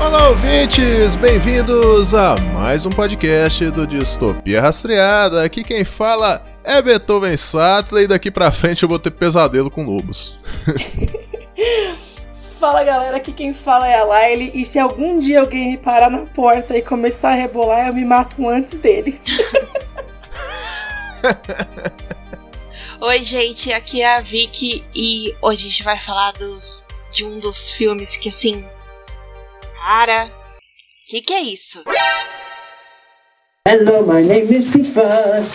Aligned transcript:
Olá, 0.00 0.28
ouvintes! 0.28 1.16
Bem-vindos 1.16 2.14
a 2.14 2.36
mais 2.54 2.86
um 2.86 2.90
podcast 2.90 3.68
do 3.70 3.86
Distopia 3.86 4.60
Rastreada. 4.60 5.42
Aqui 5.42 5.64
quem 5.64 5.84
fala 5.84 6.42
é 6.62 6.80
Beethoven 6.80 7.36
Sattler 7.36 8.04
e 8.04 8.08
daqui 8.08 8.30
pra 8.30 8.52
frente 8.52 8.84
eu 8.84 8.88
vou 8.88 8.98
ter 8.98 9.10
pesadelo 9.10 9.70
com 9.70 9.84
lobos. 9.84 10.38
Fala 12.58 12.82
galera, 12.82 13.18
aqui 13.18 13.32
quem 13.32 13.54
fala 13.54 13.86
é 13.86 14.00
a 14.00 14.04
Laile 14.04 14.50
e 14.52 14.66
se 14.66 14.80
algum 14.80 15.20
dia 15.20 15.38
alguém 15.38 15.68
me 15.68 15.78
parar 15.78 16.10
na 16.10 16.26
porta 16.26 16.76
e 16.76 16.82
começar 16.82 17.30
a 17.30 17.34
rebolar, 17.34 17.86
eu 17.86 17.94
me 17.94 18.04
mato 18.04 18.48
antes 18.48 18.78
dele. 18.78 19.16
Oi, 23.00 23.22
gente, 23.22 23.72
aqui 23.72 24.02
é 24.02 24.16
a 24.16 24.20
Vicky 24.20 24.84
e 24.92 25.32
hoje 25.40 25.68
a 25.68 25.70
gente 25.70 25.84
vai 25.84 26.00
falar 26.00 26.32
dos, 26.32 26.84
de 27.12 27.24
um 27.24 27.38
dos 27.38 27.70
filmes 27.70 28.16
que, 28.16 28.28
assim. 28.28 28.64
Cara, 29.76 30.24
o 30.24 30.28
que, 31.06 31.20
que 31.20 31.32
é 31.32 31.40
isso? 31.40 31.84
Hello, 33.68 34.04
my 34.04 34.20
name 34.20 34.52
is 34.52 34.68
Pete 34.72 34.90
Fuzz. 34.90 35.52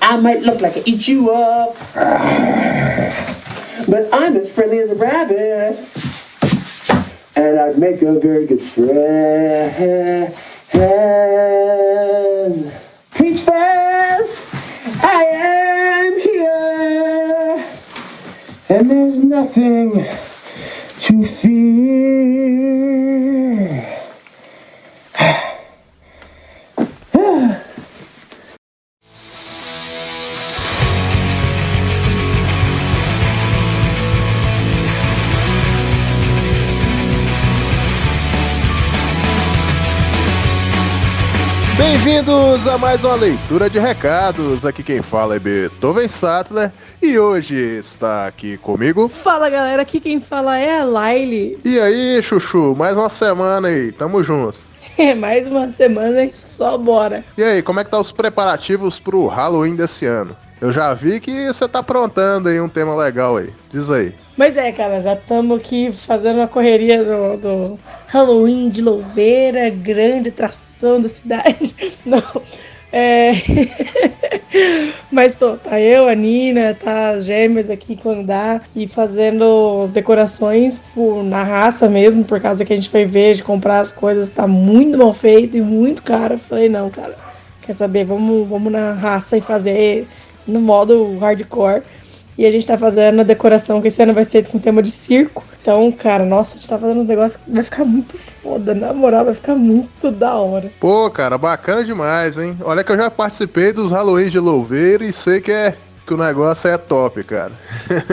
I 0.00 0.16
might 0.18 0.46
look 0.46 0.60
like 0.60 0.78
I 0.78 0.84
eat 0.86 1.10
you 1.10 1.30
up, 1.30 1.76
but 3.86 4.12
I'm 4.12 4.36
as 4.36 4.50
friendly 4.50 4.78
as 4.78 4.90
a 4.90 4.94
rabbit, 4.94 5.78
and 7.34 7.58
I'd 7.58 7.78
make 7.78 8.02
a 8.02 8.18
very 8.18 8.46
good 8.46 8.62
friend. 8.62 10.34
Peach 13.14 13.40
Fuzz, 13.40 14.44
I 15.02 15.22
am 15.24 16.20
here, 16.20 17.64
and 18.68 18.90
there's 18.90 19.20
nothing 19.20 20.06
to 21.00 21.24
fear. 21.24 23.11
Bem-vindos 41.82 42.64
a 42.64 42.78
mais 42.78 43.02
uma 43.02 43.16
leitura 43.16 43.68
de 43.68 43.76
recados. 43.80 44.64
Aqui 44.64 44.84
quem 44.84 45.02
fala 45.02 45.34
é 45.34 45.40
Beethoven 45.40 46.06
Sattler 46.06 46.70
e 47.02 47.18
hoje 47.18 47.56
está 47.56 48.28
aqui 48.28 48.56
comigo. 48.56 49.08
Fala 49.08 49.50
galera, 49.50 49.82
aqui 49.82 49.98
quem 49.98 50.20
fala 50.20 50.56
é 50.56 50.78
a 50.78 50.84
Laile. 50.84 51.58
E 51.64 51.80
aí, 51.80 52.22
Chuchu, 52.22 52.76
mais 52.78 52.96
uma 52.96 53.10
semana 53.10 53.66
aí, 53.66 53.90
tamo 53.90 54.22
juntos. 54.22 54.60
É 54.96 55.14
mais 55.14 55.46
uma 55.46 55.70
semana 55.72 56.22
e 56.22 56.32
só 56.32 56.78
bora. 56.78 57.24
E 57.36 57.42
aí, 57.42 57.62
como 57.62 57.80
é 57.80 57.84
que 57.84 57.90
tá 57.90 57.98
os 57.98 58.12
preparativos 58.12 59.00
pro 59.00 59.26
Halloween 59.26 59.74
desse 59.74 60.06
ano? 60.06 60.36
Eu 60.60 60.70
já 60.70 60.94
vi 60.94 61.18
que 61.18 61.48
você 61.48 61.66
tá 61.66 61.80
aprontando 61.80 62.48
aí 62.48 62.60
um 62.60 62.68
tema 62.68 62.94
legal 62.94 63.38
aí. 63.38 63.50
Diz 63.72 63.90
aí. 63.90 64.14
Mas 64.36 64.56
é, 64.56 64.72
cara, 64.72 65.00
já 65.00 65.12
estamos 65.14 65.58
aqui 65.58 65.92
fazendo 65.92 66.40
a 66.40 66.48
correria 66.48 67.04
do, 67.04 67.36
do 67.36 67.78
Halloween 68.06 68.70
de 68.70 68.80
Louveira, 68.80 69.68
grande 69.68 70.30
atração 70.30 71.00
da 71.00 71.08
cidade. 71.08 71.74
Não. 72.04 72.22
É... 72.92 73.32
Mas 75.10 75.34
tô, 75.34 75.56
tá 75.56 75.80
eu, 75.80 76.08
a 76.08 76.14
Nina, 76.14 76.74
tá 76.74 77.10
as 77.10 77.24
gêmeas 77.24 77.70
aqui 77.70 77.96
quando 77.96 78.26
dá, 78.26 78.60
e 78.76 78.86
fazendo 78.86 79.80
as 79.82 79.90
decorações 79.90 80.82
por, 80.94 81.22
na 81.24 81.42
raça 81.42 81.88
mesmo, 81.88 82.22
por 82.22 82.40
causa 82.40 82.64
que 82.64 82.72
a 82.72 82.76
gente 82.76 82.90
foi 82.90 83.06
ver 83.06 83.36
de 83.36 83.42
comprar 83.42 83.80
as 83.80 83.92
coisas, 83.92 84.28
tá 84.28 84.46
muito 84.46 84.98
mal 84.98 85.12
feito 85.12 85.56
e 85.56 85.60
muito 85.62 86.02
caro. 86.02 86.38
Falei, 86.38 86.68
não, 86.68 86.90
cara, 86.90 87.16
quer 87.62 87.74
saber? 87.74 88.04
Vamos, 88.04 88.46
vamos 88.46 88.70
na 88.70 88.92
raça 88.92 89.38
e 89.38 89.40
fazer 89.40 90.06
no 90.46 90.60
modo 90.60 91.18
hardcore. 91.18 91.82
E 92.36 92.46
a 92.46 92.50
gente 92.50 92.66
tá 92.66 92.78
fazendo 92.78 93.20
a 93.20 93.24
decoração, 93.24 93.80
que 93.82 93.88
esse 93.88 94.02
ano 94.02 94.14
vai 94.14 94.24
ser 94.24 94.48
com 94.48 94.58
tema 94.58 94.82
de 94.82 94.90
circo. 94.90 95.44
Então, 95.60 95.92
cara, 95.92 96.24
nossa, 96.24 96.56
a 96.56 96.58
gente 96.58 96.68
tá 96.68 96.78
fazendo 96.78 97.00
uns 97.00 97.06
negócios 97.06 97.40
que 97.40 97.50
vai 97.50 97.62
ficar 97.62 97.84
muito 97.84 98.16
foda. 98.16 98.74
Na 98.74 98.92
moral, 98.92 99.26
vai 99.26 99.34
ficar 99.34 99.54
muito 99.54 100.10
da 100.10 100.34
hora. 100.34 100.70
Pô, 100.80 101.10
cara, 101.10 101.36
bacana 101.36 101.84
demais, 101.84 102.38
hein? 102.38 102.56
Olha 102.64 102.82
que 102.82 102.90
eu 102.90 102.96
já 102.96 103.10
participei 103.10 103.72
dos 103.72 103.90
Halloween 103.90 104.28
de 104.28 104.38
Louveira 104.38 105.04
e 105.04 105.12
sei 105.12 105.40
que, 105.40 105.52
é, 105.52 105.76
que 106.06 106.14
o 106.14 106.16
negócio 106.16 106.70
é 106.70 106.78
top, 106.78 107.22
cara. 107.22 107.52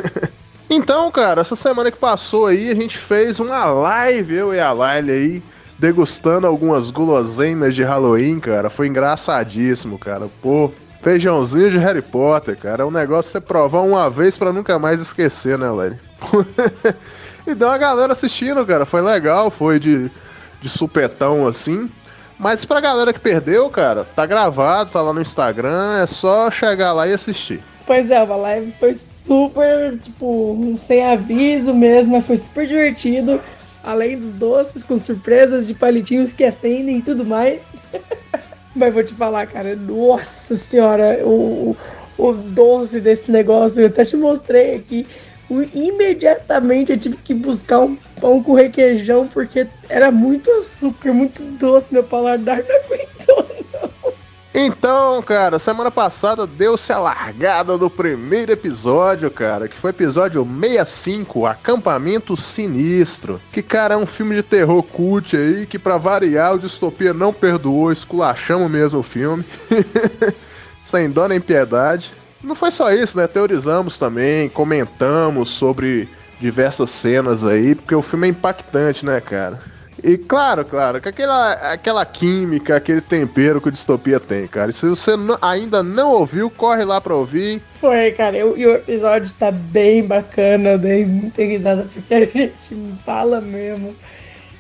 então, 0.70 1.10
cara, 1.12 1.42
essa 1.42 1.56
semana 1.56 1.90
que 1.90 1.98
passou 1.98 2.48
aí, 2.48 2.70
a 2.70 2.76
gente 2.76 2.98
fez 2.98 3.40
uma 3.40 3.66
live, 3.66 4.36
eu 4.36 4.54
e 4.54 4.60
a 4.60 4.74
Laile 4.74 5.12
aí, 5.12 5.44
degustando 5.80 6.46
algumas 6.46 6.92
guloseimas 6.92 7.74
de 7.74 7.84
Halloween, 7.84 8.42
cara. 8.42 8.70
Foi 8.70 8.88
engraçadíssimo, 8.88 9.98
cara. 9.98 10.28
Pô, 10.42 10.70
feijãozinho 11.02 11.72
de 11.72 11.78
Harry 11.78 12.02
Potter, 12.02 12.58
cara. 12.58 12.84
É 12.84 12.86
um 12.86 12.92
negócio 12.92 13.32
você 13.32 13.42
provar 13.42 13.82
uma 13.82 14.10
vez 14.10 14.38
pra 14.38 14.54
nunca 14.54 14.78
mais 14.78 15.00
esquecer, 15.00 15.58
né, 15.58 15.70
Laile? 15.70 15.98
e 17.48 17.56
deu 17.56 17.68
uma 17.68 17.78
galera 17.78 18.14
assistindo, 18.14 18.66
cara. 18.66 18.86
Foi 18.86 19.02
legal, 19.02 19.50
foi 19.50 19.80
de, 19.80 20.12
de 20.62 20.70
supetão 20.70 21.48
assim. 21.48 21.90
Mas 22.38 22.64
pra 22.64 22.80
galera 22.80 23.12
que 23.12 23.20
perdeu, 23.20 23.70
cara, 23.70 24.06
tá 24.16 24.26
gravado, 24.26 24.92
tá 24.92 25.02
lá 25.02 25.12
no 25.12 25.22
Instagram, 25.22 26.00
é 26.02 26.08
só 26.08 26.50
chegar 26.50 26.94
lá 26.94 27.06
e 27.06 27.14
assistir. 27.14 27.62
Pois 27.86 28.12
é, 28.12 28.18
a 28.18 28.24
live 28.24 28.72
foi 28.80 28.96
super, 28.96 29.98
tipo, 29.98 30.76
sem 30.78 31.04
aviso 31.04 31.74
mesmo, 31.74 32.14
mas 32.14 32.26
foi 32.26 32.38
super 32.38 32.66
divertido. 32.66 33.42
Além 33.84 34.18
dos 34.18 34.32
doces 34.32 34.84
com 34.84 34.98
surpresas 34.98 35.68
de 35.68 35.74
palitinhos 35.74 36.32
que 36.32 36.44
acendem 36.44 37.00
e 37.00 37.02
tudo 37.02 37.26
mais. 37.26 37.64
mas 38.76 38.94
vou 38.94 39.04
te 39.04 39.14
falar, 39.14 39.46
cara, 39.48 39.76
nossa 39.76 40.56
senhora, 40.58 41.20
o, 41.26 41.76
o 42.18 42.34
doce 42.34 43.00
desse 43.00 43.32
negócio, 43.32 43.82
eu 43.82 43.88
até 43.88 44.06
te 44.06 44.16
mostrei 44.16 44.76
aqui. 44.76 45.08
Imediatamente 45.74 46.92
eu 46.92 47.00
tive 47.00 47.18
que 47.18 47.34
buscar 47.34 47.80
um 47.80 47.96
pão 48.22 48.44
com 48.44 48.54
requeijão 48.54 49.28
porque 49.28 49.66
era 49.88 50.12
muito 50.12 50.50
açúcar, 50.52 51.12
muito 51.12 51.42
doce, 51.44 51.92
meu 51.92 52.04
paladar 52.04 52.62
não 52.68 52.76
aguentou, 52.76 53.66
não. 53.74 53.89
Então, 54.54 55.22
cara, 55.22 55.60
semana 55.60 55.92
passada 55.92 56.48
deu-se 56.48 56.92
a 56.92 56.98
largada 56.98 57.78
do 57.78 57.88
primeiro 57.88 58.52
episódio, 58.52 59.30
cara, 59.30 59.68
que 59.68 59.78
foi 59.78 59.92
episódio 59.92 60.44
65, 60.44 61.46
Acampamento 61.46 62.36
Sinistro. 62.36 63.40
Que, 63.52 63.62
cara, 63.62 63.94
é 63.94 63.98
um 63.98 64.08
filme 64.08 64.36
de 64.36 64.42
terror 64.42 64.82
cult 64.82 65.38
aí, 65.38 65.68
que 65.68 65.78
pra 65.78 65.98
variar, 65.98 66.56
o 66.56 66.60
Distopia 66.60 67.14
não 67.14 67.32
perdoou, 67.32 67.92
esculachamos 67.92 68.72
mesmo 68.72 69.00
o 69.00 69.04
filme. 69.04 69.46
Sem 70.82 71.12
dó 71.12 71.28
nem 71.28 71.40
piedade. 71.40 72.12
Não 72.44 72.56
foi 72.56 72.72
só 72.72 72.92
isso, 72.92 73.18
né? 73.18 73.28
Teorizamos 73.28 74.00
também, 74.00 74.50
comentamos 74.50 75.50
sobre 75.50 76.10
diversas 76.40 76.90
cenas 76.90 77.46
aí, 77.46 77.76
porque 77.76 77.94
o 77.94 78.02
filme 78.02 78.28
é 78.28 78.30
impactante, 78.32 79.06
né, 79.06 79.22
cara? 79.22 79.62
E 80.04 80.18
claro, 80.18 80.64
claro, 80.66 81.02
que 81.02 81.10
aquela, 81.10 81.52
aquela 81.74 82.06
química, 82.06 82.76
aquele 82.76 83.02
tempero 83.02 83.60
que 83.62 83.70
o 83.70 83.72
Distopia 83.72 84.20
tem, 84.20 84.48
cara. 84.48 84.72
Se 84.72 84.88
você 84.88 85.16
não- 85.16 85.38
ainda 85.42 85.84
não 85.84 86.12
ouviu, 86.12 86.50
corre 86.50 86.84
lá 86.86 87.02
pra 87.02 87.16
ouvir. 87.16 87.62
Foi, 87.80 88.12
cara, 88.12 88.38
eu- 88.38 88.58
e 88.58 88.66
o 88.66 88.76
episódio 88.76 89.34
tá 89.38 89.52
bem 89.52 90.04
bacana, 90.04 90.72
eu 90.72 90.78
dei 90.78 91.06
muita 91.06 91.44
risada 91.44 91.88
porque 91.92 92.14
a 92.14 92.20
gente 92.26 92.54
fala 93.06 93.42
mesmo. 93.42 93.96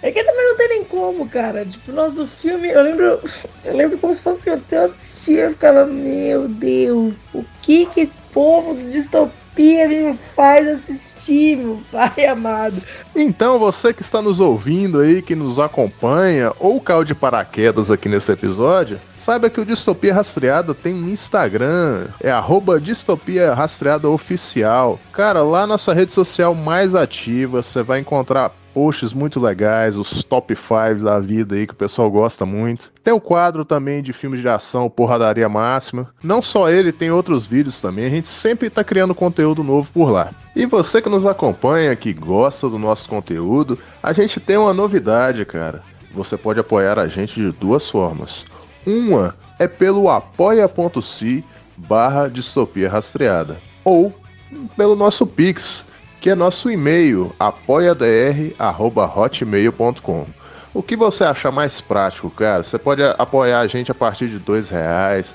É 0.01 0.11
que 0.11 0.23
também 0.23 0.45
não 0.45 0.55
tem 0.57 0.69
nem 0.69 0.83
como, 0.85 1.27
cara. 1.27 1.65
Tipo, 1.65 1.91
nosso 1.91 2.25
filme, 2.25 2.69
eu 2.69 2.81
lembro. 2.81 3.19
Eu 3.65 3.75
lembro 3.75 3.97
como 3.97 4.13
se 4.13 4.21
fosse 4.21 4.49
eu 4.49 4.61
assistia 4.83 5.47
e 5.47 5.49
ficava, 5.49 5.85
meu 5.85 6.47
Deus, 6.47 7.19
o 7.33 7.43
que 7.61 7.85
que 7.87 8.01
esse 8.01 8.13
povo 8.33 8.73
do 8.73 8.91
distopia 8.91 9.87
me 9.87 10.17
faz 10.35 10.67
assistir, 10.67 11.57
meu 11.57 11.81
pai 11.91 12.25
amado? 12.25 12.81
Então, 13.15 13.59
você 13.59 13.93
que 13.93 14.01
está 14.01 14.21
nos 14.21 14.39
ouvindo 14.39 14.99
aí, 14.99 15.21
que 15.21 15.35
nos 15.35 15.59
acompanha, 15.59 16.51
ou 16.59 16.79
caiu 16.79 17.03
de 17.03 17.13
paraquedas 17.13 17.91
aqui 17.91 18.07
nesse 18.07 18.31
episódio, 18.31 18.99
Saiba 19.19 19.49
que 19.49 19.59
o 19.59 19.65
Distopia 19.65 20.13
Rastreada 20.13 20.73
tem 20.73 20.93
um 20.93 21.09
Instagram, 21.09 22.07
é 22.21 22.31
arroba 22.31 22.79
Distopia 22.79 23.53
Rastreada 23.53 24.09
Oficial. 24.09 24.97
Cara, 25.11 25.43
lá 25.43 25.67
nossa 25.67 25.93
rede 25.93 26.09
social 26.09 26.55
mais 26.55 26.95
ativa, 26.95 27.61
você 27.61 27.83
vai 27.83 27.99
encontrar 27.99 28.51
posts 28.73 29.13
muito 29.13 29.39
legais, 29.39 29.95
os 29.95 30.23
top 30.23 30.55
5 30.55 31.03
da 31.03 31.19
vida 31.19 31.55
aí 31.55 31.67
que 31.67 31.73
o 31.73 31.77
pessoal 31.77 32.09
gosta 32.09 32.45
muito. 32.45 32.91
Tem 33.03 33.13
o 33.13 33.19
quadro 33.19 33.65
também 33.65 34.01
de 34.01 34.13
filmes 34.13 34.41
de 34.41 34.47
ação, 34.47 34.89
Porradaria 34.89 35.47
Máxima. 35.49 36.09
Não 36.23 36.41
só 36.41 36.69
ele, 36.69 36.91
tem 36.91 37.11
outros 37.11 37.45
vídeos 37.45 37.81
também. 37.81 38.05
A 38.05 38.09
gente 38.09 38.27
sempre 38.27 38.69
tá 38.69 38.83
criando 38.83 39.15
conteúdo 39.15 39.63
novo 39.63 39.89
por 39.93 40.09
lá. 40.09 40.31
E 40.55 40.65
você 40.65 41.01
que 41.01 41.09
nos 41.09 41.25
acompanha, 41.25 41.95
que 41.95 42.13
gosta 42.13 42.69
do 42.69 42.77
nosso 42.77 43.07
conteúdo, 43.09 43.77
a 44.01 44.13
gente 44.13 44.39
tem 44.39 44.57
uma 44.57 44.73
novidade, 44.73 45.45
cara. 45.45 45.81
Você 46.13 46.37
pode 46.37 46.59
apoiar 46.59 46.97
a 46.99 47.07
gente 47.07 47.35
de 47.35 47.51
duas 47.51 47.89
formas. 47.89 48.43
Uma 48.85 49.35
é 49.57 49.67
pelo 49.67 50.09
apoia.se 50.09 51.43
barra 51.77 52.27
distopia 52.27 52.89
rastreada. 52.89 53.57
Ou 53.83 54.13
pelo 54.75 54.95
nosso 54.95 55.25
Pix, 55.25 55.85
que 56.19 56.29
é 56.29 56.35
nosso 56.35 56.69
e-mail, 56.69 57.33
apoiadr.hotmail.com. 57.39 60.25
O 60.73 60.83
que 60.83 60.95
você 60.95 61.23
achar 61.23 61.51
mais 61.51 61.81
prático, 61.81 62.29
cara? 62.29 62.63
Você 62.63 62.77
pode 62.77 63.01
apoiar 63.17 63.61
a 63.61 63.67
gente 63.67 63.91
a 63.91 63.95
partir 63.95 64.27
de 64.27 64.37
dois 64.37 64.69
reais, 64.69 65.25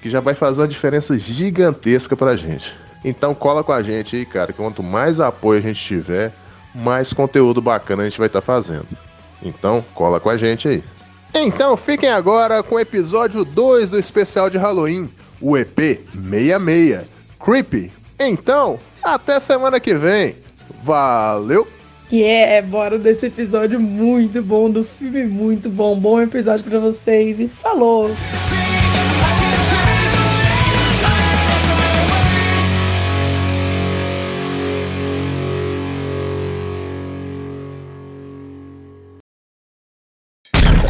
que 0.00 0.08
já 0.08 0.20
vai 0.20 0.34
fazer 0.34 0.62
uma 0.62 0.68
diferença 0.68 1.18
gigantesca 1.18 2.16
pra 2.16 2.36
gente. 2.36 2.74
Então 3.04 3.34
cola 3.34 3.62
com 3.62 3.72
a 3.72 3.82
gente 3.82 4.16
aí, 4.16 4.24
cara, 4.24 4.52
que 4.52 4.58
quanto 4.58 4.82
mais 4.82 5.20
apoio 5.20 5.58
a 5.58 5.62
gente 5.62 5.80
tiver, 5.80 6.32
mais 6.74 7.12
conteúdo 7.12 7.60
bacana 7.60 8.02
a 8.02 8.08
gente 8.08 8.18
vai 8.18 8.28
estar 8.28 8.40
tá 8.40 8.46
fazendo. 8.46 8.86
Então 9.42 9.84
cola 9.94 10.20
com 10.20 10.30
a 10.30 10.36
gente 10.36 10.68
aí. 10.68 10.84
Então 11.34 11.76
fiquem 11.76 12.10
agora 12.10 12.62
com 12.62 12.76
o 12.76 12.80
episódio 12.80 13.44
2 13.44 13.90
do 13.90 13.98
especial 13.98 14.48
de 14.48 14.56
Halloween, 14.56 15.10
o 15.40 15.56
EP 15.56 16.00
66, 16.12 17.02
Creepy. 17.38 17.92
Então, 18.18 18.80
até 19.14 19.40
semana 19.40 19.80
que 19.80 19.94
vem. 19.94 20.36
Valeu! 20.82 21.66
Que 22.08 22.24
é, 22.24 22.62
bora 22.62 22.98
desse 22.98 23.26
episódio 23.26 23.78
muito 23.78 24.42
bom, 24.42 24.70
do 24.70 24.82
filme 24.82 25.24
muito 25.24 25.68
bom. 25.68 25.98
Bom 25.98 26.20
episódio 26.20 26.64
para 26.64 26.78
vocês 26.78 27.38
e 27.38 27.48
falou! 27.48 28.10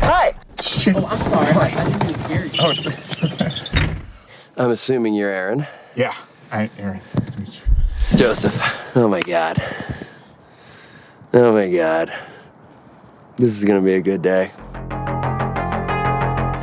Hi. 0.02 0.34
Oh, 0.94 1.06
I'm 1.06 1.18
sorry. 1.18 1.72
I, 1.72 1.80
I 1.80 1.84
didn't 1.84 2.02
mean 2.04 2.12
to 2.12 2.18
scare 2.18 2.46
you. 2.46 2.60
Oh, 2.60 2.70
it's, 2.70 2.86
it's 2.86 3.22
okay. 3.24 3.94
I'm 4.56 4.70
assuming 4.70 5.14
you're 5.14 5.30
Aaron. 5.30 5.66
Yeah, 5.94 6.14
I, 6.50 6.70
Aaron. 6.78 7.00
Nice 7.14 7.30
to 7.30 7.38
meet 7.40 7.60
you. 7.60 7.77
Joseph. 8.16 8.54
Oh 8.96 9.06
my 9.06 9.20
god. 9.20 9.62
Oh 11.32 11.52
my 11.52 11.68
god. 11.68 12.10
This 13.36 13.58
is 13.58 13.64
gonna 13.64 13.82
be 13.82 13.94
a 13.94 14.00
good 14.00 14.18
day. 14.18 14.50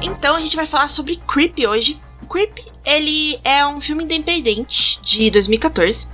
Então 0.01 0.35
a 0.35 0.39
gente 0.39 0.55
vai 0.55 0.65
falar 0.65 0.89
sobre 0.89 1.21
Creep 1.27 1.59
hoje. 1.65 1.97
Creep, 2.29 2.59
ele 2.83 3.39
é 3.43 3.65
um 3.65 3.79
filme 3.79 4.03
independente 4.03 4.99
de 5.01 5.29
2014. 5.29 6.07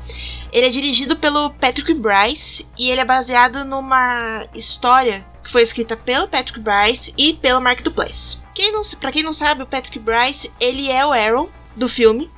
Ele 0.51 0.67
é 0.67 0.69
dirigido 0.69 1.15
pelo 1.15 1.49
Patrick 1.51 1.93
Bryce 1.93 2.67
e 2.77 2.91
ele 2.91 2.99
é 2.99 3.05
baseado 3.05 3.63
numa 3.63 4.45
história 4.53 5.25
que 5.43 5.49
foi 5.49 5.61
escrita 5.61 5.95
pelo 5.95 6.27
Patrick 6.27 6.59
Bryce 6.59 7.13
e 7.17 7.33
pelo 7.33 7.61
Mark 7.61 7.81
Duplass. 7.81 8.43
Quem 8.53 8.71
não, 8.71 8.81
pra 8.99 9.11
quem 9.11 9.23
não 9.23 9.33
sabe, 9.33 9.63
o 9.63 9.67
Patrick 9.67 9.97
Bryce, 9.97 10.51
ele 10.59 10.91
é 10.91 11.05
o 11.05 11.13
Aaron 11.13 11.49
do 11.75 11.87
filme. 11.87 12.29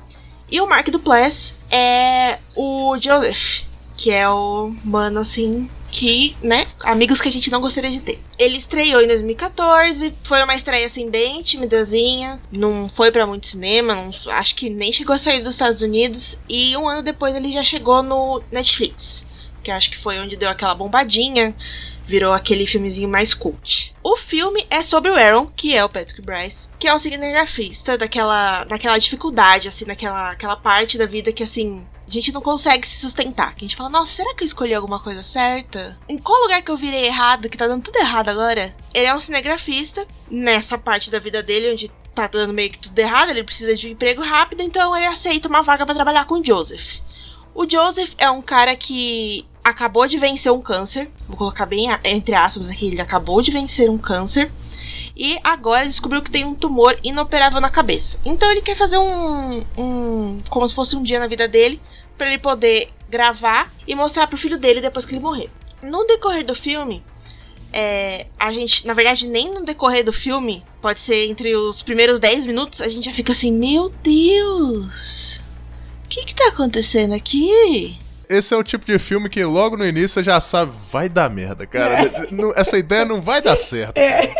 E 0.50 0.60
o 0.60 0.68
Mark 0.68 0.88
Duplass 0.88 1.58
é 1.76 2.38
o 2.54 2.96
Joseph, 3.00 3.64
que 3.96 4.12
é 4.12 4.28
o 4.28 4.72
mano 4.84 5.18
assim 5.18 5.68
que, 5.90 6.36
né, 6.42 6.66
amigos 6.82 7.20
que 7.20 7.28
a 7.28 7.32
gente 7.32 7.50
não 7.50 7.60
gostaria 7.60 7.90
de 7.90 8.00
ter. 8.00 8.20
Ele 8.38 8.56
estreou 8.56 9.00
em 9.00 9.06
2014, 9.06 10.14
foi 10.24 10.42
uma 10.42 10.54
estreia 10.54 10.86
assim 10.86 11.08
bem 11.10 11.42
timidazinha, 11.42 12.40
não 12.50 12.88
foi 12.88 13.10
para 13.10 13.26
muito 13.26 13.46
cinema, 13.46 13.94
não, 13.94 14.10
acho 14.32 14.54
que 14.54 14.70
nem 14.70 14.92
chegou 14.92 15.14
a 15.14 15.18
sair 15.18 15.40
dos 15.40 15.54
Estados 15.54 15.82
Unidos 15.82 16.38
e 16.48 16.76
um 16.76 16.88
ano 16.88 17.02
depois 17.02 17.34
ele 17.34 17.52
já 17.52 17.62
chegou 17.62 18.02
no 18.02 18.42
Netflix, 18.50 19.26
que 19.62 19.70
acho 19.70 19.90
que 19.90 19.96
foi 19.96 20.18
onde 20.18 20.36
deu 20.36 20.48
aquela 20.48 20.74
bombadinha, 20.74 21.54
virou 22.06 22.32
aquele 22.32 22.66
filmezinho 22.66 23.08
mais 23.08 23.34
cult. 23.34 23.94
O 24.02 24.16
filme 24.16 24.66
é 24.70 24.82
sobre 24.82 25.10
o 25.10 25.16
Aaron, 25.16 25.46
que 25.46 25.74
é 25.74 25.84
o 25.84 25.88
Patrick 25.88 26.20
Bryce, 26.22 26.68
que 26.78 26.86
é 26.86 26.94
um 26.94 26.98
cinegrafista 26.98 27.96
daquela, 27.96 28.64
daquela 28.64 28.98
dificuldade, 28.98 29.68
assim, 29.68 29.84
naquela 29.84 30.30
aquela 30.30 30.56
parte 30.56 30.98
da 30.98 31.06
vida 31.06 31.32
que, 31.32 31.42
assim, 31.42 31.86
a 32.06 32.10
gente 32.10 32.32
não 32.32 32.40
consegue 32.40 32.86
se 32.86 33.00
sustentar. 33.00 33.54
Que 33.54 33.64
a 33.64 33.68
gente 33.68 33.76
fala, 33.76 33.88
nossa, 33.88 34.12
será 34.12 34.34
que 34.34 34.44
eu 34.44 34.46
escolhi 34.46 34.74
alguma 34.74 35.00
coisa 35.00 35.22
certa? 35.22 35.98
Em 36.08 36.18
qual 36.18 36.40
lugar 36.42 36.62
que 36.62 36.70
eu 36.70 36.76
virei 36.76 37.06
errado, 37.06 37.48
que 37.48 37.56
tá 37.56 37.66
dando 37.66 37.82
tudo 37.82 37.96
errado 37.96 38.28
agora? 38.28 38.74
Ele 38.92 39.06
é 39.06 39.14
um 39.14 39.20
cinegrafista, 39.20 40.06
nessa 40.30 40.76
parte 40.76 41.10
da 41.10 41.18
vida 41.18 41.42
dele, 41.42 41.72
onde 41.72 41.90
tá 42.14 42.28
dando 42.28 42.52
meio 42.52 42.70
que 42.70 42.78
tudo 42.78 42.98
errado, 42.98 43.30
ele 43.30 43.42
precisa 43.42 43.74
de 43.74 43.88
um 43.88 43.90
emprego 43.90 44.22
rápido, 44.22 44.62
então 44.62 44.96
ele 44.96 45.06
aceita 45.06 45.48
uma 45.48 45.62
vaga 45.62 45.84
para 45.84 45.94
trabalhar 45.94 46.24
com 46.26 46.34
o 46.40 46.44
Joseph. 46.44 47.00
O 47.54 47.68
Joseph 47.68 48.14
é 48.18 48.30
um 48.30 48.42
cara 48.42 48.76
que 48.76 49.46
acabou 49.64 50.06
de 50.06 50.18
vencer 50.18 50.52
um 50.52 50.60
câncer. 50.60 51.10
Vou 51.26 51.36
colocar 51.36 51.64
bem 51.64 51.88
entre 52.04 52.34
aspas 52.34 52.68
aqui, 52.68 52.88
ele 52.88 53.00
acabou 53.00 53.40
de 53.40 53.50
vencer 53.50 53.88
um 53.88 53.98
câncer. 53.98 54.52
E 55.16 55.38
agora 55.42 55.86
descobriu 55.86 56.22
que 56.22 56.30
tem 56.30 56.44
um 56.44 56.54
tumor 56.54 56.98
inoperável 57.02 57.60
na 57.60 57.70
cabeça. 57.70 58.18
Então 58.24 58.50
ele 58.50 58.60
quer 58.60 58.76
fazer 58.76 58.98
um. 58.98 59.64
um 59.78 60.42
como 60.50 60.68
se 60.68 60.74
fosse 60.74 60.94
um 60.94 61.02
dia 61.02 61.18
na 61.18 61.26
vida 61.26 61.48
dele. 61.48 61.80
para 62.18 62.28
ele 62.28 62.38
poder 62.38 62.92
gravar 63.08 63.72
e 63.86 63.94
mostrar 63.94 64.26
pro 64.26 64.36
filho 64.36 64.58
dele 64.58 64.80
depois 64.80 65.04
que 65.04 65.14
ele 65.14 65.22
morrer. 65.22 65.50
No 65.82 66.04
decorrer 66.06 66.44
do 66.44 66.54
filme, 66.54 67.04
é, 67.72 68.26
a 68.38 68.52
gente, 68.52 68.86
na 68.86 68.94
verdade, 68.94 69.26
nem 69.26 69.52
no 69.52 69.64
decorrer 69.64 70.04
do 70.04 70.12
filme, 70.12 70.64
pode 70.80 71.00
ser 71.00 71.26
entre 71.28 71.54
os 71.56 71.82
primeiros 71.82 72.20
10 72.20 72.46
minutos, 72.46 72.80
a 72.80 72.88
gente 72.88 73.04
já 73.04 73.12
fica 73.12 73.32
assim: 73.32 73.52
Meu 73.52 73.92
Deus! 74.02 75.42
O 76.04 76.08
que 76.08 76.24
que 76.24 76.34
tá 76.34 76.48
acontecendo 76.48 77.14
aqui? 77.14 77.96
Esse 78.28 78.54
é 78.54 78.56
o 78.56 78.62
tipo 78.64 78.84
de 78.86 78.98
filme 78.98 79.28
que 79.28 79.44
logo 79.44 79.76
no 79.76 79.86
início 79.86 80.10
você 80.10 80.24
já 80.24 80.40
sabe, 80.40 80.72
vai 80.92 81.08
dar 81.08 81.28
merda, 81.30 81.66
cara. 81.66 81.94
É. 82.04 82.30
Não- 82.32 82.52
Essa 82.56 82.78
ideia 82.78 83.04
não 83.04 83.20
vai 83.20 83.40
dar 83.42 83.56
certo. 83.56 83.98
É. 83.98 84.32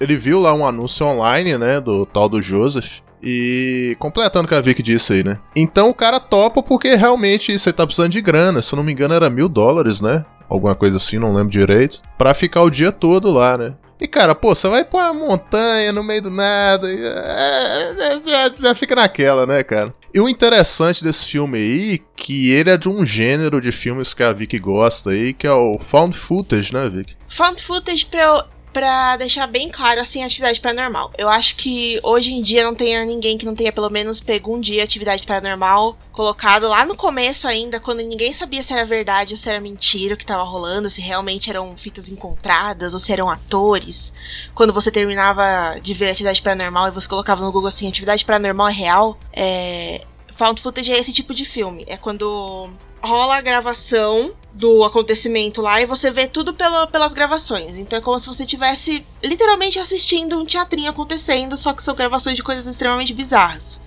Ele 0.00 0.16
viu 0.16 0.38
lá 0.40 0.52
um 0.52 0.66
anúncio 0.66 1.06
online, 1.06 1.56
né, 1.56 1.80
do 1.80 2.04
tal 2.06 2.28
do 2.28 2.42
Joseph. 2.42 3.00
E 3.22 3.96
completando 4.00 4.46
o 4.46 4.48
que 4.48 4.54
a 4.54 4.60
Vicky 4.60 4.82
disse 4.82 5.12
aí, 5.12 5.22
né? 5.22 5.38
Então 5.54 5.88
o 5.88 5.94
cara 5.94 6.18
topa 6.18 6.60
porque 6.60 6.96
realmente 6.96 7.56
você 7.56 7.72
tá 7.72 7.86
precisando 7.86 8.10
de 8.10 8.20
grana. 8.20 8.60
Se 8.60 8.74
eu 8.74 8.76
não 8.78 8.82
me 8.82 8.90
engano, 8.92 9.14
era 9.14 9.30
mil 9.30 9.48
dólares, 9.48 10.00
né? 10.00 10.24
Alguma 10.48 10.74
coisa 10.74 10.96
assim, 10.96 11.18
não 11.20 11.32
lembro 11.32 11.48
direito. 11.50 12.02
Pra 12.18 12.34
ficar 12.34 12.62
o 12.62 12.70
dia 12.70 12.90
todo 12.90 13.30
lá, 13.30 13.56
né? 13.56 13.74
E 14.02 14.08
cara, 14.08 14.34
pô, 14.34 14.52
você 14.52 14.68
vai 14.68 14.84
pra 14.84 15.12
uma 15.12 15.14
montanha 15.14 15.92
no 15.92 16.02
meio 16.02 16.22
do 16.22 16.30
nada. 16.30 16.92
E, 16.92 16.96
é, 17.04 17.94
é, 18.16 18.20
já, 18.26 18.50
já 18.52 18.74
fica 18.74 18.96
naquela, 18.96 19.46
né, 19.46 19.62
cara? 19.62 19.94
E 20.12 20.18
o 20.20 20.28
interessante 20.28 21.04
desse 21.04 21.24
filme 21.26 21.56
aí, 21.56 22.02
que 22.16 22.50
ele 22.50 22.70
é 22.70 22.76
de 22.76 22.88
um 22.88 23.06
gênero 23.06 23.60
de 23.60 23.70
filmes 23.70 24.12
que 24.12 24.22
a 24.24 24.32
Vicky 24.32 24.58
gosta 24.58 25.10
aí, 25.10 25.32
que 25.32 25.46
é 25.46 25.52
o 25.52 25.78
found 25.78 26.16
footage, 26.18 26.74
né, 26.74 26.88
Vicky? 26.88 27.16
Found 27.28 27.62
footage 27.62 28.04
pra, 28.06 28.20
eu- 28.20 28.42
pra 28.72 29.16
deixar 29.16 29.46
bem 29.46 29.68
claro, 29.68 30.00
assim, 30.00 30.24
atividade 30.24 30.60
paranormal. 30.60 31.12
Eu 31.18 31.28
acho 31.28 31.56
que 31.56 32.00
hoje 32.02 32.32
em 32.32 32.42
dia 32.42 32.64
não 32.64 32.74
tenha 32.74 33.04
ninguém 33.04 33.36
que 33.36 33.44
não 33.44 33.54
tenha 33.54 33.72
pelo 33.72 33.90
menos 33.90 34.20
pego 34.20 34.54
um 34.54 34.60
dia 34.60 34.82
atividade 34.82 35.26
paranormal 35.26 35.96
colocado 36.10 36.68
lá 36.68 36.84
no 36.84 36.94
começo 36.94 37.48
ainda, 37.48 37.80
quando 37.80 38.00
ninguém 38.00 38.32
sabia 38.32 38.62
se 38.62 38.72
era 38.72 38.84
verdade 38.84 39.34
ou 39.34 39.38
se 39.38 39.48
era 39.48 39.60
mentira 39.60 40.14
o 40.14 40.16
que 40.16 40.26
tava 40.26 40.42
rolando, 40.42 40.90
se 40.90 41.00
realmente 41.00 41.50
eram 41.50 41.76
fitas 41.76 42.08
encontradas 42.08 42.94
ou 42.94 43.00
se 43.00 43.12
eram 43.12 43.30
atores. 43.30 44.12
Quando 44.54 44.72
você 44.72 44.90
terminava 44.90 45.78
de 45.80 45.94
ver 45.94 46.10
atividade 46.10 46.42
paranormal 46.42 46.88
e 46.88 46.92
você 46.92 47.08
colocava 47.08 47.44
no 47.44 47.52
Google 47.52 47.68
assim, 47.68 47.88
atividade 47.88 48.24
paranormal 48.24 48.68
é 48.68 48.72
real, 48.72 49.18
é... 49.32 50.02
Found 50.34 50.60
footage 50.62 50.90
é 50.90 50.98
esse 50.98 51.12
tipo 51.12 51.34
de 51.34 51.44
filme. 51.44 51.84
É 51.86 51.96
quando 51.96 52.70
rola 53.02 53.36
a 53.36 53.40
gravação 53.40 54.32
do 54.54 54.84
acontecimento 54.84 55.62
lá 55.62 55.80
e 55.80 55.86
você 55.86 56.10
vê 56.10 56.26
tudo 56.26 56.54
pelas 56.54 57.14
gravações. 57.14 57.76
Então 57.76 57.98
é 57.98 58.02
como 58.02 58.18
se 58.18 58.26
você 58.26 58.42
estivesse 58.42 59.04
literalmente 59.22 59.78
assistindo 59.78 60.38
um 60.38 60.44
teatrinho 60.44 60.90
acontecendo, 60.90 61.56
só 61.56 61.72
que 61.72 61.82
são 61.82 61.94
gravações 61.94 62.36
de 62.36 62.42
coisas 62.42 62.66
extremamente 62.66 63.14
bizarras. 63.14 63.80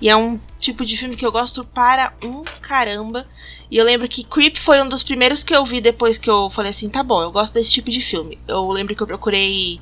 E 0.00 0.08
é 0.08 0.16
um 0.16 0.38
tipo 0.58 0.84
de 0.84 0.96
filme 0.96 1.16
que 1.16 1.24
eu 1.24 1.32
gosto 1.32 1.64
para 1.64 2.12
um 2.22 2.42
caramba. 2.60 3.26
E 3.70 3.76
eu 3.76 3.84
lembro 3.84 4.08
que 4.08 4.24
Creep 4.24 4.56
foi 4.58 4.80
um 4.82 4.88
dos 4.88 5.02
primeiros 5.02 5.42
que 5.42 5.54
eu 5.54 5.64
vi 5.64 5.80
depois 5.80 6.18
que 6.18 6.28
eu 6.30 6.50
falei 6.50 6.70
assim: 6.70 6.88
tá 6.88 7.02
bom, 7.02 7.22
eu 7.22 7.32
gosto 7.32 7.54
desse 7.54 7.70
tipo 7.70 7.90
de 7.90 8.00
filme. 8.00 8.38
Eu 8.46 8.68
lembro 8.68 8.94
que 8.94 9.02
eu 9.02 9.06
procurei 9.06 9.80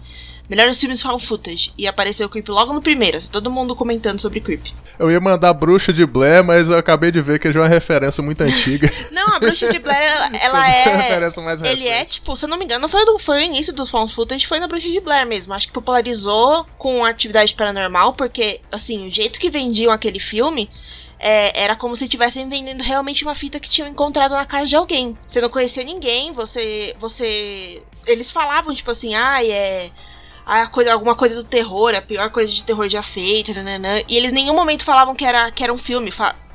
melhores 0.48 0.78
filmes 0.78 1.00
found 1.00 1.24
footage 1.24 1.72
e 1.76 1.86
apareceu 1.86 2.28
Creep 2.28 2.48
logo 2.48 2.72
no 2.72 2.82
primeiro, 2.82 3.16
assim, 3.16 3.28
todo 3.30 3.50
mundo 3.50 3.74
comentando 3.74 4.20
sobre 4.20 4.40
Creep. 4.40 4.68
Eu 4.98 5.10
ia 5.10 5.20
mandar 5.20 5.52
Bruxa 5.54 5.92
de 5.92 6.04
Blair, 6.04 6.44
mas 6.44 6.68
eu 6.68 6.78
acabei 6.78 7.10
de 7.10 7.20
ver 7.20 7.38
que 7.38 7.48
é 7.48 7.50
de 7.50 7.58
uma 7.58 7.68
referência 7.68 8.22
muito 8.22 8.42
antiga. 8.42 8.90
Não, 9.10 9.34
a 9.34 9.38
Bruxa 9.38 9.68
de 9.68 9.78
Blair, 9.78 10.10
ela, 10.10 10.30
ela 10.42 10.70
é. 10.70 10.84
Ele 11.72 11.88
é, 11.88 12.04
tipo, 12.04 12.36
se 12.36 12.44
eu 12.44 12.48
não 12.48 12.58
me 12.58 12.64
engano, 12.64 12.88
foi, 12.88 13.04
do, 13.04 13.18
foi 13.18 13.38
o 13.38 13.40
início 13.40 13.72
dos 13.72 13.88
found 13.88 14.12
footage, 14.12 14.46
foi 14.46 14.60
na 14.60 14.68
Bruxa 14.68 14.88
de 14.88 15.00
Blair 15.00 15.26
mesmo. 15.26 15.54
Acho 15.54 15.68
que 15.68 15.72
popularizou 15.72 16.66
com 16.78 17.04
a 17.04 17.08
atividade 17.08 17.54
paranormal, 17.54 18.12
porque, 18.12 18.60
assim, 18.70 19.06
o 19.06 19.10
jeito 19.10 19.40
que 19.40 19.50
vendiam 19.50 19.92
aquele 19.92 20.20
filme 20.20 20.68
é, 21.18 21.62
era 21.62 21.76
como 21.76 21.96
se 21.96 22.04
estivessem 22.04 22.48
vendendo 22.48 22.82
realmente 22.82 23.22
uma 23.22 23.34
fita 23.34 23.60
que 23.60 23.70
tinham 23.70 23.88
encontrado 23.88 24.32
na 24.32 24.44
casa 24.44 24.66
de 24.66 24.74
alguém. 24.74 25.16
Você 25.24 25.40
não 25.40 25.48
conhecia 25.48 25.84
ninguém, 25.84 26.32
você. 26.32 26.96
você. 26.98 27.80
Eles 28.06 28.30
falavam, 28.32 28.74
tipo 28.74 28.90
assim, 28.90 29.14
ai, 29.14 29.50
é. 29.50 29.90
A 30.44 30.66
coisa, 30.66 30.92
alguma 30.92 31.14
coisa 31.14 31.34
do 31.36 31.44
terror, 31.44 31.94
a 31.94 32.02
pior 32.02 32.30
coisa 32.30 32.52
de 32.52 32.64
terror 32.64 32.88
já 32.88 33.02
feita, 33.02 33.54
nananã. 33.54 34.00
E 34.08 34.16
eles 34.16 34.32
em 34.32 34.36
nenhum 34.36 34.54
momento 34.54 34.84
falavam 34.84 35.14
que 35.14 35.24
era, 35.24 35.50
que 35.50 35.62
era 35.62 35.72
um 35.72 35.78
filme. 35.78 36.10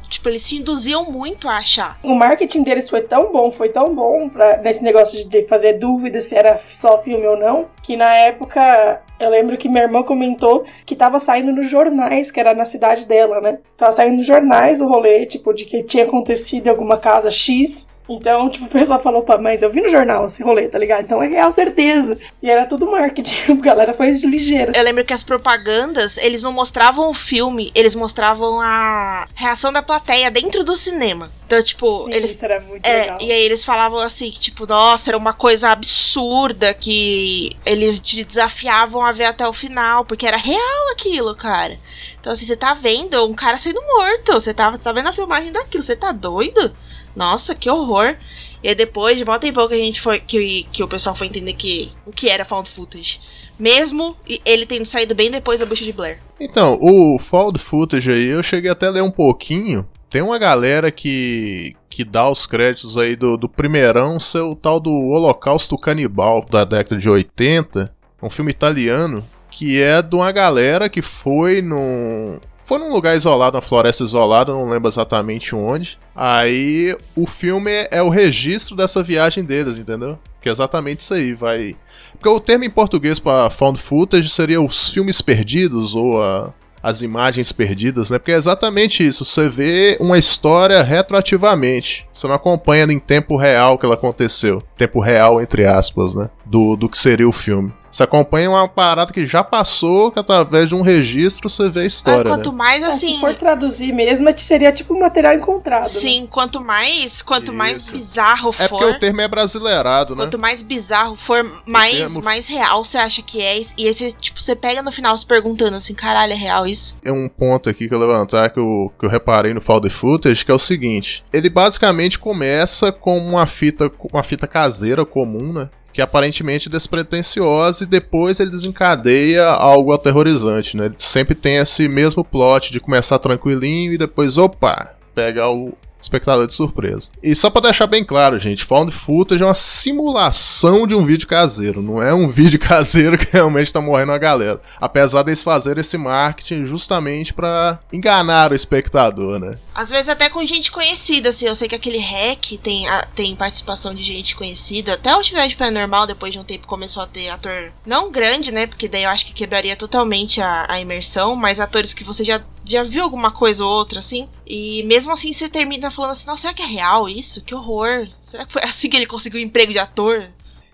Tipo, 0.10 0.29
eles 0.29 0.44
se 0.44 0.56
induziam 0.58 1.12
muito 1.12 1.50
a 1.50 1.58
achar. 1.58 1.98
O 2.01 2.15
marketing 2.15 2.63
deles 2.63 2.89
foi 2.89 3.01
tão 3.01 3.29
bom, 3.32 3.51
foi 3.51 3.67
tão 3.70 3.94
bom 3.94 4.29
pra, 4.29 4.56
nesse 4.58 4.82
negócio 4.82 5.17
de- 5.17 5.25
de 5.25 5.48
fazer 5.48 5.74
dúvida 5.74 6.22
se 6.22 6.34
era 6.34 6.58
só 6.58 6.98
filme 6.98 7.27
ou 7.27 7.38
não, 7.38 7.65
que 7.84 7.98
na 7.98 8.13
época 8.13 9.01
eu 9.20 9.29
lembro 9.29 9.58
que 9.58 9.67
minha 9.67 9.84
irmã 9.84 10.03
comentou 10.03 10.63
que 10.86 10.96
tava 10.96 11.20
saindo 11.20 11.51
nos 11.51 11.70
jornais, 11.70 12.32
que 12.32 12.39
era 12.39 12.53
na 12.53 12.63
cidade 12.63 13.06
dela, 13.06 13.41
né? 13.41 13.60
Tava 13.75 13.91
saindo 13.91 14.17
nos 14.17 14.25
jornais 14.25 14.79
o 14.79 14.88
rolê, 14.88 15.25
tipo, 15.25 15.53
de 15.53 15.65
que 15.65 15.84
tinha 15.84 16.06
acontecido 16.06 16.67
em 16.67 16.70
alguma 16.70 16.98
casa 16.98 17.29
X. 17.29 17.89
Então, 18.09 18.49
tipo, 18.49 18.65
o 18.65 18.69
pessoal 18.69 18.99
falou, 19.01 19.23
pá, 19.23 19.37
mas 19.37 19.61
eu 19.61 19.69
vi 19.69 19.81
no 19.81 19.89
jornal 19.89 20.25
esse 20.25 20.41
rolê, 20.41 20.67
tá 20.67 20.79
ligado? 20.79 21.03
Então 21.03 21.21
é 21.21 21.27
real 21.27 21.51
certeza. 21.51 22.17
E 22.41 22.49
era 22.49 22.65
tudo 22.65 22.89
marketing, 22.89 23.51
a 23.51 23.55
galera 23.55 23.93
foi 23.93 24.09
ligeira. 24.11 24.71
Eu 24.75 24.83
lembro 24.83 25.03
que 25.03 25.13
as 25.13 25.23
propagandas, 25.23 26.17
eles 26.17 26.43
não 26.43 26.51
mostravam 26.53 27.09
o 27.09 27.13
filme, 27.13 27.71
eles 27.75 27.95
mostravam 27.95 28.61
a 28.61 29.27
reação 29.35 29.71
da 29.71 29.81
plateia 29.81 30.31
dentro 30.31 30.63
do 30.63 30.75
cinema. 30.77 31.29
Então, 31.45 31.61
tipo, 31.63 32.05
Sim, 32.05 32.13
eles 32.13 32.31
isso 32.31 32.43
era 32.45 32.59
muito 32.59 32.85
É, 32.85 33.01
legal. 33.01 33.17
e 33.21 33.31
aí 33.31 33.41
eles 33.41 33.63
falavam 33.63 33.99
assim, 33.99 34.29
que, 34.29 34.39
tipo, 34.39 34.65
nossa, 34.65 35.09
era 35.09 35.17
uma 35.17 35.33
coisa 35.33 35.69
absurda 35.69 36.73
que 36.73 37.55
eles 37.65 37.99
te 37.99 38.23
desafiavam 38.23 39.01
a 39.01 39.11
ver 39.11 39.25
até 39.25 39.47
o 39.47 39.53
final, 39.53 40.03
porque 40.05 40.27
era 40.27 40.37
real 40.37 40.91
aquilo, 40.91 41.35
cara. 41.35 41.77
Então, 42.19 42.33
assim, 42.33 42.45
você 42.45 42.55
tá 42.55 42.73
vendo 42.73 43.25
um 43.25 43.33
cara 43.33 43.57
sendo 43.57 43.81
morto, 43.81 44.33
você 44.33 44.53
tá, 44.53 44.71
você 44.71 44.83
tá 44.83 44.91
vendo 44.91 45.07
a 45.07 45.13
filmagem 45.13 45.51
daquilo, 45.51 45.83
você 45.83 45.95
tá 45.95 46.11
doido? 46.11 46.73
Nossa, 47.17 47.55
que 47.55 47.67
horror. 47.67 48.15
E 48.63 48.75
depois, 48.75 49.17
de 49.17 49.25
mó 49.25 49.39
tempão 49.39 49.67
que 49.67 49.74
a 49.74 49.77
gente 49.77 50.00
foi, 50.00 50.19
que, 50.19 50.63
que 50.71 50.83
o 50.83 50.88
pessoal 50.88 51.15
foi 51.15 51.25
entender 51.27 51.53
que, 51.53 51.91
o 52.05 52.12
que 52.12 52.29
era 52.29 52.45
found 52.45 52.69
footage. 52.69 53.19
Mesmo 53.57 54.15
ele 54.45 54.67
tendo 54.67 54.86
saído 54.86 55.15
bem 55.15 55.31
depois 55.31 55.59
da 55.59 55.65
Bucha 55.65 55.83
de 55.83 55.91
Blair. 55.91 56.19
Então, 56.39 56.77
o 56.79 57.17
found 57.17 57.57
footage 57.57 58.12
aí, 58.12 58.27
eu 58.27 58.43
cheguei 58.43 58.69
até 58.69 58.86
a 58.86 58.91
ler 58.91 59.01
um 59.01 59.09
pouquinho. 59.09 59.88
Tem 60.12 60.21
uma 60.21 60.38
galera 60.38 60.91
que, 60.91 61.75
que 61.89 62.05
dá 62.05 62.29
os 62.29 62.45
créditos 62.45 62.97
aí 62.97 63.15
do, 63.15 63.36
do 63.36 63.50
primeirão 63.50 64.19
ser 64.19 64.41
o 64.41 64.55
tal 64.55 64.79
do 64.79 64.91
Holocausto 64.91 65.75
Canibal 65.75 66.45
da 66.50 66.63
década 66.63 66.97
de 66.97 67.09
80. 67.09 67.91
Um 68.21 68.29
filme 68.29 68.51
italiano 68.51 69.24
que 69.50 69.81
é 69.81 70.03
de 70.03 70.15
uma 70.15 70.31
galera 70.31 70.88
que 70.88 71.01
foi 71.01 71.63
num. 71.63 72.38
Foi 72.67 72.77
num 72.77 72.91
lugar 72.91 73.15
isolado, 73.15 73.55
uma 73.55 73.62
floresta 73.62 74.03
isolada, 74.03 74.51
não 74.51 74.67
lembro 74.67 74.89
exatamente 74.89 75.55
onde. 75.55 75.97
Aí 76.13 76.95
o 77.15 77.25
filme 77.25 77.71
é, 77.89 78.01
o 78.01 78.09
registro 78.09 78.75
dessa 78.75 79.01
viagem 79.01 79.43
deles, 79.45 79.77
entendeu? 79.77 80.19
Que 80.41 80.50
é 80.50 80.51
exatamente 80.51 81.00
isso 81.00 81.13
aí, 81.13 81.33
vai. 81.33 81.77
Porque 82.12 82.27
o 82.27 82.39
termo 82.41 82.65
em 82.65 82.69
português 82.69 83.19
para 83.19 83.50
found 83.50 83.79
footage 83.79 84.27
seria 84.29 84.62
os 84.62 84.89
filmes 84.89 85.21
perdidos 85.21 85.95
ou 85.95 86.21
a- 86.21 86.53
as 86.83 87.01
imagens 87.01 87.51
perdidas, 87.53 88.09
né? 88.09 88.19
Porque 88.19 88.31
é 88.31 88.36
exatamente 88.36 89.05
isso. 89.05 89.24
Você 89.24 89.47
vê 89.50 89.97
uma 90.01 90.17
história 90.17 90.83
retroativamente. 90.83 92.05
Você 92.13 92.27
não 92.27 92.36
acompanha 92.36 92.83
em 92.86 93.00
tempo 93.00 93.36
real 93.38 93.77
que 93.77 93.86
ela 93.86 93.95
aconteceu. 93.95 94.62
Tempo 94.77 95.00
real, 95.00 95.41
entre 95.41 95.65
aspas, 95.65 96.13
né? 96.13 96.29
Do, 96.50 96.75
do 96.75 96.88
que 96.88 96.98
seria 96.98 97.27
o 97.27 97.32
filme. 97.32 97.74
Você 97.92 98.04
acompanha 98.04 98.50
uma 98.50 98.68
parada 98.68 99.12
que 99.12 99.25
já 99.25 99.44
passou, 99.44 100.12
que 100.12 100.20
através 100.20 100.70
de 100.70 100.75
um 100.75 100.82
registro 100.82 101.50
você 101.50 101.70
vê 101.70 101.80
a 101.80 101.84
Ah, 101.84 101.86
história. 101.86 102.32
quanto 102.32 102.51
né? 102.51 102.58
mais 102.58 102.77
Então, 102.80 102.89
assim. 102.89 103.16
se 103.16 103.20
for 103.20 103.34
traduzir 103.34 103.94
mesmo, 103.94 104.30
seria 104.38 104.72
tipo 104.72 104.94
um 104.94 105.00
material 105.00 105.34
encontrado. 105.34 105.82
né? 105.84 105.86
Sim, 105.89 106.27
quanto 106.30 106.62
mais, 106.62 107.22
quanto 107.22 107.51
mais 107.54 107.82
Isso. 107.82 107.92
bizarro 107.94 108.50
É 108.50 108.68
for. 108.68 108.80
porque 108.80 108.86
o 108.96 109.00
termo 109.00 109.22
é 109.22 109.27
brasileirado, 109.27 110.16
né? 110.16 110.24
Quanto 110.24 110.38
mais 110.38 110.62
bizarro 110.62 111.16
for, 111.16 111.44
mais, 111.66 111.98
termo- 111.98 112.22
mais 112.24 112.48
real 112.48 112.84
você 112.84 112.98
acha 112.98 113.22
que 113.22 113.42
é. 113.42 113.62
E 113.77 113.88
aí 113.88 113.94
você, 113.94 114.12
tipo, 114.12 114.42
você 114.42 114.56
pega 114.56 114.82
no 114.82 114.92
final 114.92 115.18
se 115.18 115.25
perguntando 115.25 115.75
assim, 115.77 115.94
caralho, 115.96 116.34
é 116.34 116.36
real 116.38 116.68
isso? 116.68 116.98
Tem 117.01 117.12
um 117.12 117.27
ponto 117.27 117.70
aqui 117.70 117.88
que 117.88 117.94
eu 117.96 118.00
levantar 118.00 118.50
que 118.51 118.60
eu, 118.60 118.92
que 119.00 119.06
eu 119.06 119.10
reparei 119.10 119.54
no 119.54 119.62
Found 119.62 119.89
Footage, 119.89 120.46
que 120.46 120.51
é 120.51 120.56
o 120.56 120.60
seguinte: 120.60 121.24
ele 121.34 121.50
basicamente 121.50 122.20
começa 122.20 122.92
com 122.92 123.18
uma 123.18 123.46
fita, 123.48 123.92
uma 124.13 124.24
fita 124.24 124.46
caseira 124.46 125.06
comum, 125.06 125.51
né? 125.54 125.70
Que 125.98 126.01
aparentemente 126.04 126.68
é 126.68 126.72
despretensiosa 126.72 127.84
e 127.84 127.88
depois 127.88 128.39
ele 128.39 128.51
desencadeia 128.51 129.48
algo 129.48 129.92
aterrorizante, 129.92 130.77
né? 130.77 130.86
Ele 130.86 130.96
sempre 131.00 131.34
tem 131.34 131.56
esse 131.56 131.88
mesmo 131.88 132.24
plot 132.24 132.72
de 132.72 132.80
começar 132.80 133.18
tranquilinho 133.18 133.92
e 133.92 133.98
depois, 133.98 134.38
opa, 134.38 134.94
pegar 135.16 135.50
o 135.50 135.74
espectador 136.01 136.48
de 136.48 136.54
surpresa. 136.54 137.10
E 137.22 137.36
só 137.36 137.50
pra 137.50 137.62
deixar 137.62 137.88
bem 137.88 138.04
claro, 138.04 138.39
gente, 138.39 138.63
Found 138.63 138.92
Footage 138.92 139.44
é 139.44 139.46
uma 139.46 139.54
simulação 139.54 140.88
de 140.88 140.96
um 140.96 141.06
vídeo 141.06 141.27
caseiro, 141.27 141.82
não 141.82 142.01
é 142.01 142.13
um 142.13 142.27
vídeo 142.30 142.60
caseiro 142.60 143.18
que 143.18 143.27
realmente 143.32 143.72
tá 143.74 143.82
morrendo 143.82 144.12
a 144.12 144.18
galera. 144.18 144.62
Apesar 144.80 145.24
deles 145.24 145.44
fazerem 145.44 145.82
esse 145.82 145.98
marketing 145.98 146.66
justamente 146.66 147.34
pra 147.34 147.80
enganar 147.92 148.51
o 148.51 148.56
espectador, 148.56 149.39
né? 149.39 149.51
Às 149.75 149.89
vezes 149.89 150.10
até 150.10 150.30
com 150.30 150.46
gente 150.46 150.72
conhecida, 150.72 151.30
assim. 151.30 151.46
Eu 151.48 151.56
sei 151.56 151.68
que 151.68 151.75
aquele 151.75 151.98
hack 152.00 152.58
tem, 152.62 152.88
a- 152.88 153.08
tem 153.16 153.36
participação 153.36 153.94
de 153.94 154.04
gente 154.04 154.36
conhecida. 154.36 154.94
Até 154.94 155.10
a 155.12 155.18
atividade 155.18 155.56
paranormal, 155.56 156.08
depois 156.08 156.32
de 156.34 156.39
um 156.39 156.44
tempo, 156.44 156.68
começou 156.68 157.04
a 157.04 157.08
ter 157.08 157.30
ator 157.30 157.72
não 157.86 158.12
grande, 158.12 158.51
né? 158.51 158.66
Porque 158.68 158.88
daí 158.88 159.04
eu 159.04 159.10
acho 159.10 159.25
que 159.25 159.34
quebraria 159.34 159.75
totalmente 159.75 160.42
a, 160.42 160.66
a 160.70 160.80
imersão, 160.80 161.36
mas 161.36 161.60
atores 161.60 161.94
que 161.94 162.04
você 162.04 162.24
já, 162.24 162.42
já 162.67 162.83
viu 162.83 163.03
alguma 163.03 163.31
coisa 163.31 163.63
ou 163.63 163.71
outra, 163.71 164.00
assim. 164.00 164.27
E 164.45 164.83
mesmo 164.83 165.12
assim 165.12 165.33
você 165.33 165.50
termina 165.50 165.89
falando 165.89 166.12
assim, 166.12 166.27
nossa, 166.27 166.43
será 166.43 166.53
que 166.53 166.62
é 166.62 166.65
real 166.65 167.07
isso? 167.07 167.43
Que 167.43 167.55
horror. 167.55 168.07
Será 168.21 168.45
que 168.45 168.53
foi 168.53 168.63
assim 168.63 168.89
que 168.89 168.97
ele 168.97 169.05
conseguiu 169.05 169.39
o 169.39 169.43
emprego 169.43 169.71
de 169.71 169.79
ator? 169.79 170.24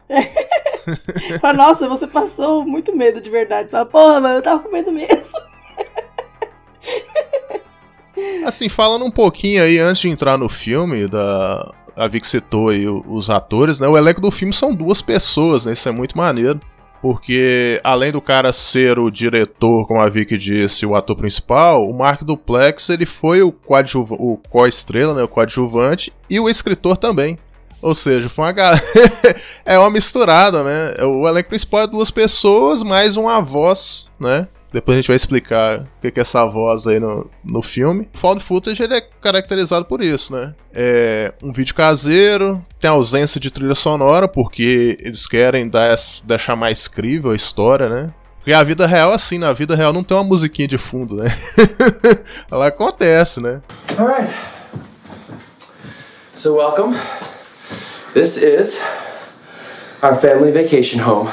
Fala, 1.39 1.53
nossa, 1.53 1.87
você 1.87 2.07
passou 2.07 2.65
muito 2.65 2.95
medo 2.95 3.21
de 3.21 3.29
verdade. 3.29 3.69
Você 3.69 3.75
fala, 3.75 3.85
porra, 3.85 4.19
mas 4.19 4.35
eu 4.35 4.41
tava 4.41 4.61
com 4.61 4.71
medo 4.71 4.91
mesmo. 4.91 5.33
Assim, 8.45 8.69
falando 8.69 9.05
um 9.05 9.11
pouquinho 9.11 9.63
aí 9.63 9.79
antes 9.79 10.01
de 10.01 10.09
entrar 10.09 10.37
no 10.37 10.47
filme, 10.47 11.07
da. 11.07 11.73
A 11.95 12.07
Vic 12.07 12.25
citou 12.25 12.69
aí 12.69 12.87
os 12.87 13.29
atores, 13.29 13.79
né? 13.79 13.87
O 13.87 13.97
elenco 13.97 14.19
do 14.19 14.31
filme 14.31 14.53
são 14.53 14.73
duas 14.73 15.01
pessoas, 15.01 15.65
né? 15.65 15.73
Isso 15.73 15.87
é 15.87 15.91
muito 15.91 16.17
maneiro. 16.17 16.59
Porque 17.03 17.81
além 17.83 18.13
do 18.13 18.21
cara 18.21 18.53
ser 18.53 18.97
o 18.97 19.11
diretor, 19.11 19.85
como 19.85 19.99
a 19.99 20.07
Vicky 20.07 20.37
disse, 20.37 20.85
o 20.85 20.95
ator 20.95 21.17
principal, 21.17 21.85
o 21.85 21.93
Mark 21.93 22.23
Duplex 22.23 22.87
ele 22.87 23.05
foi 23.05 23.41
o, 23.41 23.53
o 24.11 24.39
co-estrela, 24.49 25.13
né? 25.13 25.21
O 25.21 25.27
coadjuvante, 25.27 26.13
e 26.29 26.39
o 26.39 26.49
escritor 26.49 26.95
também. 26.95 27.37
Ou 27.81 27.93
seja, 27.93 28.29
foi 28.29 28.45
uma 28.45 28.53
galera. 28.53 28.81
é 29.65 29.77
uma 29.77 29.91
misturada, 29.91 30.63
né? 30.63 31.03
O 31.03 31.27
elenco 31.27 31.49
principal 31.49 31.81
é 31.81 31.87
duas 31.87 32.09
pessoas, 32.09 32.81
mais 32.81 33.17
uma 33.17 33.41
voz, 33.41 34.07
né? 34.17 34.47
Depois 34.73 34.97
a 34.97 34.99
gente 35.01 35.07
vai 35.07 35.15
explicar 35.15 35.81
o 35.81 36.11
que 36.11 36.19
é 36.19 36.21
essa 36.21 36.43
voz 36.47 36.87
aí 36.87 36.99
no, 36.99 37.29
no 37.45 37.61
filme. 37.61 38.09
O 38.11 38.17
Found 38.17 38.43
Footage 38.43 38.81
ele 38.81 38.95
é 38.95 39.01
caracterizado 39.21 39.85
por 39.85 40.01
isso, 40.01 40.33
né? 40.33 40.55
É 40.73 41.31
um 41.43 41.51
vídeo 41.51 41.75
caseiro, 41.75 42.59
tem 42.79 42.89
ausência 42.89 43.39
de 43.39 43.51
trilha 43.51 43.75
sonora, 43.75 44.27
porque 44.27 44.97
eles 44.99 45.27
querem 45.27 45.69
dar, 45.69 45.95
deixar 46.25 46.55
mais 46.55 46.87
crível 46.87 47.31
a 47.31 47.35
história, 47.35 47.87
né? 47.87 48.11
Porque 48.37 48.51
a 48.51 48.63
vida 48.63 48.87
real 48.87 49.11
é 49.11 49.15
assim, 49.15 49.37
na 49.37 49.53
vida 49.53 49.75
real 49.75 49.93
não 49.93 50.03
tem 50.03 50.17
uma 50.17 50.23
musiquinha 50.23 50.67
de 50.67 50.79
fundo, 50.79 51.17
né? 51.17 51.27
Ela 52.51 52.67
acontece, 52.67 53.39
né? 53.39 53.61
All 53.97 54.07
right. 54.07 54.33
So, 56.35 56.55
welcome. 56.55 56.97
This 58.15 58.37
is 58.37 58.83
our 60.01 60.15
family 60.15 60.51
vacation 60.51 60.99
home. 60.99 61.29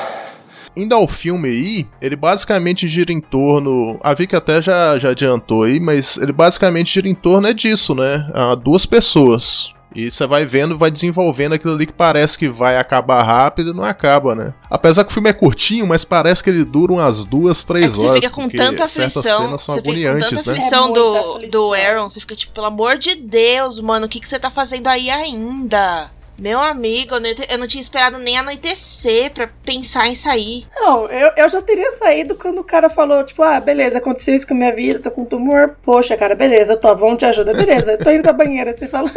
Indo 0.77 0.95
ao 0.95 1.07
filme 1.09 1.49
aí, 1.49 1.87
ele 2.01 2.17
basicamente 2.17 2.87
gira 2.87 3.13
em 3.13 3.21
torno. 3.21 3.99
A 4.03 4.15
Vicky 4.15 4.37
até 4.37 4.63
já, 4.63 4.97
já 4.99 5.11
adiantou 5.11 5.65
aí, 5.65 5.81
mas 5.81 6.17
ele 6.17 6.33
basicamente 6.33 6.93
gira 6.95 7.09
em 7.09 7.15
torno 7.15 7.47
é 7.49 7.53
disso, 7.53 7.95
né? 7.95 8.31
Ah, 8.35 8.55
duas 8.55 8.87
pessoas. 8.87 9.73
E 9.93 10.09
você 10.09 10.25
vai 10.25 10.47
vendo, 10.47 10.79
vai 10.79 10.89
desenvolvendo 10.89 11.55
aquilo 11.55 11.75
ali 11.75 11.85
que 11.85 11.93
parece 11.93 12.39
que 12.39 12.49
vai 12.49 12.79
acabar 12.79 13.25
rápido 13.25 13.71
e 13.71 13.75
não 13.75 13.83
acaba, 13.83 14.37
né? 14.37 14.55
Apesar 14.71 15.03
que 15.03 15.11
o 15.11 15.13
filme 15.13 15.29
é 15.29 15.33
curtinho, 15.33 15.85
mas 15.85 16.05
parece 16.05 16.45
que 16.45 16.49
ele 16.49 16.65
dura 16.65 16.93
umas 16.93 17.25
duas, 17.25 17.65
três 17.65 17.87
É 17.87 17.89
que 17.89 17.97
você 17.97 18.07
horas. 18.07 18.17
fica 18.21 18.31
com 18.31 18.49
tanta 18.49 18.87
certas 18.87 19.17
aflição. 19.17 19.47
cenas 19.47 19.63
são 19.63 19.75
Você 19.75 19.83
fica 19.83 20.13
com 20.13 20.21
tanta 20.21 20.31
né? 20.37 20.41
aflição 20.53 20.91
É 20.91 20.93
do, 20.93 21.17
aflição. 21.17 21.51
do 21.51 21.75
Aaron. 21.75 22.09
Você 22.09 22.21
fica 22.21 22.37
tipo, 22.37 22.53
pelo 22.53 22.67
amor 22.69 22.99
de 22.99 23.17
Deus, 23.17 23.81
mano, 23.81 24.07
o 24.07 24.09
que, 24.09 24.21
que 24.21 24.29
você 24.29 24.39
tá 24.39 24.49
fazendo 24.49 24.87
aí 24.87 25.11
ainda? 25.11 26.09
Meu 26.41 26.59
amigo, 26.59 27.17
eu 27.17 27.21
não, 27.21 27.31
eu 27.51 27.59
não 27.59 27.67
tinha 27.67 27.83
esperado 27.83 28.17
nem 28.17 28.39
anoitecer 28.39 29.31
pra 29.31 29.47
pensar 29.63 30.09
em 30.09 30.15
sair. 30.15 30.67
Não, 30.75 31.07
eu, 31.07 31.33
eu 31.37 31.49
já 31.51 31.61
teria 31.61 31.91
saído 31.91 32.35
quando 32.35 32.61
o 32.61 32.65
cara 32.65 32.89
falou, 32.89 33.23
tipo, 33.23 33.43
ah, 33.43 33.61
beleza, 33.61 33.99
aconteceu 33.99 34.35
isso 34.35 34.47
com 34.47 34.55
a 34.55 34.57
minha 34.57 34.75
vida, 34.75 35.01
tô 35.01 35.11
com 35.11 35.27
tumor. 35.27 35.77
Poxa, 35.83 36.17
cara, 36.17 36.35
beleza, 36.35 36.79
tô, 36.79 36.97
vamos 36.97 37.19
te 37.19 37.27
ajudar. 37.27 37.53
Beleza, 37.53 37.99
tô 37.99 38.11
indo 38.11 38.23
pra 38.23 38.33
banheira. 38.33 38.73
Você 38.73 38.89
fala, 38.89 39.11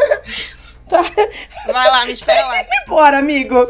tá, 0.90 1.02
Vai 1.72 1.90
lá, 1.92 2.06
me 2.06 2.12
espera 2.12 2.46
lá. 2.46 2.66
bora, 2.88 3.20
amigo. 3.20 3.70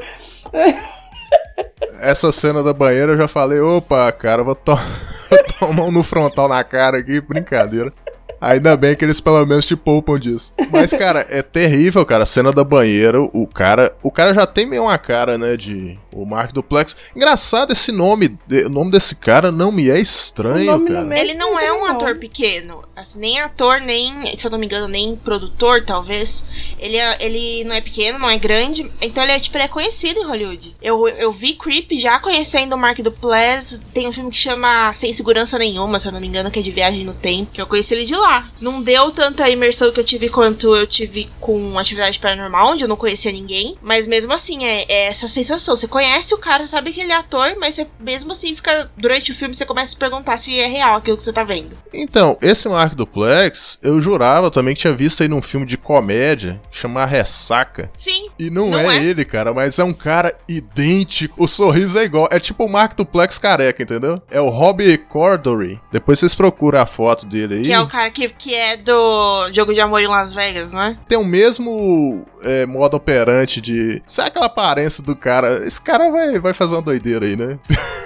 Essa 2.02 2.32
cena 2.32 2.64
da 2.64 2.74
banheira 2.74 3.12
eu 3.12 3.18
já 3.20 3.28
falei, 3.28 3.60
opa, 3.60 4.12
cara, 4.14 4.44
vou, 4.44 4.56
to 4.56 4.76
vou 5.30 5.44
tomar 5.60 5.84
um 5.84 5.92
no 5.92 6.04
frontal 6.04 6.50
na 6.50 6.64
cara 6.64 6.98
aqui, 6.98 7.22
brincadeira. 7.22 7.94
Ainda 8.42 8.76
bem 8.76 8.94
que 8.94 9.06
eles 9.06 9.22
pelo 9.22 9.46
menos 9.46 9.66
te 9.66 9.74
poupam 9.76 10.20
disso. 10.20 10.54
Mas, 10.70 10.92
cara, 10.92 11.26
é 11.30 11.42
terrível, 11.42 12.06
cara. 12.06 12.24
A 12.24 12.26
cena 12.26 12.52
da 12.52 12.64
banheira, 12.64 13.22
o 13.22 13.48
cara. 13.48 13.96
O 14.04 14.12
cara 14.12 14.34
já 14.34 14.46
tem 14.46 14.66
meio 14.66 14.84
uma 14.84 14.98
cara, 14.98 15.38
né? 15.38 15.56
De. 15.56 15.98
O 16.14 16.26
Mark 16.26 16.52
Duplex. 16.52 16.96
Engraçado 17.16 17.72
esse 17.72 17.92
nome. 17.92 18.38
O 18.66 18.70
nome 18.70 18.92
desse 18.92 19.16
cara 19.16 19.52
não 19.52 19.72
me 19.72 19.90
é 19.90 19.98
estranho, 20.00 20.66
cara. 20.86 21.02
não 21.02 21.08
me- 21.08 21.20
Ele 21.20 21.34
não 21.36 21.58
é 21.58 21.72
um 21.72 21.80
Não. 21.88 21.88
ator 21.96 22.18
pequeno. 22.18 22.84
Assim, 22.96 23.18
nem 23.20 23.40
ator, 23.40 23.80
nem, 23.80 24.28
se 24.38 24.46
eu 24.46 24.52
não 24.52 24.60
me 24.60 24.66
engano, 24.68 24.88
nem 24.88 25.16
produtor, 25.16 25.84
talvez. 25.84 26.46
Ele, 26.78 26.98
é- 26.98 27.18
ele 27.22 27.64
não 27.64 27.74
é 27.74 27.82
pequeno, 27.82 28.20
não 28.20 28.30
é 28.30 28.38
grande. 28.38 28.92
Então 29.02 29.24
ele 29.24 29.32
é, 29.32 29.40
tipo, 29.40 29.56
ele 29.58 29.64
é 29.64 29.68
conhecido 29.70 30.20
em 30.20 30.26
Hollywood. 30.26 30.76
Eu, 30.82 31.08
eu 31.08 31.32
vi 31.32 31.54
Creep 31.54 31.92
já 31.98 32.20
conhecendo 32.20 32.76
o 32.76 32.78
Mark 32.78 33.00
Duplass. 33.00 33.82
Tem 33.94 34.08
um 34.08 34.12
filme 34.12 34.30
que 34.30 34.38
chama 34.38 34.94
Sem 34.94 35.12
Segurança 35.14 35.58
Nenhuma, 35.58 35.98
se 35.98 36.08
eu 36.08 36.12
não 36.12 36.20
me 36.20 36.28
engano, 36.28 36.52
que 36.52 36.60
é 36.60 36.62
de 36.62 36.72
viagem 36.72 37.06
no 37.06 37.14
tempo. 37.16 37.52
Que 37.54 37.62
eu 37.62 37.66
conheci 37.68 37.94
ele 37.96 38.06
de 38.06 38.13
lá. 38.20 38.50
Não 38.60 38.82
deu 38.82 39.12
tanta 39.12 39.50
imersão 39.50 39.92
que 39.92 40.00
eu 40.00 40.04
tive 40.04 40.30
quanto 40.30 40.76
eu 40.76 40.88
tive 40.88 41.30
com 41.40 41.78
Atividade 41.78 42.20
Paranormal, 42.20 42.72
onde 42.72 42.84
eu 42.84 42.88
não 42.88 42.96
conhecia 42.96 43.32
ninguém. 43.32 43.78
Mas 43.82 44.08
mesmo 44.08 44.34
assim, 44.34 44.64
é, 44.66 44.86
é 44.88 45.08
essa 45.08 45.28
sensação. 45.28 45.76
Você 45.76 45.88
conhece 45.88 46.34
o 46.34 46.38
cara, 46.38 46.66
sabe 46.66 46.92
que 46.92 47.02
ele 47.02 47.12
é 47.12 47.16
ator, 47.16 47.56
mas 47.60 47.76
você, 47.76 47.88
mesmo 48.00 48.32
assim, 48.32 48.56
fica. 48.56 48.90
Durante 48.98 49.32
o 49.32 49.36
filme, 49.36 49.54
você 49.54 49.66
começa 49.66 49.86
a 49.86 49.90
se 49.90 49.98
perguntar 49.98 50.38
se 50.38 50.60
é 50.60 50.68
real 50.68 50.98
aquilo 50.98 51.18
que 51.18 51.24
você 51.24 51.34
tá 51.34 51.44
vendo. 51.44 51.78
Então, 51.94 52.38
esse 52.42 52.68
Mark 52.68 52.96
Duplex, 52.96 53.78
eu 53.82 54.00
jurava 54.00 54.50
também 54.50 54.74
que 54.74 54.82
tinha 54.82 54.94
visto 54.94 55.22
aí 55.22 55.30
num 55.30 55.42
filme 55.42 55.66
de 55.66 55.78
comédia 55.78 56.62
chamado 56.72 57.10
Ressaca. 57.10 57.90
Sim, 57.94 58.30
E 58.40 58.50
não, 58.50 58.70
Não 58.72 58.90
é, 58.90 58.98
é. 58.98 59.04
ele, 59.04 59.26
cara, 59.26 59.54
mas 59.54 59.78
é 59.80 59.84
um 59.84 59.94
cara 59.94 60.36
idêntico. 60.48 61.44
O 61.44 61.48
sorriso 61.48 61.98
é 61.98 62.04
igual. 62.04 62.28
É 62.32 62.40
tipo 62.40 62.66
o 62.66 62.70
Mark 62.70 62.96
Duplex 62.96 63.38
careca, 63.38 63.84
entendeu? 63.84 64.22
É 64.30 64.42
o 64.42 64.50
Robbie 64.50 64.98
Corddry. 64.98 65.80
Depois 65.92 66.20
vocês 66.20 66.34
procuram 66.34 66.80
a 66.82 66.86
foto 66.86 67.26
dele 67.26 67.56
aí. 67.56 67.62
Que 67.64 67.74
é 67.74 67.80
o 67.80 67.88
cara 67.88 68.03
que, 68.10 68.28
que 68.30 68.54
é 68.54 68.78
do 68.78 69.52
Jogo 69.52 69.74
de 69.74 69.82
Amor 69.82 70.02
em 70.02 70.08
Las 70.08 70.34
Vegas, 70.34 70.74
não 70.74 70.82
é? 70.82 70.98
Tem 71.08 71.18
o 71.18 71.26
mesmo 71.26 72.26
é, 72.44 72.66
modo 72.66 72.98
operante 72.98 73.62
de. 73.62 74.02
Sabe 74.06 74.30
aquela 74.30 74.46
aparência 74.46 75.04
do 75.04 75.16
cara? 75.16 75.66
Esse 75.66 75.82
cara 75.82 76.10
vai, 76.10 76.40
vai 76.40 76.54
fazer 76.54 76.76
uma 76.76 76.82
doideira 76.82 77.26
aí, 77.26 77.36
né? 77.36 77.60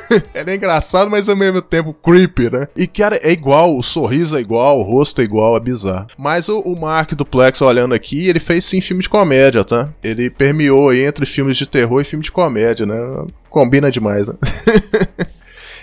ele 0.33 0.51
é 0.51 0.55
engraçado, 0.55 1.09
mas 1.09 1.27
ao 1.27 1.35
mesmo 1.35 1.61
tempo 1.61 1.93
creepy, 1.93 2.49
né? 2.49 2.67
E, 2.75 2.87
cara, 2.87 3.19
é 3.21 3.31
igual, 3.31 3.77
o 3.77 3.83
sorriso 3.83 4.37
é 4.37 4.39
igual, 4.39 4.79
o 4.79 4.83
rosto 4.83 5.21
é 5.21 5.23
igual, 5.23 5.55
é 5.57 5.59
bizarro. 5.59 6.07
Mas 6.17 6.49
o, 6.49 6.59
o 6.59 6.79
Mark 6.79 7.13
Duplex, 7.13 7.61
olhando 7.61 7.93
aqui, 7.93 8.27
ele 8.27 8.39
fez 8.39 8.65
sim 8.65 8.81
filme 8.81 9.01
de 9.01 9.09
comédia, 9.09 9.63
tá? 9.63 9.89
Ele 10.03 10.29
permeou 10.29 10.93
entre 10.93 11.25
filmes 11.25 11.57
de 11.57 11.67
terror 11.67 12.01
e 12.01 12.05
filme 12.05 12.23
de 12.23 12.31
comédia, 12.31 12.85
né? 12.85 12.95
Combina 13.49 13.91
demais, 13.91 14.27
né? 14.27 14.33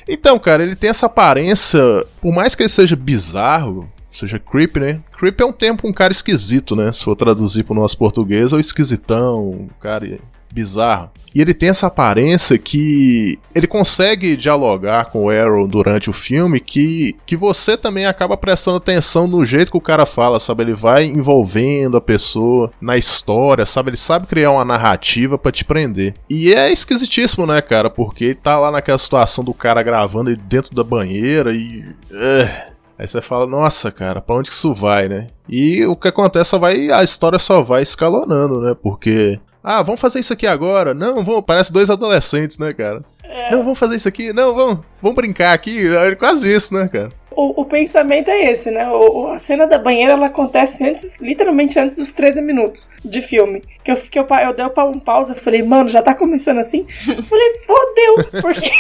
Então, 0.08 0.38
cara, 0.38 0.62
ele 0.62 0.76
tem 0.76 0.90
essa 0.90 1.06
aparência, 1.06 1.80
por 2.20 2.32
mais 2.32 2.54
que 2.54 2.62
ele 2.62 2.68
seja 2.68 2.94
bizarro, 2.94 3.90
seja 4.14 4.38
creepy, 4.38 4.80
né? 4.80 5.00
Creepy 5.18 5.42
é 5.42 5.46
um 5.46 5.52
tempo 5.52 5.88
um 5.88 5.92
cara 5.92 6.12
esquisito, 6.12 6.76
né? 6.76 6.92
Se 6.92 7.04
for 7.04 7.16
traduzir 7.16 7.64
pro 7.64 7.74
nosso 7.74 7.98
português, 7.98 8.52
é 8.52 8.56
o 8.56 8.60
esquisitão, 8.60 9.50
um 9.50 9.68
cara 9.80 10.18
bizarro. 10.54 11.10
E 11.34 11.40
ele 11.40 11.52
tem 11.52 11.68
essa 11.68 11.88
aparência 11.88 12.56
que 12.56 13.40
ele 13.52 13.66
consegue 13.66 14.36
dialogar 14.36 15.06
com 15.06 15.24
o 15.24 15.30
Arrow 15.30 15.66
durante 15.66 16.08
o 16.08 16.12
filme 16.12 16.60
que, 16.60 17.16
que 17.26 17.36
você 17.36 17.76
também 17.76 18.06
acaba 18.06 18.36
prestando 18.36 18.76
atenção 18.76 19.26
no 19.26 19.44
jeito 19.44 19.72
que 19.72 19.76
o 19.76 19.80
cara 19.80 20.06
fala, 20.06 20.38
sabe? 20.38 20.62
Ele 20.62 20.74
vai 20.74 21.04
envolvendo 21.06 21.96
a 21.96 22.00
pessoa 22.00 22.70
na 22.80 22.96
história, 22.96 23.66
sabe? 23.66 23.90
Ele 23.90 23.96
sabe 23.96 24.28
criar 24.28 24.52
uma 24.52 24.64
narrativa 24.64 25.36
pra 25.36 25.50
te 25.50 25.64
prender. 25.64 26.14
E 26.30 26.52
é 26.54 26.72
esquisitíssimo, 26.72 27.44
né, 27.46 27.60
cara? 27.60 27.90
Porque 27.90 28.26
ele 28.26 28.34
tá 28.36 28.56
lá 28.56 28.70
naquela 28.70 28.98
situação 28.98 29.42
do 29.42 29.52
cara 29.52 29.82
gravando 29.82 30.30
ele 30.30 30.40
dentro 30.40 30.72
da 30.72 30.84
banheira 30.84 31.52
e. 31.52 31.84
eh, 32.12 32.73
Aí 32.98 33.06
você 33.08 33.20
fala, 33.20 33.46
nossa, 33.46 33.90
cara, 33.90 34.20
pra 34.20 34.36
onde 34.36 34.50
que 34.50 34.56
isso 34.56 34.72
vai, 34.72 35.08
né? 35.08 35.26
E 35.48 35.84
o 35.84 35.96
que 35.96 36.08
acontece 36.08 36.50
só 36.50 36.58
vai. 36.58 36.90
A 36.90 37.02
história 37.02 37.38
só 37.38 37.62
vai 37.62 37.82
escalonando, 37.82 38.60
né? 38.60 38.74
Porque. 38.80 39.38
Ah, 39.62 39.82
vamos 39.82 40.00
fazer 40.00 40.20
isso 40.20 40.32
aqui 40.32 40.46
agora? 40.46 40.94
Não, 40.94 41.24
vamos. 41.24 41.42
Parece 41.46 41.72
dois 41.72 41.90
adolescentes, 41.90 42.58
né, 42.58 42.72
cara? 42.72 43.02
Não, 43.50 43.62
vamos 43.62 43.78
fazer 43.78 43.96
isso 43.96 44.06
aqui? 44.08 44.32
Não, 44.32 44.54
vamos, 44.54 44.84
vamos 45.02 45.16
brincar 45.16 45.54
aqui. 45.54 45.86
É 45.88 46.14
quase 46.14 46.52
isso, 46.52 46.72
né, 46.74 46.86
cara? 46.86 47.08
O, 47.36 47.62
o 47.62 47.64
pensamento 47.64 48.30
é 48.30 48.50
esse, 48.50 48.70
né? 48.70 48.88
O, 48.88 49.28
a 49.28 49.38
cena 49.38 49.66
da 49.66 49.78
banheira 49.78 50.12
ela 50.12 50.26
acontece 50.26 50.84
antes, 50.86 51.18
literalmente 51.20 51.78
antes 51.78 51.96
dos 51.96 52.10
13 52.10 52.42
minutos 52.42 52.90
de 53.04 53.20
filme. 53.20 53.62
Que 53.82 53.92
eu, 53.92 53.96
que 53.96 54.18
eu, 54.18 54.26
eu 54.42 54.52
dei 54.52 54.64
um 54.64 55.00
pausa 55.00 55.32
e 55.32 55.38
falei, 55.38 55.62
mano, 55.62 55.88
já 55.88 56.02
tá 56.02 56.14
começando 56.14 56.58
assim? 56.58 56.86
falei, 56.88 57.58
fodeu! 57.66 58.42
Porque. 58.42 58.70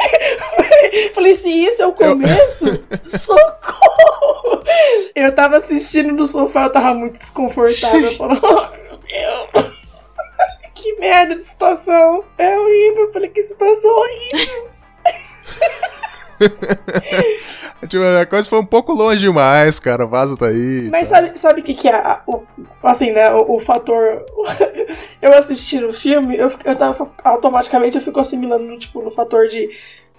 falei, 1.14 1.34
se 1.34 1.48
isso 1.48 1.82
é 1.82 1.86
o 1.86 1.92
começo, 1.92 2.84
socorro! 3.02 4.62
Eu 5.14 5.34
tava 5.34 5.58
assistindo 5.58 6.12
no 6.12 6.26
sofá, 6.26 6.64
eu 6.64 6.72
tava 6.72 6.94
muito 6.94 7.18
desconfortável. 7.18 8.10
Eu 8.10 8.16
falei, 8.16 8.38
oh 8.42 8.68
meu 8.76 8.98
Deus! 8.98 9.84
que 10.74 10.94
merda 10.96 11.34
de 11.34 11.42
situação! 11.42 12.24
É 12.36 12.58
horrível! 12.58 13.04
Eu 13.04 13.12
falei, 13.12 13.30
que 13.30 13.42
situação 13.42 13.90
horrível! 13.90 14.74
Tipo, 17.88 18.02
a 18.04 18.26
coisa 18.26 18.48
foi 18.48 18.58
um 18.58 18.66
pouco 18.66 18.92
longe 18.92 19.20
demais, 19.20 19.78
cara. 19.78 20.06
Vaza 20.06 20.36
tá 20.36 20.46
aí. 20.46 20.88
Mas 20.90 21.08
tá. 21.08 21.16
sabe, 21.16 21.38
sabe 21.38 21.60
o 21.60 21.64
que, 21.64 21.74
que 21.74 21.88
é 21.88 21.94
a- 21.94 22.22
o, 22.26 22.42
assim, 22.82 23.12
né? 23.12 23.30
O, 23.32 23.56
o 23.56 23.60
fator. 23.60 24.24
eu 25.20 25.32
assistindo 25.34 25.88
o 25.88 25.92
filme, 25.92 26.36
eu, 26.36 26.50
eu 26.64 26.76
tava 26.76 27.10
automaticamente 27.22 27.96
eu 27.96 28.02
fico 28.02 28.20
assimilando, 28.20 28.76
tipo, 28.78 29.02
no 29.02 29.10
fator 29.10 29.46
de. 29.48 29.68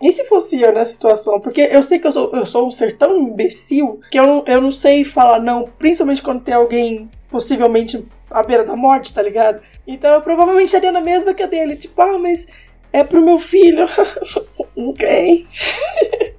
E 0.01 0.12
se 0.12 0.25
fosse 0.25 0.62
eu 0.62 0.73
nessa 0.73 0.91
situação? 0.93 1.39
Porque 1.39 1.62
eu 1.62 1.82
sei 1.82 1.99
que 1.99 2.08
eu 2.08 2.12
sou, 2.12 2.30
eu 2.34 2.45
sou 2.45 2.67
um 2.67 2.71
ser 2.71 2.97
tão 2.97 3.17
imbecil 3.17 4.01
que 4.12 4.19
eu 4.19 4.43
eu 4.45 4.60
não 4.60 4.71
sei 4.71 5.06
falar 5.06 5.39
não, 5.39 5.69
principalmente 5.80 6.21
quando 6.21 6.43
tem 6.43 6.54
alguém 6.54 7.10
possivelmente 7.30 8.06
à 8.30 8.43
beira 8.43 8.65
da 8.65 8.75
morte, 8.75 9.13
tá 9.13 9.21
ligado? 9.21 9.62
Então 9.88 10.12
eu 10.15 10.21
provavelmente 10.21 10.67
estaria 10.67 10.91
na 10.91 11.01
mesma 11.01 11.34
que 11.34 11.43
a 11.43 11.47
dele, 11.47 11.75
tipo, 11.75 12.01
ah, 12.01 12.19
mas 12.19 12.47
é 12.95 13.03
pro 13.03 13.23
meu 13.23 13.38
filho. 13.38 13.86
ok. 14.75 15.45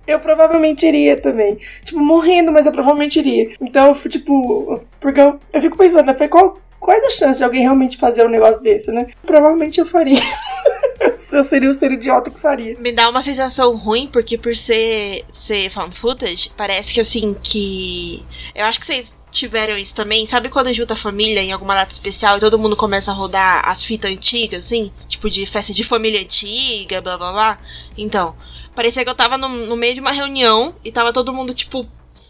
eu 0.06 0.18
provavelmente 0.18 0.86
iria 0.86 1.16
também. 1.20 1.58
Tipo, 1.84 2.00
morrendo, 2.00 2.50
mas 2.50 2.64
eu 2.64 2.72
provavelmente 2.72 3.18
iria. 3.18 3.54
Então, 3.60 3.94
fui, 3.94 4.10
tipo, 4.10 4.80
porque 4.98 5.20
eu, 5.20 5.38
eu 5.52 5.60
fico 5.60 5.76
pensando, 5.76 6.06
né? 6.06 6.14
Falei, 6.14 6.28
qual, 6.28 6.58
quais 6.80 7.04
as 7.04 7.14
chances 7.14 7.38
de 7.38 7.44
alguém 7.44 7.60
realmente 7.60 7.98
fazer 7.98 8.24
um 8.24 8.30
negócio 8.30 8.62
desse, 8.62 8.90
né? 8.90 9.06
Provavelmente 9.24 9.78
eu 9.78 9.86
faria. 9.86 10.18
eu 11.32 11.44
seria 11.44 11.70
o 11.70 11.74
ser 11.74 11.92
idiota 11.92 12.30
que 12.30 12.40
faria. 12.40 12.76
Me 12.78 12.92
dá 12.92 13.08
uma 13.08 13.22
sensação 13.22 13.74
ruim, 13.76 14.06
porque 14.06 14.36
por 14.36 14.54
ser, 14.54 15.24
ser 15.30 15.70
found 15.70 15.94
footage, 15.96 16.50
parece 16.56 16.92
que 16.92 17.00
assim, 17.00 17.34
que. 17.42 18.24
Eu 18.54 18.66
acho 18.66 18.78
que 18.80 18.86
vocês 18.86 19.18
tiveram 19.30 19.76
isso 19.76 19.94
também. 19.94 20.26
Sabe 20.26 20.48
quando 20.48 20.72
junta 20.72 20.94
a 20.94 20.96
família 20.96 21.42
em 21.42 21.52
alguma 21.52 21.74
data 21.74 21.92
especial 21.92 22.36
e 22.36 22.40
todo 22.40 22.58
mundo 22.58 22.76
começa 22.76 23.10
a 23.10 23.14
rodar 23.14 23.68
as 23.68 23.84
fitas 23.84 24.10
antigas, 24.10 24.64
assim? 24.64 24.90
Tipo 25.08 25.28
de 25.28 25.46
festa 25.46 25.72
de 25.72 25.84
família 25.84 26.20
antiga, 26.20 27.00
blá 27.00 27.16
blá 27.16 27.32
blá. 27.32 27.58
Então, 27.96 28.36
parecia 28.74 29.04
que 29.04 29.10
eu 29.10 29.14
tava 29.14 29.36
no, 29.36 29.48
no 29.48 29.76
meio 29.76 29.94
de 29.94 30.00
uma 30.00 30.12
reunião 30.12 30.74
e 30.84 30.90
tava 30.90 31.12
todo 31.12 31.32
mundo, 31.32 31.52
tipo, 31.54 31.86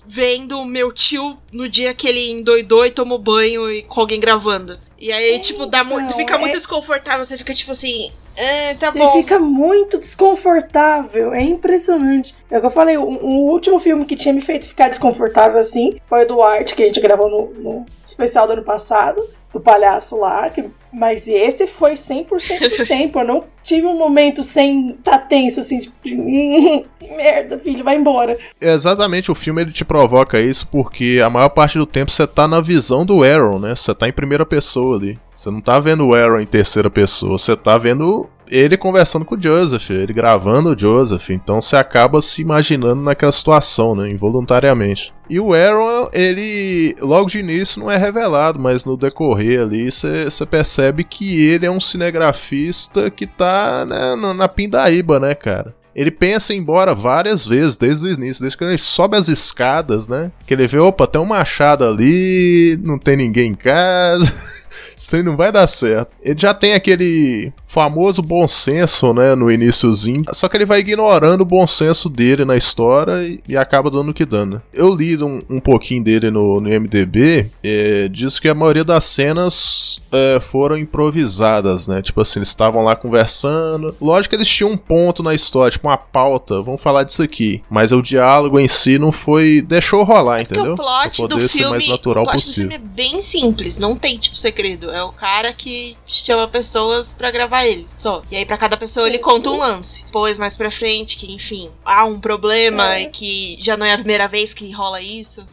vendo 0.07 0.61
o 0.61 0.64
meu 0.64 0.92
tio 0.92 1.37
no 1.53 1.68
dia 1.68 1.92
que 1.92 2.07
ele 2.07 2.31
endoidou 2.31 2.87
e 2.87 2.90
tomou 2.90 3.18
banho 3.18 3.70
e 3.70 3.83
com 3.83 4.01
alguém 4.01 4.20
gravando. 4.20 4.79
E 4.99 5.12
aí, 5.12 5.38
tipo, 5.40 5.66
dá 5.66 5.85
muito. 5.85 6.07
Então, 6.07 6.16
Fica 6.16 6.35
é- 6.35 6.38
muito 6.38 6.57
desconfortável, 6.57 7.25
você 7.25 7.37
fica 7.37 7.55
tipo 7.55 7.72
assim. 7.72 8.12
Ah, 8.38 8.75
tá 8.79 8.90
Você 8.90 8.99
bom. 8.99 9.12
fica 9.12 9.38
muito 9.38 9.99
desconfortável. 9.99 11.33
É 11.33 11.40
impressionante. 11.42 12.35
É 12.51 12.59
o 12.59 12.61
que 12.61 12.66
eu 12.66 12.70
falei, 12.70 12.96
o, 12.96 13.05
o 13.05 13.51
último 13.51 13.79
filme 13.79 14.05
que 14.05 14.16
tinha 14.16 14.35
me 14.35 14.40
feito 14.40 14.66
ficar 14.68 14.88
desconfortável 14.88 15.59
assim 15.59 15.99
foi 16.05 16.25
o 16.25 16.29
do 16.29 16.42
Art, 16.42 16.75
que 16.75 16.83
a 16.83 16.87
gente 16.87 17.01
gravou 17.01 17.29
no, 17.31 17.46
no 17.62 17.87
especial 18.05 18.46
do 18.46 18.53
ano 18.55 18.62
passado, 18.64 19.22
do 19.53 19.61
palhaço 19.61 20.16
lá. 20.18 20.49
que- 20.51 20.70
mas 20.97 21.29
esse 21.29 21.67
foi 21.67 21.93
100% 21.93 22.79
do 22.79 22.87
tempo. 22.89 23.21
Eu 23.21 23.25
não 23.27 23.45
tive 23.63 23.87
um 23.87 23.99
momento 23.99 24.43
sem 24.43 24.93
tá 25.05 25.19
tenso, 25.19 25.61
assim, 25.61 25.81
tipo, 25.81 25.95
que 26.03 26.87
merda, 27.15 27.59
filho, 27.59 27.85
vai 27.85 27.97
embora. 27.97 28.39
Exatamente, 28.59 29.31
o 29.31 29.35
filme 29.35 29.61
ele 29.61 29.73
te 29.73 29.85
provoca 29.85 30.41
isso 30.41 30.67
porque 30.69 31.21
a 31.23 31.29
maior 31.29 31.51
parte 31.51 31.77
do 31.77 31.85
tempo 31.85 32.11
você 32.11 32.27
tá 32.27 32.49
na 32.49 32.63
visão 32.63 33.05
do 33.05 33.23
Aaron, 33.23 33.59
né? 33.59 33.77
Você 33.77 33.95
tá 33.95 34.09
em 34.09 34.13
primeira 34.13 34.47
pessoa 34.47 34.97
ali. 34.97 35.19
Você 35.35 35.51
não 35.51 35.61
tá 35.61 35.79
vendo 35.79 36.07
o 36.07 36.15
Aaron 36.15 36.41
em 36.41 36.47
terceira 36.47 36.89
pessoa, 36.89 37.37
você 37.37 37.55
tá 37.55 37.77
vendo 37.77 38.27
ele 38.49 38.77
conversando 38.77 39.25
com 39.25 39.35
o 39.35 39.43
Joseph, 39.43 39.91
ele 39.91 40.13
gravando 40.13 40.71
o 40.71 40.79
Joseph, 40.79 41.31
então 41.31 41.61
você 41.61 41.77
acaba 41.77 42.23
se 42.23 42.43
imaginando 42.43 43.03
naquela 43.03 43.33
situação, 43.33 43.95
né, 43.95 44.09
involuntariamente. 44.09 45.13
E 45.29 45.41
o 45.41 45.53
Aaron, 45.53 46.09
ele 46.13 46.95
logo 47.01 47.29
de 47.29 47.41
início 47.41 47.81
não 47.81 47.91
é 47.91 47.97
revelado, 47.97 48.61
mas 48.61 48.85
no 48.85 48.97
decorrer 48.97 49.63
ali 49.63 49.91
você 49.91 50.47
percebe 50.49 51.03
que 51.03 51.47
ele 51.47 51.67
é 51.67 51.71
um 51.71 51.81
cinegrafista 51.81 53.11
que 53.11 53.27
tá 53.27 53.85
né, 53.85 54.15
na, 54.35 54.49
pindaíba, 54.49 55.19
né, 55.19 55.35
cara? 55.35 55.75
Ele 55.95 56.11
pensa 56.11 56.53
em 56.53 56.59
ir 56.59 56.61
embora 56.61 56.95
várias 56.95 57.47
vezes, 57.47 57.75
desde 57.75 58.07
o 58.07 58.13
início, 58.13 58.43
desde 58.43 58.59
que 58.59 58.65
ele 58.65 58.77
sobe 58.77 59.17
as 59.17 59.29
escadas, 59.29 60.07
né? 60.07 60.31
Que 60.47 60.53
ele 60.53 60.67
vê, 60.67 60.79
opa, 60.79 61.07
tem 61.07 61.21
um 61.21 61.25
machado 61.25 61.85
ali, 61.85 62.79
não 62.83 62.99
tem 62.99 63.17
ninguém 63.17 63.53
em 63.53 63.55
casa. 63.55 64.31
Isso 64.95 65.17
aí 65.17 65.23
não 65.23 65.37
vai 65.37 65.51
dar 65.51 65.67
certo. 65.67 66.17
Ele 66.23 66.39
já 66.39 66.53
tem 66.53 66.75
aquele 66.75 67.53
famoso 67.77 68.23
bom 68.23 68.49
senso, 68.49 69.12
né, 69.12 69.35
no 69.35 69.51
iníciozinho. 69.51 70.25
Só 70.33 70.49
que 70.49 70.57
ele 70.57 70.65
vai 70.65 70.81
ignorando 70.81 71.43
o 71.43 71.45
bom 71.45 71.67
senso 71.67 72.09
dele 72.09 72.43
na 72.43 72.57
história 72.57 73.23
e, 73.23 73.39
e 73.47 73.55
acaba 73.55 73.91
dando 73.91 74.12
o 74.12 74.15
que 74.15 74.25
dando. 74.25 74.62
Eu 74.73 74.95
li 74.95 75.23
um, 75.23 75.43
um 75.51 75.61
pouquinho 75.61 76.03
dele 76.03 76.31
no, 76.31 76.59
no 76.59 76.71
MDB. 76.71 77.51
É, 77.62 78.09
diz 78.09 78.41
que 78.41 78.49
a 78.49 78.55
maioria 78.55 78.83
das 78.83 79.05
cenas 79.05 80.01
é, 80.11 80.41
foram 80.41 80.79
improvisadas, 80.79 81.87
né? 81.87 82.01
Tipo 82.01 82.23
assim, 82.23 82.39
eles 82.39 82.49
estavam 82.49 82.83
lá 82.83 82.97
conversando. 82.97 83.95
Lógico 84.01 84.31
que 84.31 84.37
eles 84.37 84.49
tinham 84.49 84.71
um 84.71 84.79
ponto 84.79 85.23
na 85.23 85.35
história, 85.35 85.71
tipo 85.71 85.87
uma 85.87 85.99
pauta. 85.99 86.62
Vamos 86.62 86.81
falar 86.81 87.03
disso 87.03 87.23
aqui. 87.23 87.62
Mas 87.69 87.93
o 87.93 88.01
diálogo 88.01 88.59
em 88.59 88.69
si 88.69 88.99
não 88.99 89.12
foi. 89.12 89.61
Deixou 89.61 90.03
rolar, 90.03 90.41
entendeu? 90.41 90.77
Porque 90.77 90.83
o 90.83 91.27
plot 91.27 91.29
do 91.29 91.47
filme, 91.47 91.71
mais 91.73 91.89
natural 91.89 92.25
o 92.25 92.27
plot 92.27 92.37
do 92.37 92.41
possível. 92.41 92.71
filme 92.71 92.75
é 92.75 92.79
bem 92.79 93.21
simples, 93.21 93.77
não 93.77 93.97
tem 93.97 94.17
tipo 94.17 94.37
segredo. 94.37 94.91
É 94.91 95.03
o 95.03 95.12
cara 95.12 95.53
que 95.53 95.95
chama 96.07 96.49
pessoas 96.49 97.12
pra 97.12 97.31
gravar 97.31 97.66
ele, 97.67 97.87
só. 97.91 98.23
E 98.31 98.37
aí 98.37 98.47
pra 98.47 98.57
cada 98.57 98.77
pessoa 98.77 99.07
ele 99.07 99.19
conta 99.19 99.51
um 99.51 99.59
lance. 99.59 100.05
Depois 100.05 100.39
mais 100.39 100.57
pra 100.57 100.71
frente 100.71 101.17
que, 101.17 101.33
enfim, 101.35 101.71
há 101.85 102.05
um 102.05 102.21
problema 102.21 102.99
e 102.99 103.09
que 103.09 103.57
já 103.61 103.77
não 103.77 103.85
é 103.87 103.93
a 103.93 103.99
primeira 103.99 104.29
vez 104.29 104.55
que 104.55 104.71
rola 104.73 105.01
isso. 105.01 105.47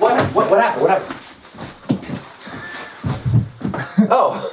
What, 0.00 0.34
what, 0.34 0.50
what 0.50 0.62
happened? 0.62 0.82
What 0.82 0.92
happened? 0.92 1.24
Oh, 4.10 4.50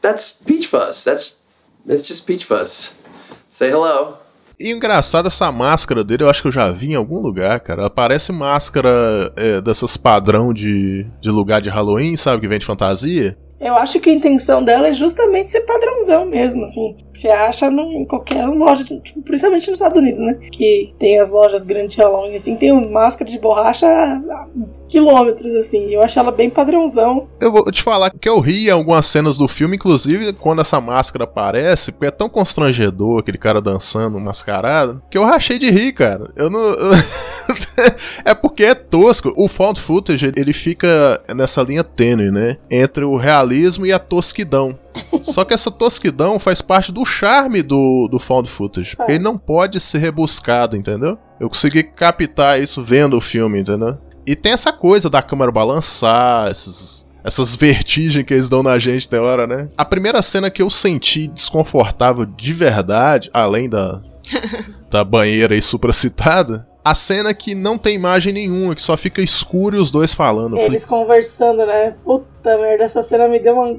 that's 0.00 0.30
Peach 0.44 0.66
Fuzz. 0.66 1.04
That's 1.04 1.38
that's 1.86 2.06
just 2.06 2.26
Peach 2.26 2.44
Fuzz. 2.44 2.94
Say 3.50 3.70
hello. 3.70 4.18
E 4.58 4.70
engraçado, 4.70 5.26
essa 5.26 5.50
máscara 5.50 6.04
dele 6.04 6.22
eu 6.22 6.30
acho 6.30 6.40
que 6.40 6.48
eu 6.48 6.52
já 6.52 6.70
vi 6.70 6.92
em 6.92 6.94
algum 6.94 7.18
lugar, 7.18 7.58
cara. 7.60 7.82
Ela 7.82 7.90
parece 7.90 8.30
máscara 8.30 9.32
é, 9.36 9.60
dessas 9.60 9.96
padrão 9.96 10.54
de, 10.54 11.04
de 11.20 11.28
lugar 11.28 11.60
de 11.60 11.68
Halloween, 11.68 12.16
sabe? 12.16 12.42
Que 12.42 12.48
vende 12.48 12.64
fantasia. 12.64 13.36
Eu 13.60 13.76
acho 13.76 14.00
que 14.00 14.10
a 14.10 14.12
intenção 14.12 14.62
dela 14.62 14.88
é 14.88 14.92
justamente 14.92 15.50
ser 15.50 15.60
padrãozão 15.60 16.26
mesmo, 16.26 16.62
assim. 16.62 16.96
Você 17.12 17.28
acha 17.28 17.66
em 17.66 18.04
qualquer 18.04 18.46
loja, 18.46 18.84
tipo, 18.84 19.22
principalmente 19.22 19.70
nos 19.70 19.78
Estados 19.78 19.96
Unidos, 19.96 20.20
né? 20.20 20.34
Que 20.52 20.92
tem 20.98 21.18
as 21.18 21.30
lojas 21.30 21.64
Halloween, 21.96 22.34
assim, 22.34 22.56
tem 22.56 22.72
máscara 22.90 23.30
de 23.30 23.38
borracha 23.38 23.86
a 23.86 24.46
quilômetros, 24.88 25.54
assim. 25.54 25.86
Eu 25.92 26.02
acho 26.02 26.18
ela 26.18 26.30
bem 26.30 26.50
padrãozão. 26.50 27.28
Eu 27.40 27.52
vou 27.52 27.70
te 27.70 27.82
falar 27.82 28.10
que 28.10 28.28
eu 28.28 28.38
ri 28.40 28.66
em 28.66 28.70
algumas 28.70 29.06
cenas 29.06 29.38
do 29.38 29.48
filme, 29.48 29.76
inclusive 29.76 30.32
quando 30.34 30.60
essa 30.60 30.80
máscara 30.80 31.24
aparece, 31.24 31.92
porque 31.92 32.06
é 32.06 32.10
tão 32.10 32.28
constrangedor 32.28 33.20
aquele 33.20 33.38
cara 33.38 33.60
dançando 33.60 34.20
mascarado, 34.20 35.02
que 35.10 35.16
eu 35.16 35.24
rachei 35.24 35.58
de 35.58 35.70
rir, 35.70 35.92
cara. 35.92 36.30
Eu 36.36 36.50
não. 36.50 36.60
é 38.24 38.34
porque 38.34 38.64
é 38.64 38.74
tosco. 38.74 39.32
O 39.36 39.48
found 39.48 39.80
footage 39.80 40.32
ele 40.36 40.52
fica 40.52 41.22
nessa 41.34 41.62
linha 41.62 41.84
tênue, 41.84 42.30
né? 42.30 42.56
Entre 42.70 43.04
o 43.04 43.16
realismo 43.16 43.86
e 43.86 43.92
a 43.92 43.98
tosquidão. 43.98 44.78
Só 45.22 45.44
que 45.44 45.54
essa 45.54 45.70
tosquidão 45.70 46.38
faz 46.38 46.60
parte 46.60 46.92
do 46.92 47.04
charme 47.04 47.62
do, 47.62 48.08
do 48.10 48.18
found 48.18 48.48
footage. 48.48 48.96
Ele 49.08 49.18
não 49.18 49.38
pode 49.38 49.80
ser 49.80 49.98
rebuscado, 49.98 50.76
entendeu? 50.76 51.18
Eu 51.38 51.48
consegui 51.48 51.82
captar 51.82 52.60
isso 52.60 52.82
vendo 52.82 53.16
o 53.16 53.20
filme, 53.20 53.60
entendeu? 53.60 53.98
E 54.26 54.34
tem 54.34 54.52
essa 54.52 54.72
coisa 54.72 55.10
da 55.10 55.20
câmera 55.20 55.52
balançar, 55.52 56.50
esses, 56.50 57.04
essas 57.22 57.54
vertigens 57.56 58.24
que 58.24 58.32
eles 58.32 58.48
dão 58.48 58.62
na 58.62 58.78
gente 58.78 59.08
tem 59.08 59.18
hora, 59.18 59.46
né? 59.46 59.68
A 59.76 59.84
primeira 59.84 60.22
cena 60.22 60.50
que 60.50 60.62
eu 60.62 60.70
senti 60.70 61.28
desconfortável 61.28 62.24
de 62.24 62.54
verdade, 62.54 63.30
além 63.32 63.68
da, 63.68 64.00
da 64.90 65.04
banheira 65.04 65.54
aí 65.54 65.62
supracitada, 65.62 66.66
a 66.84 66.94
cena 66.94 67.32
que 67.32 67.54
não 67.54 67.78
tem 67.78 67.94
imagem 67.94 68.32
nenhuma, 68.32 68.74
que 68.74 68.82
só 68.82 68.96
fica 68.96 69.22
escuro 69.22 69.76
e 69.76 69.80
os 69.80 69.90
dois 69.90 70.12
falando. 70.12 70.52
Eu 70.52 70.56
falei, 70.58 70.66
Eles 70.66 70.84
conversando, 70.86 71.64
né? 71.64 71.96
Puta 72.04 72.58
merda, 72.58 72.84
essa 72.84 73.02
cena 73.02 73.26
me 73.26 73.38
deu 73.38 73.54
uma. 73.54 73.76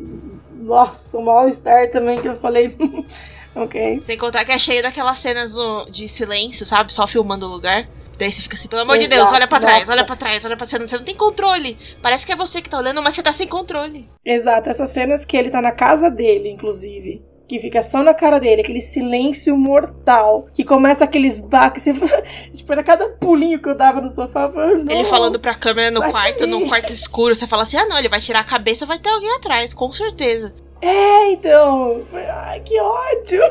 Nossa, 0.59 1.17
um 1.17 1.23
mal-estar 1.23 1.91
também 1.91 2.17
que 2.17 2.27
eu 2.27 2.35
falei. 2.35 2.75
ok. 3.55 3.99
Sem 4.01 4.17
contar 4.17 4.43
que 4.45 4.51
é 4.51 4.57
cheio 4.59 4.81
daquelas 4.81 5.17
cenas 5.19 5.53
do- 5.53 5.85
de 5.85 6.07
silêncio, 6.09 6.65
sabe? 6.65 6.91
Só 6.91 7.05
filmando 7.05 7.45
o 7.45 7.49
lugar. 7.49 7.87
Daí 8.17 8.31
você 8.31 8.41
fica 8.41 8.55
assim, 8.55 8.69
pelo 8.69 8.81
amor 8.83 8.97
de 8.97 9.09
Deus, 9.09 9.21
Exato, 9.23 9.35
olha 9.35 9.47
pra 9.47 9.59
trás, 9.59 9.79
nossa. 9.81 9.91
olha 9.91 10.03
pra 10.05 10.15
trás, 10.15 10.45
olha 10.45 10.55
pra 10.57 10.65
trás. 10.65 10.89
Você 10.89 10.97
não 10.97 11.03
tem 11.03 11.15
controle. 11.15 11.75
Parece 12.01 12.25
que 12.25 12.31
é 12.31 12.35
você 12.35 12.61
que 12.61 12.69
tá 12.69 12.77
olhando, 12.77 13.03
mas 13.03 13.13
você 13.13 13.21
tá 13.21 13.33
sem 13.33 13.45
controle. 13.45 14.09
Exato, 14.25 14.69
essas 14.69 14.89
cenas 14.89 15.25
que 15.25 15.35
ele 15.35 15.49
tá 15.49 15.61
na 15.61 15.73
casa 15.73 16.09
dele, 16.09 16.49
inclusive. 16.49 17.21
Que 17.47 17.59
fica 17.59 17.81
só 17.83 18.01
na 18.03 18.13
cara 18.13 18.39
dele, 18.39 18.61
aquele 18.61 18.81
silêncio 18.81 19.55
mortal. 19.55 20.47
Que 20.53 20.63
começa 20.63 21.03
aqueles 21.05 21.37
baques. 21.37 21.83
Você... 21.83 21.93
tipo, 22.53 22.71
era 22.71 22.83
cada 22.83 23.09
pulinho 23.09 23.61
que 23.61 23.69
eu 23.69 23.75
dava 23.75 24.01
no 24.01 24.09
sofá. 24.09 24.43
eu 24.45 24.51
falava, 24.51 24.91
Ele 24.91 25.05
falando 25.05 25.39
pra 25.39 25.53
câmera 25.53 25.91
no 25.91 26.01
quarto, 26.09 26.47
num 26.47 26.67
quarto 26.67 26.91
escuro. 26.91 27.35
Você 27.35 27.45
fala 27.45 27.63
assim, 27.63 27.77
ah 27.77 27.87
não, 27.87 27.97
ele 27.97 28.09
vai 28.09 28.19
tirar 28.19 28.39
a 28.39 28.43
cabeça, 28.43 28.85
vai 28.85 28.97
ter 28.97 29.09
alguém 29.09 29.31
atrás, 29.35 29.73
com 29.73 29.91
certeza. 29.91 30.53
É, 30.81 31.31
então. 31.31 32.01
Foi- 32.05 32.25
Ai, 32.25 32.59
que 32.61 32.79
ódio. 32.79 33.41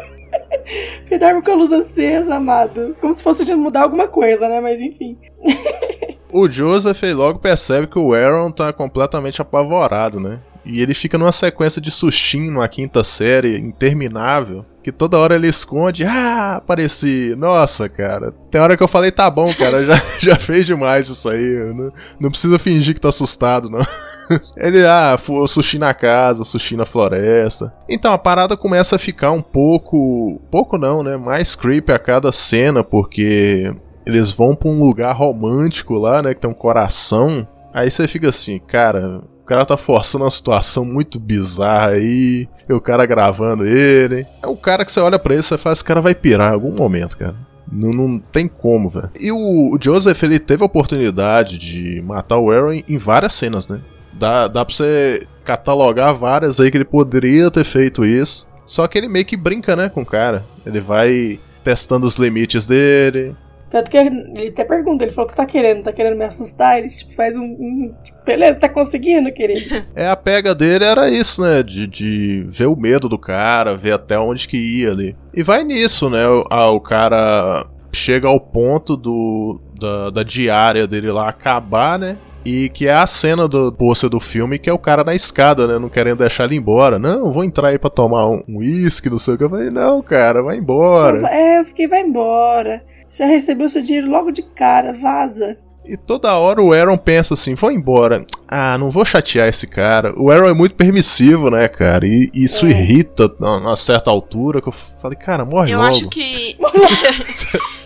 Dorme 1.19 1.43
com 1.43 1.53
a 1.53 1.55
luz 1.55 1.73
acesa, 1.73 2.35
amado. 2.35 2.97
Como 3.01 3.15
se 3.15 3.23
fosse 3.23 3.45
de 3.45 3.55
mudar 3.55 3.83
alguma 3.83 4.09
coisa, 4.09 4.49
né? 4.49 4.61
Mas 4.61 4.81
enfim. 4.81 5.17
O 6.37 6.51
Joseph 6.51 7.01
logo 7.15 7.39
percebe 7.39 7.87
que 7.87 7.97
o 7.97 8.13
Aaron 8.13 8.51
tá 8.51 8.73
completamente 8.73 9.41
apavorado, 9.41 10.19
né? 10.19 10.41
E 10.65 10.81
ele 10.81 10.95
fica 10.95 11.19
numa 11.19 11.33
sequência 11.33 11.81
de 11.81 11.91
sustinho 11.91 12.51
numa 12.51 12.69
quinta 12.69 13.05
série 13.05 13.59
interminável. 13.59 14.65
Que 14.83 14.93
toda 14.93 15.19
hora 15.19 15.35
ele 15.35 15.49
esconde. 15.49 16.05
Ah, 16.05 16.57
apareci. 16.57 17.35
Nossa, 17.37 17.89
cara. 17.89 18.33
Tem 18.51 18.61
hora 18.61 18.77
que 18.77 18.83
eu 18.83 18.89
falei, 18.89 19.11
tá 19.11 19.31
bom, 19.31 19.53
cara. 19.55 19.85
Já, 19.85 20.03
já 20.21 20.37
fez 20.37 20.67
demais 20.67 21.09
isso 21.09 21.29
aí. 21.29 21.73
Não, 21.75 21.93
não 22.21 22.31
precisa 22.31 22.59
fingir 22.59 22.95
que 22.95 23.01
tá 23.01 23.09
assustado, 23.09 23.69
não. 23.71 23.81
Ele, 24.57 24.85
ah, 24.87 25.17
sushi 25.47 25.79
na 25.79 25.93
casa, 25.93 26.45
sushi 26.45 26.77
na 26.77 26.87
floresta. 26.87 27.73
Então 27.89 28.13
a 28.13 28.19
parada 28.19 28.57
começa 28.57 28.97
a 28.97 28.99
ficar 28.99 29.33
um 29.33 29.43
pouco. 29.43 30.41
Pouco 30.51 30.79
não, 30.79 31.03
né? 31.03 31.17
Mais 31.17 31.55
creepy 31.55 31.93
a 31.93 31.99
cada 31.99 32.33
cena, 32.33 32.83
porque 32.83 33.73
eles 34.07 34.33
vão 34.33 34.55
pra 34.55 34.69
um 34.69 34.81
lugar 34.81 35.15
romântico 35.15 35.95
lá, 35.95 36.23
né? 36.23 36.35
Que 36.35 36.41
tem 36.41 36.51
um 36.51 36.55
coração. 36.55 37.47
Aí 37.73 37.91
você 37.91 38.07
fica 38.07 38.29
assim, 38.29 38.59
cara. 38.59 39.23
O 39.45 39.47
cara 39.47 39.67
tá 39.67 39.77
forçando 39.77 40.25
uma 40.25 40.31
situação 40.31 40.87
muito 40.87 41.21
bizarra 41.21 41.91
aí. 41.91 42.49
E 42.67 42.73
o 42.73 42.81
cara 42.81 43.05
gravando 43.05 43.67
ele. 43.67 44.27
É 44.43 44.47
o 44.47 44.57
cara 44.57 44.87
que 44.87 44.91
você 44.91 44.99
olha 45.01 45.19
pra 45.19 45.35
ele 45.35 45.41
e 45.41 45.45
você 45.45 45.59
fala, 45.59 45.75
esse 45.75 45.85
cara 45.85 46.01
vai 46.01 46.15
pirar 46.15 46.51
em 46.51 46.55
algum 46.55 46.73
momento, 46.73 47.19
cara. 47.19 47.35
Não, 47.71 47.91
não 47.91 48.19
tem 48.19 48.49
como, 48.49 48.89
velho. 48.89 49.11
E 49.21 49.31
o, 49.31 49.37
o 49.37 49.79
Joseph, 49.79 50.23
ele 50.23 50.39
teve 50.39 50.63
a 50.63 50.67
oportunidade 50.67 51.59
de 51.59 52.01
matar 52.01 52.39
o 52.39 52.51
Aaron 52.51 52.73
em 52.89 52.97
várias 52.97 53.35
cenas, 53.35 53.69
né? 53.69 53.81
Dá, 54.15 54.49
dá 54.49 54.65
pra 54.65 54.75
você 54.75 55.27
catalogar 55.45 56.15
várias 56.15 56.59
aí 56.59 56.71
que 56.71 56.79
ele 56.79 56.85
poderia 56.87 57.51
ter 57.51 57.65
feito 57.65 58.03
isso. 58.03 58.49
Só 58.65 58.89
que 58.89 58.97
ele 58.97 59.09
meio 59.09 59.27
que 59.27 59.37
brinca, 59.37 59.77
né, 59.77 59.91
com 59.91 60.01
o 60.01 60.07
cara. 60.07 60.43
Ele 60.65 60.81
vai 60.81 61.39
testando 61.63 62.07
os 62.07 62.15
limites 62.15 62.67
dele. 62.67 63.37
Tanto 63.75 63.91
que 63.91 63.97
ele 63.97 64.47
até 64.51 64.63
pergunta, 64.63 65.03
ele 65.03 65.11
falou 65.11 65.25
o 65.25 65.27
que 65.27 65.33
você 65.33 65.43
tá 65.43 65.47
querendo, 65.47 65.83
tá 65.83 65.93
querendo 65.93 66.17
me 66.17 66.25
assustar? 66.25 66.79
Ele 66.79 66.87
tipo, 66.91 67.13
faz 67.13 67.37
um. 67.37 67.43
um 67.43 67.93
tipo, 68.05 68.17
beleza, 68.25 68.61
tá 68.61 68.69
conseguindo, 68.69 69.33
querido. 69.33 69.65
É, 69.97 70.09
a 70.09 70.15
pega 70.15 70.55
dele 70.55 70.85
era 70.85 71.11
isso, 71.11 71.43
né? 71.43 71.61
De, 71.61 71.85
de 71.89 72.47
ver 72.51 72.67
o 72.69 72.77
medo 72.77 73.09
do 73.09 73.19
cara, 73.19 73.77
ver 73.77 73.91
até 73.91 74.17
onde 74.17 74.47
que 74.47 74.57
ia 74.57 74.93
ali. 74.93 75.17
E 75.35 75.43
vai 75.43 75.65
nisso, 75.65 76.09
né? 76.09 76.25
O, 76.29 76.47
ah, 76.49 76.71
o 76.71 76.81
cara 76.81 77.67
chega 77.93 78.29
ao 78.29 78.39
ponto 78.39 78.97
do 78.97 79.59
da, 79.81 80.11
da 80.11 80.23
diária 80.23 80.87
dele 80.87 81.11
lá 81.11 81.29
acabar, 81.29 81.99
né? 81.99 82.17
E 82.45 82.69
que 82.69 82.87
é 82.87 82.93
a 82.95 83.09
cena 83.09 83.49
do 83.49 83.73
pôster 83.73 84.09
do 84.09 84.21
filme, 84.21 84.57
que 84.57 84.71
é 84.71 84.73
o 84.73 84.79
cara 84.79 85.03
na 85.03 85.15
escada, 85.15 85.67
né? 85.67 85.81
Não 85.81 85.89
querendo 85.89 86.19
deixar 86.19 86.45
ele 86.45 86.55
embora. 86.55 86.97
Não, 86.97 87.33
vou 87.33 87.43
entrar 87.43 87.71
aí 87.71 87.79
pra 87.79 87.91
tomar 87.91 88.29
um 88.29 88.41
um 88.49 88.59
uísque, 88.59 89.11
não 89.11 89.19
sei 89.19 89.35
o 89.35 89.39
que. 89.39 89.43
Eu 89.43 89.51
falei, 89.51 89.71
não, 89.71 90.01
cara, 90.01 90.45
vai 90.45 90.59
embora. 90.59 91.19
Só- 91.21 91.27
É, 91.27 91.59
eu 91.59 91.65
fiquei, 91.65 91.89
vai 91.89 92.03
embora. 92.03 92.85
Já 93.09 93.27
recebeu 93.27 93.69
seu 93.69 93.83
dinheiro 93.83 94.11
logo 94.11 94.31
de 94.31 94.43
cara, 94.43 94.93
vaza. 94.93 95.57
E 95.87 95.99
toda 95.99 96.33
hora 96.39 96.63
o 96.63 96.73
Aaron 96.73 96.97
pensa 96.97 97.35
assim, 97.35 97.53
vou 97.55 97.71
embora. 97.71 98.25
Ah, 98.49 98.79
não 98.79 98.91
vou 98.91 99.05
chatear 99.05 99.49
esse 99.49 99.67
cara. 99.67 100.15
O 100.19 100.31
Aaron 100.31 100.49
é 100.49 100.55
muito 100.55 100.75
permissivo, 100.75 101.51
né, 101.51 101.69
cara? 101.69 102.07
E 102.07 102.31
isso 102.33 102.65
É. 102.65 102.71
irrita 102.71 103.31
a 103.39 103.57
uma 103.59 103.77
certa 103.77 104.11
altura 104.11 104.63
que 104.63 104.69
eu 104.69 104.73
falei, 104.73 105.19
cara, 105.19 105.45
morre 105.45 105.73
Eu 105.73 105.79
logo. 105.79 105.91
acho 105.91 106.09
que. 106.09 106.57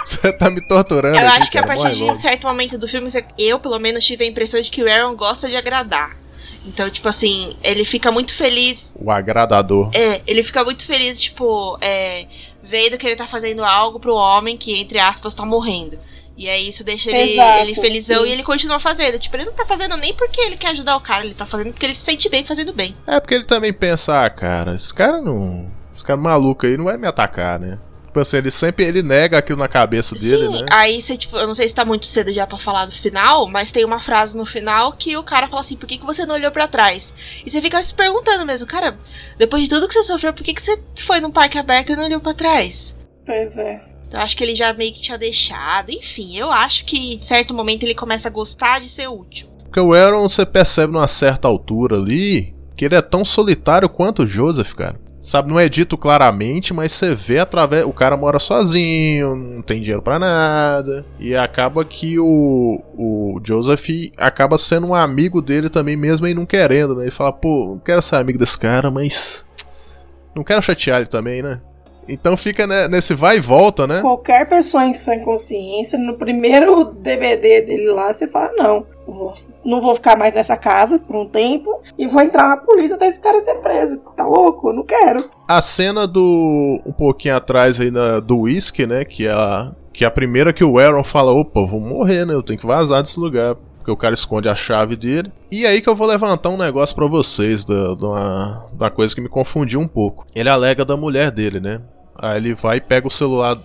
Você 0.06 0.32
tá 0.32 0.48
me 0.48 0.66
torturando 0.66 1.18
Eu 1.18 1.26
aqui, 1.28 1.36
acho 1.38 1.50
que 1.50 1.58
a 1.58 1.62
partir 1.66 1.90
de 1.90 2.02
um 2.04 2.14
certo 2.14 2.46
momento 2.46 2.78
do 2.78 2.88
filme, 2.88 3.08
eu 3.36 3.58
pelo 3.58 3.78
menos 3.78 4.04
tive 4.04 4.24
a 4.24 4.26
impressão 4.28 4.58
de 4.60 4.70
que 4.70 4.82
o 4.82 4.90
Aaron 4.90 5.14
gosta 5.14 5.48
de 5.48 5.56
agradar. 5.56 6.16
Então, 6.66 6.88
tipo 6.88 7.08
assim, 7.08 7.56
ele 7.62 7.84
fica 7.84 8.10
muito 8.10 8.32
feliz. 8.34 8.94
O 8.98 9.10
agradador. 9.10 9.90
É, 9.94 10.20
ele 10.26 10.42
fica 10.42 10.64
muito 10.64 10.84
feliz, 10.86 11.18
tipo, 11.18 11.76
é, 11.80 12.26
vendo 12.68 12.98
que 12.98 13.06
ele 13.06 13.16
tá 13.16 13.26
fazendo 13.26 13.64
algo 13.64 13.98
pro 13.98 14.14
homem 14.14 14.58
que, 14.58 14.78
entre 14.78 14.98
aspas, 14.98 15.32
tá 15.32 15.46
morrendo. 15.46 15.98
E 16.36 16.48
aí 16.48 16.68
isso 16.68 16.84
deixa 16.84 17.10
ele, 17.10 17.32
Exato, 17.32 17.62
ele 17.62 17.74
felizão 17.74 18.22
sim. 18.22 18.28
e 18.28 18.32
ele 18.32 18.42
continua 18.42 18.78
fazendo. 18.78 19.18
Tipo, 19.18 19.36
ele 19.36 19.46
não 19.46 19.54
tá 19.54 19.64
fazendo 19.64 19.96
nem 19.96 20.12
porque 20.12 20.40
ele 20.40 20.56
quer 20.56 20.68
ajudar 20.68 20.94
o 20.96 21.00
cara, 21.00 21.24
ele 21.24 21.34
tá 21.34 21.46
fazendo 21.46 21.72
porque 21.72 21.86
ele 21.86 21.94
se 21.94 22.04
sente 22.04 22.28
bem 22.28 22.44
fazendo 22.44 22.72
bem. 22.72 22.94
É 23.06 23.18
porque 23.18 23.34
ele 23.34 23.44
também 23.44 23.72
pensa, 23.72 24.24
ah, 24.24 24.30
cara, 24.30 24.74
esse 24.74 24.92
cara 24.92 25.20
não. 25.20 25.68
Esse 25.90 26.04
cara 26.04 26.20
maluco 26.20 26.66
aí 26.66 26.76
não 26.76 26.84
vai 26.84 26.98
me 26.98 27.08
atacar, 27.08 27.58
né? 27.58 27.78
Tipo 28.08 28.20
assim, 28.20 28.38
ele 28.38 28.50
sempre 28.50 28.84
ele 28.86 29.02
nega 29.02 29.38
aquilo 29.38 29.58
na 29.58 29.68
cabeça 29.68 30.14
dele, 30.14 30.48
Sim, 30.48 30.60
né? 30.62 30.66
aí 30.72 31.00
você, 31.00 31.16
tipo, 31.16 31.36
eu 31.36 31.46
não 31.46 31.54
sei 31.54 31.68
se 31.68 31.74
tá 31.74 31.84
muito 31.84 32.06
cedo 32.06 32.32
já 32.32 32.46
pra 32.46 32.56
falar 32.56 32.86
do 32.86 32.92
final, 32.92 33.46
mas 33.46 33.70
tem 33.70 33.84
uma 33.84 34.00
frase 34.00 34.36
no 34.36 34.46
final 34.46 34.92
que 34.92 35.14
o 35.16 35.22
cara 35.22 35.46
fala 35.46 35.60
assim, 35.60 35.76
por 35.76 35.86
que, 35.86 35.98
que 35.98 36.06
você 36.06 36.24
não 36.24 36.34
olhou 36.34 36.50
pra 36.50 36.66
trás? 36.66 37.12
E 37.44 37.50
você 37.50 37.60
fica 37.60 37.82
se 37.82 37.92
perguntando 37.92 38.46
mesmo, 38.46 38.66
cara, 38.66 38.98
depois 39.36 39.62
de 39.62 39.68
tudo 39.68 39.86
que 39.86 39.92
você 39.92 40.02
sofreu, 40.04 40.32
por 40.32 40.42
que, 40.42 40.54
que 40.54 40.62
você 40.62 40.80
foi 41.04 41.20
num 41.20 41.30
parque 41.30 41.58
aberto 41.58 41.92
e 41.92 41.96
não 41.96 42.04
olhou 42.04 42.18
pra 42.20 42.32
trás? 42.32 42.96
Pois 43.26 43.58
é. 43.58 43.82
Então, 44.08 44.18
eu 44.18 44.24
acho 44.24 44.36
que 44.36 44.42
ele 44.42 44.56
já 44.56 44.72
meio 44.72 44.92
que 44.92 45.02
tinha 45.02 45.18
deixado. 45.18 45.90
Enfim, 45.90 46.34
eu 46.34 46.50
acho 46.50 46.86
que 46.86 47.14
em 47.14 47.20
certo 47.20 47.52
momento 47.52 47.82
ele 47.82 47.94
começa 47.94 48.28
a 48.28 48.32
gostar 48.32 48.80
de 48.80 48.88
ser 48.88 49.06
útil. 49.06 49.48
Porque 49.64 49.80
o 49.80 49.92
Aaron 49.92 50.26
você 50.26 50.46
percebe 50.46 50.94
numa 50.94 51.06
certa 51.06 51.46
altura 51.46 51.96
ali 51.96 52.54
que 52.74 52.86
ele 52.86 52.96
é 52.96 53.02
tão 53.02 53.22
solitário 53.24 53.88
quanto 53.88 54.22
o 54.22 54.26
Joseph, 54.26 54.72
cara. 54.72 54.98
Sabe, 55.28 55.50
não 55.50 55.60
é 55.60 55.68
dito 55.68 55.98
claramente, 55.98 56.72
mas 56.72 56.90
você 56.90 57.14
vê 57.14 57.38
através. 57.38 57.84
O 57.84 57.92
cara 57.92 58.16
mora 58.16 58.38
sozinho, 58.38 59.36
não 59.36 59.60
tem 59.60 59.78
dinheiro 59.78 60.00
pra 60.00 60.18
nada. 60.18 61.04
E 61.20 61.36
acaba 61.36 61.84
que 61.84 62.18
o, 62.18 62.82
o 62.96 63.38
Joseph 63.44 64.10
acaba 64.16 64.56
sendo 64.56 64.86
um 64.86 64.94
amigo 64.94 65.42
dele 65.42 65.68
também, 65.68 65.98
mesmo 65.98 66.26
ele 66.26 66.32
não 66.32 66.46
querendo, 66.46 66.94
né? 66.94 67.02
Ele 67.02 67.10
fala, 67.10 67.30
pô, 67.30 67.74
não 67.74 67.78
quero 67.78 68.00
ser 68.00 68.16
amigo 68.16 68.38
desse 68.38 68.56
cara, 68.56 68.90
mas. 68.90 69.46
Não 70.34 70.42
quero 70.42 70.62
chatear 70.62 71.00
ele 71.00 71.10
também, 71.10 71.42
né? 71.42 71.60
Então 72.08 72.34
fica 72.34 72.66
nesse 72.88 73.12
vai 73.12 73.36
e 73.36 73.40
volta, 73.40 73.86
né? 73.86 74.00
Qualquer 74.00 74.48
pessoa 74.48 74.86
em 74.86 74.94
sã 74.94 75.18
consciência, 75.18 75.98
no 75.98 76.16
primeiro 76.16 76.86
DVD 77.04 77.60
dele 77.60 77.90
lá, 77.90 78.14
você 78.14 78.26
fala: 78.28 78.50
não, 78.56 78.86
vou- 79.12 79.32
não 79.64 79.80
vou 79.80 79.94
ficar 79.94 80.16
mais 80.16 80.34
nessa 80.34 80.56
casa 80.56 80.98
por 80.98 81.16
um 81.16 81.26
tempo 81.26 81.80
e 81.96 82.06
vou 82.06 82.22
entrar 82.22 82.48
na 82.48 82.56
polícia 82.56 82.96
até 82.96 83.08
esse 83.08 83.20
cara 83.20 83.40
ser 83.40 83.56
preso. 83.62 84.00
Tá 84.16 84.26
louco? 84.26 84.68
Eu 84.70 84.74
não 84.74 84.84
quero. 84.84 85.24
A 85.48 85.62
cena 85.62 86.06
do. 86.06 86.80
um 86.84 86.92
pouquinho 86.92 87.36
atrás 87.36 87.80
aí 87.80 87.90
na, 87.90 88.20
do 88.20 88.40
whisky, 88.40 88.86
né? 88.86 89.04
Que 89.04 89.26
é, 89.26 89.32
a, 89.32 89.72
que 89.92 90.04
é 90.04 90.06
a 90.06 90.10
primeira 90.10 90.52
que 90.52 90.64
o 90.64 90.78
Aaron 90.78 91.04
fala: 91.04 91.32
opa, 91.32 91.64
vou 91.64 91.80
morrer, 91.80 92.24
né? 92.24 92.34
Eu 92.34 92.42
tenho 92.42 92.58
que 92.58 92.66
vazar 92.66 93.02
desse 93.02 93.18
lugar. 93.18 93.56
Porque 93.78 93.90
o 93.90 93.96
cara 93.96 94.12
esconde 94.12 94.50
a 94.50 94.54
chave 94.54 94.96
dele. 94.96 95.32
E 95.50 95.66
aí 95.66 95.80
que 95.80 95.88
eu 95.88 95.96
vou 95.96 96.06
levantar 96.06 96.50
um 96.50 96.58
negócio 96.58 96.94
pra 96.94 97.06
vocês, 97.06 97.64
da, 97.64 97.94
da, 98.74 98.90
coisa 98.90 99.14
que 99.14 99.20
me 99.20 99.30
confundiu 99.30 99.80
um 99.80 99.88
pouco. 99.88 100.26
Ele 100.34 100.50
alega 100.50 100.84
da 100.84 100.94
mulher 100.94 101.30
dele, 101.30 101.58
né? 101.58 101.80
Aí 102.14 102.36
ele 102.36 102.54
vai 102.54 102.76
e 102.76 102.80
pega 102.82 103.06
o 103.06 103.10
celular. 103.10 103.56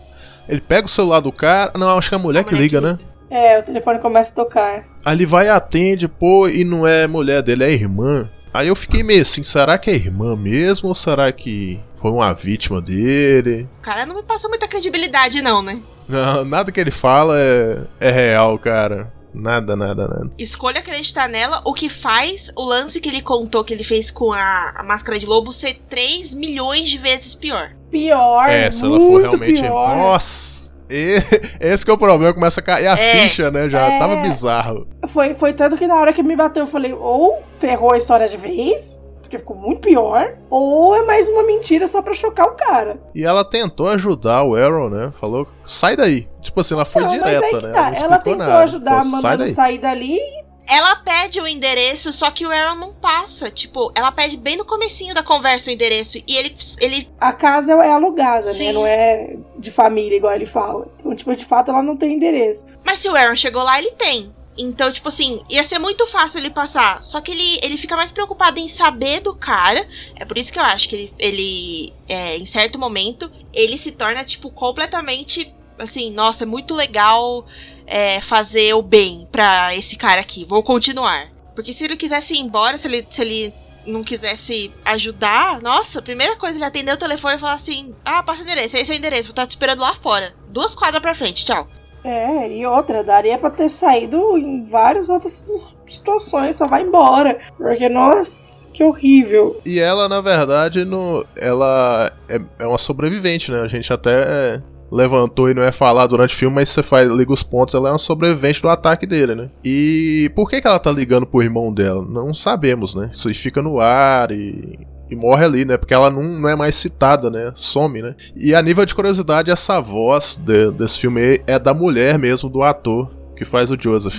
Ele 0.47 0.61
pega 0.61 0.85
o 0.85 0.89
celular 0.89 1.19
do 1.19 1.31
cara. 1.31 1.73
Não, 1.77 1.97
acho 1.97 2.07
que 2.07 2.15
é 2.15 2.17
a 2.17 2.21
mulher, 2.21 2.39
A 2.39 2.43
que 2.45 2.51
mulher 2.51 2.63
liga, 2.63 2.79
que 2.79 2.85
né? 2.85 2.99
É, 3.33 3.57
o 3.57 3.63
telefone 3.63 3.97
começa 3.97 4.31
a 4.31 4.45
tocar. 4.45 4.85
Aí 5.03 5.15
ele 5.15 5.25
vai 5.25 5.47
e 5.47 5.49
atende, 5.49 6.07
pô, 6.07 6.47
e 6.47 6.63
não 6.63 6.85
é 6.85 7.07
mulher 7.07 7.41
dele, 7.41 7.63
é 7.63 7.71
irmã. 7.71 8.29
Aí 8.53 8.67
eu 8.67 8.75
fiquei 8.75 9.01
meio 9.01 9.23
assim, 9.23 9.41
será 9.41 9.75
que 9.79 9.89
é 9.89 9.95
irmã 9.95 10.35
mesmo? 10.35 10.89
Ou 10.89 10.93
será 10.93 11.31
que 11.31 11.79
foi 11.99 12.11
uma 12.11 12.31
vítima 12.31 12.79
dele? 12.79 13.67
O 13.79 13.81
cara 13.81 14.05
não 14.05 14.15
me 14.17 14.21
passa 14.21 14.47
muita 14.47 14.67
credibilidade, 14.67 15.41
não, 15.41 15.63
né? 15.63 15.81
Não, 16.07 16.45
nada 16.45 16.71
que 16.71 16.79
ele 16.79 16.91
fala 16.91 17.33
é, 17.39 17.79
é 17.99 18.11
real, 18.11 18.59
cara. 18.59 19.11
Nada, 19.33 19.75
nada, 19.75 20.07
nada. 20.07 20.29
Escolha 20.37 20.79
acreditar 20.79 21.27
nela, 21.27 21.59
o 21.65 21.73
que 21.73 21.89
faz 21.89 22.51
o 22.55 22.63
lance 22.63 23.01
que 23.01 23.09
ele 23.09 23.21
contou 23.21 23.63
que 23.63 23.73
ele 23.73 23.83
fez 23.83 24.11
com 24.11 24.31
a, 24.31 24.73
a 24.75 24.83
máscara 24.83 25.17
de 25.17 25.25
lobo 25.25 25.51
ser 25.51 25.81
3 25.89 26.35
milhões 26.35 26.87
de 26.87 26.99
vezes 26.99 27.33
pior. 27.33 27.71
Pior, 27.89 28.47
é, 28.47 28.69
se 28.69 28.85
ela 28.85 28.95
for 28.95 29.09
muito 29.09 29.37
realmente. 29.37 29.61
pior. 29.61 29.97
Nossa! 29.97 30.62
E- 30.89 31.17
esse 31.59 31.83
que 31.85 31.91
é 31.91 31.93
o 31.93 31.97
problema, 31.97 32.33
começa 32.33 32.59
a 32.59 32.63
cair 32.63 32.87
a 32.87 32.97
É. 32.97 33.17
ficha, 33.19 33.49
né? 33.51 33.69
Já 33.69 33.87
É. 33.89 33.99
tava 33.99 34.17
bizarro. 34.17 34.87
Foi, 35.07 35.33
foi 35.33 35.53
tanto 35.53 35.77
que 35.77 35.87
na 35.87 35.95
hora 35.95 36.13
que 36.13 36.21
me 36.23 36.35
bateu, 36.35 36.63
eu 36.63 36.67
falei: 36.67 36.93
ou 36.93 37.41
ferrou 37.59 37.93
a 37.93 37.97
história 37.97 38.27
de 38.27 38.37
vez, 38.37 39.01
porque 39.21 39.37
ficou 39.37 39.55
muito 39.55 39.81
pior, 39.81 40.35
ou 40.49 40.95
é 40.95 41.03
mais 41.05 41.27
uma 41.29 41.43
mentira 41.43 41.87
só 41.87 42.01
pra 42.01 42.13
chocar 42.13 42.47
o 42.47 42.55
cara. 42.55 42.99
E 43.15 43.23
ela 43.25 43.43
tentou 43.43 43.87
ajudar 43.89 44.43
o 44.43 44.55
Arrow, 44.55 44.89
né? 44.89 45.11
Falou, 45.19 45.47
sai 45.65 45.95
daí. 45.95 46.27
Tipo 46.41 46.61
assim, 46.61 46.73
ela 46.75 46.85
foi 46.85 47.01
não, 47.01 47.09
direta, 47.09 47.29
mas 47.31 47.43
aí 47.43 47.57
que 47.59 47.65
né? 47.67 47.71
tá. 47.71 47.79
Ela 47.87 47.91
explicou 47.93 48.19
tentou 48.23 48.37
nada. 48.37 48.63
ajudar, 48.63 49.01
Pô, 49.01 49.05
mandando 49.07 49.47
sair 49.47 49.77
dali. 49.77 50.19
Ela 50.67 50.95
pede 50.95 51.41
o 51.41 51.47
endereço, 51.47 52.13
só 52.13 52.31
que 52.31 52.45
o 52.45 52.51
Aaron 52.51 52.75
não 52.75 52.93
passa. 52.93 53.51
Tipo, 53.51 53.91
ela 53.95 54.11
pede 54.11 54.37
bem 54.37 54.57
no 54.57 54.65
comecinho 54.65 55.13
da 55.13 55.21
conversa 55.21 55.69
o 55.69 55.73
endereço. 55.73 56.17
E 56.25 56.35
ele, 56.35 56.55
ele 56.79 57.09
A 57.19 57.33
casa 57.33 57.73
é 57.73 57.91
alugada, 57.91 58.53
Sim. 58.53 58.67
né? 58.67 58.73
Não 58.73 58.87
é 58.87 59.35
de 59.57 59.71
família, 59.71 60.15
igual 60.15 60.33
ele 60.33 60.45
fala. 60.45 60.87
Então, 60.99 61.13
tipo, 61.15 61.35
de 61.35 61.45
fato, 61.45 61.71
ela 61.71 61.83
não 61.83 61.97
tem 61.97 62.13
endereço. 62.13 62.67
Mas 62.85 62.99
se 62.99 63.09
o 63.09 63.15
Aaron 63.15 63.35
chegou 63.35 63.63
lá, 63.63 63.77
ele 63.77 63.91
tem. 63.91 64.33
Então, 64.57 64.91
tipo 64.91 65.07
assim, 65.07 65.41
ia 65.49 65.63
ser 65.63 65.79
muito 65.79 66.05
fácil 66.07 66.39
ele 66.39 66.49
passar. 66.49 67.03
Só 67.03 67.19
que 67.21 67.31
ele, 67.31 67.59
ele 67.63 67.77
fica 67.77 67.95
mais 67.95 68.11
preocupado 68.11 68.59
em 68.59 68.67
saber 68.67 69.19
do 69.19 69.33
cara. 69.35 69.85
É 70.15 70.25
por 70.25 70.37
isso 70.37 70.53
que 70.53 70.59
eu 70.59 70.63
acho 70.63 70.87
que 70.87 70.95
ele, 70.95 71.13
ele 71.17 71.93
é, 72.07 72.37
em 72.37 72.45
certo 72.45 72.77
momento, 72.77 73.31
ele 73.53 73.77
se 73.77 73.91
torna, 73.91 74.23
tipo, 74.23 74.49
completamente. 74.49 75.53
Assim, 75.79 76.11
nossa, 76.11 76.43
é 76.43 76.45
muito 76.45 76.75
legal 76.75 77.45
é, 77.93 78.19
fazer 78.19 78.73
o 78.73 78.81
bem 78.81 79.27
pra 79.31 79.75
esse 79.75 79.95
cara 79.95 80.19
aqui. 80.19 80.45
Vou 80.45 80.63
continuar. 80.63 81.27
Porque 81.53 81.71
se 81.71 81.85
ele 81.85 81.95
quisesse 81.95 82.33
ir 82.33 82.39
embora, 82.39 82.75
se 82.75 82.87
ele, 82.87 83.05
se 83.07 83.21
ele 83.21 83.53
não 83.85 84.03
quisesse 84.03 84.73
ajudar, 84.83 85.61
nossa, 85.61 85.99
a 85.99 86.01
primeira 86.01 86.35
coisa 86.35 86.57
ele 86.57 86.65
atendeu 86.65 86.95
o 86.95 86.97
telefone 86.97 87.35
e 87.35 87.39
falar 87.39 87.53
assim: 87.53 87.93
Ah, 88.03 88.23
passa 88.23 88.41
o 88.41 88.45
endereço, 88.45 88.75
esse 88.75 88.91
é 88.91 88.95
o 88.95 88.97
endereço, 88.97 89.25
vou 89.25 89.33
estar 89.33 89.45
te 89.45 89.51
esperando 89.51 89.81
lá 89.81 89.93
fora. 89.93 90.33
Duas 90.49 90.73
quadras 90.73 91.03
pra 91.03 91.13
frente, 91.13 91.45
tchau. 91.45 91.67
É, 92.03 92.49
e 92.49 92.65
outra, 92.65 93.03
daria 93.03 93.37
pra 93.37 93.51
ter 93.51 93.69
saído 93.69 94.37
em 94.39 94.63
várias 94.63 95.07
outras 95.07 95.45
situações, 95.85 96.55
só 96.55 96.67
vai 96.67 96.81
embora. 96.81 97.39
Porque, 97.55 97.87
nossa, 97.87 98.71
que 98.71 98.83
horrível. 98.83 99.61
E 99.63 99.79
ela, 99.79 100.09
na 100.09 100.19
verdade, 100.19 100.83
no, 100.83 101.23
ela 101.37 102.11
é, 102.27 102.41
é 102.57 102.65
uma 102.65 102.79
sobrevivente, 102.79 103.51
né? 103.51 103.61
A 103.61 103.67
gente 103.67 103.93
até 103.93 104.61
levantou 104.93 105.49
e 105.49 105.53
não 105.53 105.63
é 105.63 105.71
falar 105.71 106.05
durante 106.07 106.35
o 106.35 106.37
filme, 106.37 106.55
mas 106.55 106.69
você 106.69 106.83
faz, 106.83 107.09
liga 107.11 107.33
os 107.33 107.41
pontos, 107.43 107.73
ela 107.73 107.89
é 107.89 107.91
uma 107.91 107.97
sobrevivente 107.97 108.61
do 108.61 108.69
ataque 108.69 109.07
dele, 109.07 109.33
né? 109.33 109.49
E 109.63 110.31
por 110.35 110.49
que, 110.49 110.61
que 110.61 110.67
ela 110.67 110.79
tá 110.79 110.91
ligando 110.91 111.25
pro 111.25 111.41
irmão 111.41 111.73
dela? 111.73 112.05
Não 112.07 112.33
sabemos, 112.33 112.93
né? 112.93 113.09
Isso 113.11 113.33
fica 113.33 113.61
no 113.61 113.79
ar 113.79 114.31
e, 114.31 114.79
e 115.09 115.15
morre 115.15 115.43
ali, 115.45 115.65
né? 115.65 115.77
Porque 115.77 115.93
ela 115.93 116.09
não, 116.11 116.21
não 116.23 116.47
é 116.49 116.55
mais 116.55 116.75
citada, 116.75 117.29
né? 117.31 117.51
Some, 117.55 118.01
né? 118.01 118.15
E 118.35 118.53
a 118.53 118.61
nível 118.61 118.85
de 118.85 118.93
curiosidade, 118.93 119.49
essa 119.49 119.81
voz 119.81 120.41
de- 120.45 120.71
desse 120.71 120.99
filme 120.99 121.41
é 121.47 121.57
da 121.57 121.73
mulher 121.73 122.19
mesmo, 122.19 122.47
do 122.49 122.61
ator 122.61 123.09
que 123.43 123.49
faz 123.49 123.69
o 123.69 123.77
Joseph. 123.79 124.15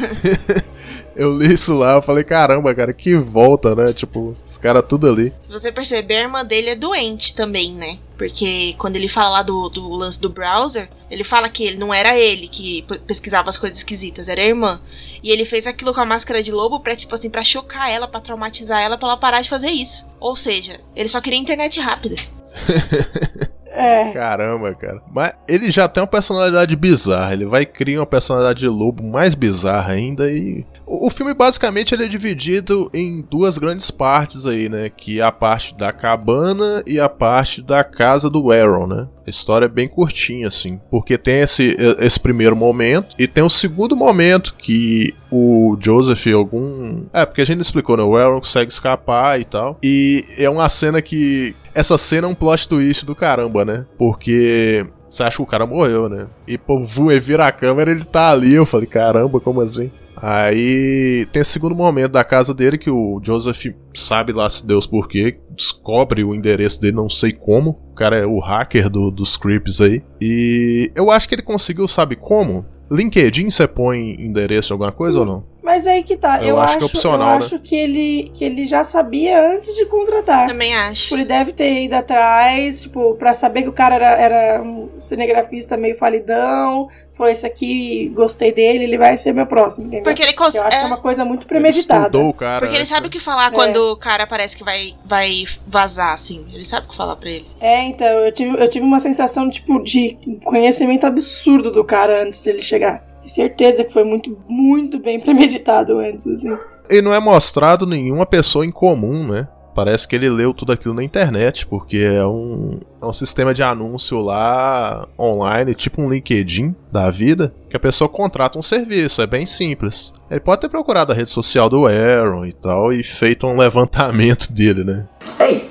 eu 1.16 1.37
li 1.37 1.54
isso 1.54 1.74
lá, 1.74 1.94
eu 1.94 2.02
falei, 2.02 2.22
caramba, 2.22 2.74
cara, 2.74 2.92
que 2.92 3.16
volta, 3.16 3.74
né? 3.74 3.92
Tipo, 3.92 4.37
os 4.44 4.58
caras 4.58 4.84
tudo 4.88 5.08
ali. 5.08 5.32
Se 5.42 5.50
você 5.50 5.72
perceber, 5.72 6.16
a 6.16 6.22
irmã 6.22 6.44
dele 6.44 6.70
é 6.70 6.76
doente 6.76 7.34
também, 7.34 7.72
né? 7.72 7.98
Porque 8.16 8.74
quando 8.78 8.96
ele 8.96 9.08
fala 9.08 9.30
lá 9.30 9.42
do, 9.42 9.68
do 9.68 9.88
lance 9.88 10.20
do 10.20 10.28
browser, 10.28 10.88
ele 11.10 11.24
fala 11.24 11.48
que 11.48 11.64
ele 11.64 11.78
não 11.78 11.92
era 11.92 12.16
ele 12.16 12.46
que 12.46 12.84
pesquisava 13.06 13.48
as 13.48 13.58
coisas 13.58 13.78
esquisitas, 13.78 14.28
era 14.28 14.40
a 14.40 14.44
irmã. 14.44 14.80
E 15.22 15.30
ele 15.30 15.44
fez 15.44 15.66
aquilo 15.66 15.92
com 15.92 16.00
a 16.00 16.04
máscara 16.04 16.42
de 16.42 16.52
lobo 16.52 16.80
pra, 16.80 16.94
tipo 16.94 17.14
assim, 17.14 17.30
pra 17.30 17.42
chocar 17.42 17.90
ela, 17.90 18.06
pra 18.06 18.20
traumatizar 18.20 18.82
ela, 18.82 18.98
pra 18.98 19.08
ela 19.08 19.16
parar 19.16 19.40
de 19.40 19.48
fazer 19.48 19.70
isso. 19.70 20.06
Ou 20.20 20.37
seja, 20.37 20.78
ele 20.94 21.08
só 21.08 21.20
queria 21.20 21.38
internet 21.38 21.80
rápida. 21.80 22.16
É. 23.74 24.12
Caramba, 24.12 24.72
cara. 24.74 25.02
Mas 25.12 25.32
ele 25.48 25.70
já 25.70 25.88
tem 25.88 26.00
uma 26.00 26.06
personalidade 26.06 26.76
bizarra. 26.76 27.32
Ele 27.32 27.44
vai 27.44 27.66
criar 27.66 28.00
uma 28.00 28.06
personalidade 28.06 28.60
de 28.60 28.68
lobo 28.68 29.02
mais 29.02 29.34
bizarra 29.34 29.92
ainda 29.92 30.30
e. 30.30 30.64
O, 30.87 31.10
filme 31.10 31.32
basicamente 31.32 31.94
ele 31.94 32.04
é 32.04 32.08
dividido 32.08 32.90
em 32.92 33.22
duas 33.22 33.56
grandes 33.56 33.90
partes 33.90 34.46
aí, 34.46 34.68
né? 34.68 34.90
Que 34.94 35.18
é 35.18 35.22
a 35.22 35.32
parte 35.32 35.74
da 35.74 35.92
cabana 35.92 36.82
e 36.87 37.00
a 37.00 37.08
parte 37.08 37.62
da 37.62 37.82
casa 37.82 38.28
do 38.28 38.52
Aaron, 38.52 38.87
né? 38.87 39.08
A 39.26 39.30
história 39.30 39.64
é 39.64 39.68
bem 39.68 39.88
curtinha, 39.88 40.46
assim. 40.46 40.78
Porque 40.90 41.16
tem 41.16 41.40
esse, 41.40 41.74
esse 41.98 42.20
primeiro 42.20 42.54
momento 42.54 43.14
e 43.18 43.26
tem 43.26 43.42
o 43.42 43.48
segundo 43.48 43.96
momento 43.96 44.54
que 44.54 45.14
o 45.30 45.76
Joseph, 45.80 46.26
algum. 46.28 47.04
É, 47.12 47.24
porque 47.24 47.40
a 47.40 47.46
gente 47.46 47.60
explicou, 47.60 47.96
né? 47.96 48.02
O 48.02 48.16
Aaron 48.16 48.40
consegue 48.40 48.70
escapar 48.70 49.40
e 49.40 49.44
tal. 49.44 49.78
E 49.82 50.24
é 50.38 50.48
uma 50.48 50.68
cena 50.68 51.00
que. 51.00 51.56
Essa 51.74 51.98
cena 51.98 52.26
é 52.26 52.30
um 52.30 52.34
plot 52.34 52.68
twist 52.68 53.04
do 53.04 53.14
caramba, 53.14 53.64
né? 53.64 53.84
Porque 53.98 54.87
você 55.08 55.22
acha 55.22 55.37
que 55.37 55.42
o 55.42 55.46
cara 55.46 55.66
morreu, 55.66 56.08
né? 56.08 56.26
E 56.46 56.56
pô, 56.56 56.82
voe, 56.84 57.18
vira 57.18 57.46
a 57.46 57.52
câmera 57.52 57.90
ele 57.90 58.04
tá 58.04 58.30
ali. 58.30 58.54
Eu 58.54 58.64
falei, 58.66 58.87
caramba, 58.87 59.40
como 59.40 59.60
assim? 59.60 59.90
Aí 60.16 61.26
tem 61.32 61.42
esse 61.42 61.50
segundo 61.52 61.74
momento 61.74 62.12
da 62.12 62.24
casa 62.24 62.54
dele 62.54 62.78
que 62.78 62.88
o 62.90 63.20
Joseph 63.22 63.66
sabe 63.92 64.32
lá 64.32 64.48
se 64.48 64.64
Deus 64.64 64.87
por 64.87 65.08
quê, 65.08 65.37
descobre 65.50 66.22
o 66.24 66.34
endereço 66.34 66.80
dele, 66.80 66.96
não 66.96 67.10
sei 67.10 67.32
como. 67.32 67.78
O 67.92 67.94
cara 67.94 68.16
é 68.16 68.24
o 68.26 68.38
hacker 68.38 68.88
do- 68.88 69.10
dos 69.10 69.37
creeps 69.37 69.80
aí. 69.80 70.02
E 70.20 70.90
eu 70.94 71.10
acho 71.10 71.28
que 71.28 71.34
ele 71.34 71.42
conseguiu, 71.42 71.87
sabe 71.88 72.16
como? 72.16 72.64
LinkedIn 72.90 73.50
você 73.50 73.66
põe 73.66 74.12
endereço 74.20 74.68
de 74.68 74.72
alguma 74.72 74.92
coisa 74.92 75.18
ou 75.20 75.26
não? 75.26 75.44
Mas 75.64 75.87
aí 75.87 76.03
que 76.03 76.14
tá, 76.14 76.42
Eu 76.42 76.48
eu, 76.50 76.61
acho 76.61 76.77
que 76.77 76.85
é 76.85 76.87
acho, 76.87 76.96
opcional, 76.98 77.20
eu 77.29 77.38
né? 77.38 77.38
acho 77.38 77.59
que 77.59 77.74
ele, 77.74 78.31
que 78.35 78.44
ele 78.44 78.66
já 78.66 78.85
sabia 78.85 79.50
antes 79.55 79.74
de 79.74 79.87
contratar. 79.87 80.46
Também 80.46 80.74
acho. 80.74 81.05
Tipo, 81.05 81.14
ele 81.14 81.24
deve 81.24 81.53
ter 81.53 81.85
ido 81.85 81.94
atrás, 81.94 82.83
tipo, 82.83 83.14
pra 83.14 83.33
saber 83.33 83.62
que 83.62 83.68
o 83.70 83.72
cara 83.72 83.94
era, 83.94 84.11
era 84.20 84.62
um 84.62 84.90
cinegrafista 85.00 85.74
meio 85.79 85.96
falidão. 85.96 86.87
Foi 87.14 87.31
esse 87.31 87.46
aqui, 87.46 88.09
gostei 88.14 88.53
dele, 88.53 88.85
ele 88.85 88.98
vai 88.98 89.16
ser 89.16 89.33
meu 89.33 89.46
próximo, 89.46 89.87
entendeu? 89.87 90.03
Porque 90.05 90.20
ele 90.22 90.35
Eu 90.37 90.44
acho 90.44 90.68
que 90.68 90.74
é 90.74 90.85
uma 90.85 91.00
coisa 91.00 91.24
muito 91.24 91.42
Ele 91.42 91.48
premeditada. 91.48 92.00
estudou 92.07 92.29
o 92.29 92.35
cara. 92.35 92.59
Porque 92.61 92.74
ele 92.74 92.81
né? 92.83 92.87
sabe 92.87 93.07
o 93.07 93.11
que 93.11 93.20
falar 93.20 93.46
É. 93.46 93.50
quando 93.53 93.77
o 93.92 93.96
cara 93.96 94.27
parece 94.27 94.57
que 94.57 94.64
vai, 94.64 94.94
vai 95.07 95.44
vazar, 95.66 96.12
assim. 96.12 96.44
Ele 96.53 96.64
sabe 96.64 96.87
o 96.87 96.90
que 96.90 96.96
falar 96.96 97.14
pra 97.16 97.31
ele. 97.31 97.46
É, 97.61 97.83
então, 97.85 98.07
eu 98.07 98.33
tive, 98.33 98.61
eu 98.61 98.68
tive 98.68 98.85
uma 98.85 98.98
sensação, 98.98 99.48
tipo, 99.48 99.83
de 99.83 100.18
conhecimento 100.44 101.07
absurdo 101.07 101.70
do 101.70 101.85
cara 101.85 102.22
antes 102.24 102.42
dele 102.42 102.61
chegar. 102.61 103.03
E 103.24 103.28
certeza 103.28 103.84
que 103.84 103.92
foi 103.92 104.04
muito, 104.04 104.37
muito 104.48 104.98
bem 104.98 105.18
premeditado 105.20 105.98
antes, 105.98 106.26
assim. 106.26 106.56
E 106.90 107.00
não 107.00 107.14
é 107.14 107.18
mostrado 107.18 107.87
nenhuma 107.87 108.26
pessoa 108.26 108.66
em 108.66 108.70
comum, 108.70 109.26
né? 109.26 109.48
Parece 109.74 110.06
que 110.06 110.14
ele 110.14 110.30
leu 110.30 110.54
tudo 110.54 110.70
aquilo 110.70 110.94
na 110.94 111.02
internet, 111.02 111.66
porque 111.66 111.98
é 111.98 112.24
um, 112.24 112.78
é 113.02 113.04
um 113.04 113.12
sistema 113.12 113.52
de 113.52 113.60
anúncio 113.60 114.20
lá 114.20 115.08
online, 115.18 115.74
tipo 115.74 116.00
um 116.00 116.08
LinkedIn 116.08 116.76
da 116.92 117.10
vida, 117.10 117.52
que 117.68 117.76
a 117.76 117.80
pessoa 117.80 118.08
contrata 118.08 118.56
um 118.56 118.62
serviço, 118.62 119.20
é 119.20 119.26
bem 119.26 119.44
simples. 119.44 120.12
Ele 120.30 120.38
pode 120.38 120.60
ter 120.60 120.68
procurado 120.68 121.10
a 121.10 121.14
rede 121.14 121.30
social 121.30 121.68
do 121.68 121.87
Aaron 121.88 122.46
e 122.46 122.52
tal 122.52 122.92
e 122.92 123.02
feito 123.02 123.48
um 123.48 123.56
levantamento 123.58 124.52
dele, 124.52 124.84
né? 124.84 125.08
Hey, 125.40 125.68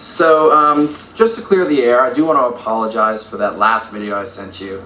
so 0.00 0.52
um, 0.54 0.88
just 1.16 1.34
to 1.34 1.42
clear 1.42 1.66
the 1.66 1.80
air, 1.80 2.08
I 2.08 2.14
do 2.14 2.24
want 2.24 2.38
to 2.38 2.46
apologize 2.46 3.24
for 3.28 3.36
that 3.38 3.58
last 3.58 3.90
video 3.90 4.16
I 4.16 4.26
sent 4.26 4.60
you. 4.60 4.78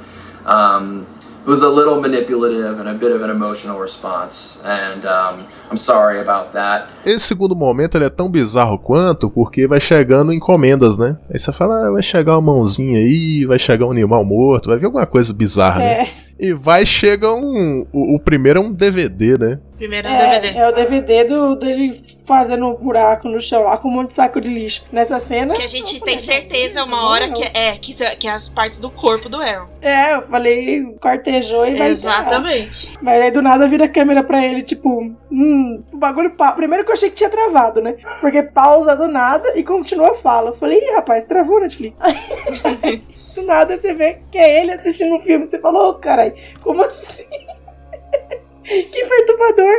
Um, 0.46 1.04
it 1.44 1.50
was 1.50 1.60
a 1.60 1.68
little 1.68 2.00
manipulative 2.00 2.80
and 2.80 2.88
a 2.88 2.94
bit 2.94 3.12
of 3.12 3.20
an 3.20 3.28
emotional 3.28 3.78
response, 3.78 4.64
and 4.64 5.04
um, 5.04 5.46
I'm 5.70 5.76
sorry 5.76 6.20
about 6.20 6.54
that. 6.54 6.88
Esse 7.04 7.26
segundo 7.26 7.54
momento 7.54 7.96
ele 7.96 8.04
é 8.06 8.10
tão 8.10 8.28
bizarro 8.28 8.78
quanto 8.78 9.28
porque 9.30 9.66
vai 9.66 9.80
chegando 9.80 10.32
encomendas, 10.32 10.96
né? 10.98 11.16
Aí 11.30 11.38
você 11.38 11.52
fala, 11.52 11.86
ah, 11.86 11.90
vai 11.90 12.02
chegar 12.02 12.32
uma 12.38 12.52
mãozinha 12.54 12.98
aí, 12.98 13.44
vai 13.44 13.58
chegar 13.58 13.86
um 13.86 13.90
animal 13.90 14.24
morto, 14.24 14.68
vai 14.70 14.78
vir 14.78 14.86
alguma 14.86 15.06
coisa 15.06 15.32
bizarra, 15.32 15.80
né? 15.80 16.02
É, 16.02 16.06
E 16.46 16.52
vai 16.52 16.84
chega 16.84 17.32
um. 17.32 17.86
O, 17.92 18.16
o 18.16 18.18
primeiro 18.20 18.58
é 18.58 18.62
um 18.62 18.72
DVD, 18.72 19.38
né? 19.38 19.58
Primeiro 19.76 20.08
é, 20.08 20.40
DVD. 20.40 20.58
é 20.58 20.68
o 20.68 20.72
DVD 20.72 21.24
do, 21.24 21.56
dele 21.56 22.00
fazendo 22.26 22.66
um 22.66 22.74
buraco 22.74 23.28
no 23.28 23.40
chão 23.40 23.64
lá 23.64 23.76
com 23.76 23.88
um 23.88 23.92
monte 23.92 24.08
de 24.08 24.14
saco 24.14 24.40
de 24.40 24.48
lixo. 24.48 24.84
Nessa 24.90 25.18
cena. 25.20 25.54
Que 25.54 25.62
a 25.62 25.68
gente 25.68 25.96
eu 25.96 26.00
tem 26.04 26.18
falei, 26.18 26.40
certeza 26.40 26.80
"Beleza, 26.80 26.84
uma 26.84 27.08
hora 27.10 27.26
morreu." 27.28 27.42
que 27.42 27.58
é, 27.58 27.72
que, 27.72 27.94
que 28.16 28.26
é 28.26 28.30
as 28.32 28.48
partes 28.48 28.78
do 28.78 28.90
corpo 28.90 29.28
do 29.28 29.36
Aaron. 29.36 29.66
É, 29.82 30.14
eu 30.14 30.22
falei, 30.22 30.82
cortejou 31.00 31.66
e 31.66 31.74
vai. 31.76 31.88
Exatamente. 31.88 32.94
Mas 33.02 33.22
aí 33.22 33.30
do 33.30 33.42
nada 33.42 33.68
vira 33.68 33.84
a 33.84 33.88
câmera 33.88 34.22
pra 34.24 34.44
ele, 34.44 34.62
tipo, 34.62 35.12
hum, 35.30 35.82
o 35.92 35.96
bagulho. 35.98 36.32
Primeiro 36.56 36.84
que 36.84 36.92
eu 36.94 36.96
achei 36.96 37.10
que 37.10 37.16
tinha 37.16 37.28
travado, 37.28 37.82
né? 37.82 37.96
Porque 38.20 38.42
pausa 38.42 38.96
do 38.96 39.08
nada 39.08 39.58
e 39.58 39.64
continua 39.64 40.12
a 40.12 40.14
fala. 40.14 40.50
Eu 40.50 40.54
falei, 40.54 40.78
ih, 40.78 40.94
rapaz, 40.94 41.24
travou 41.24 41.60
Netflix. 41.60 41.96
Aí, 42.00 43.02
do 43.34 43.42
nada 43.42 43.76
você 43.76 43.92
vê 43.92 44.20
que 44.30 44.38
é 44.38 44.62
ele 44.62 44.70
assistindo 44.70 45.16
um 45.16 45.18
filme. 45.18 45.44
Você 45.44 45.58
falou, 45.58 45.90
oh, 45.90 45.94
caralho, 45.94 46.34
como 46.62 46.82
assim? 46.84 47.26
que 48.62 49.06
perturbador. 49.06 49.74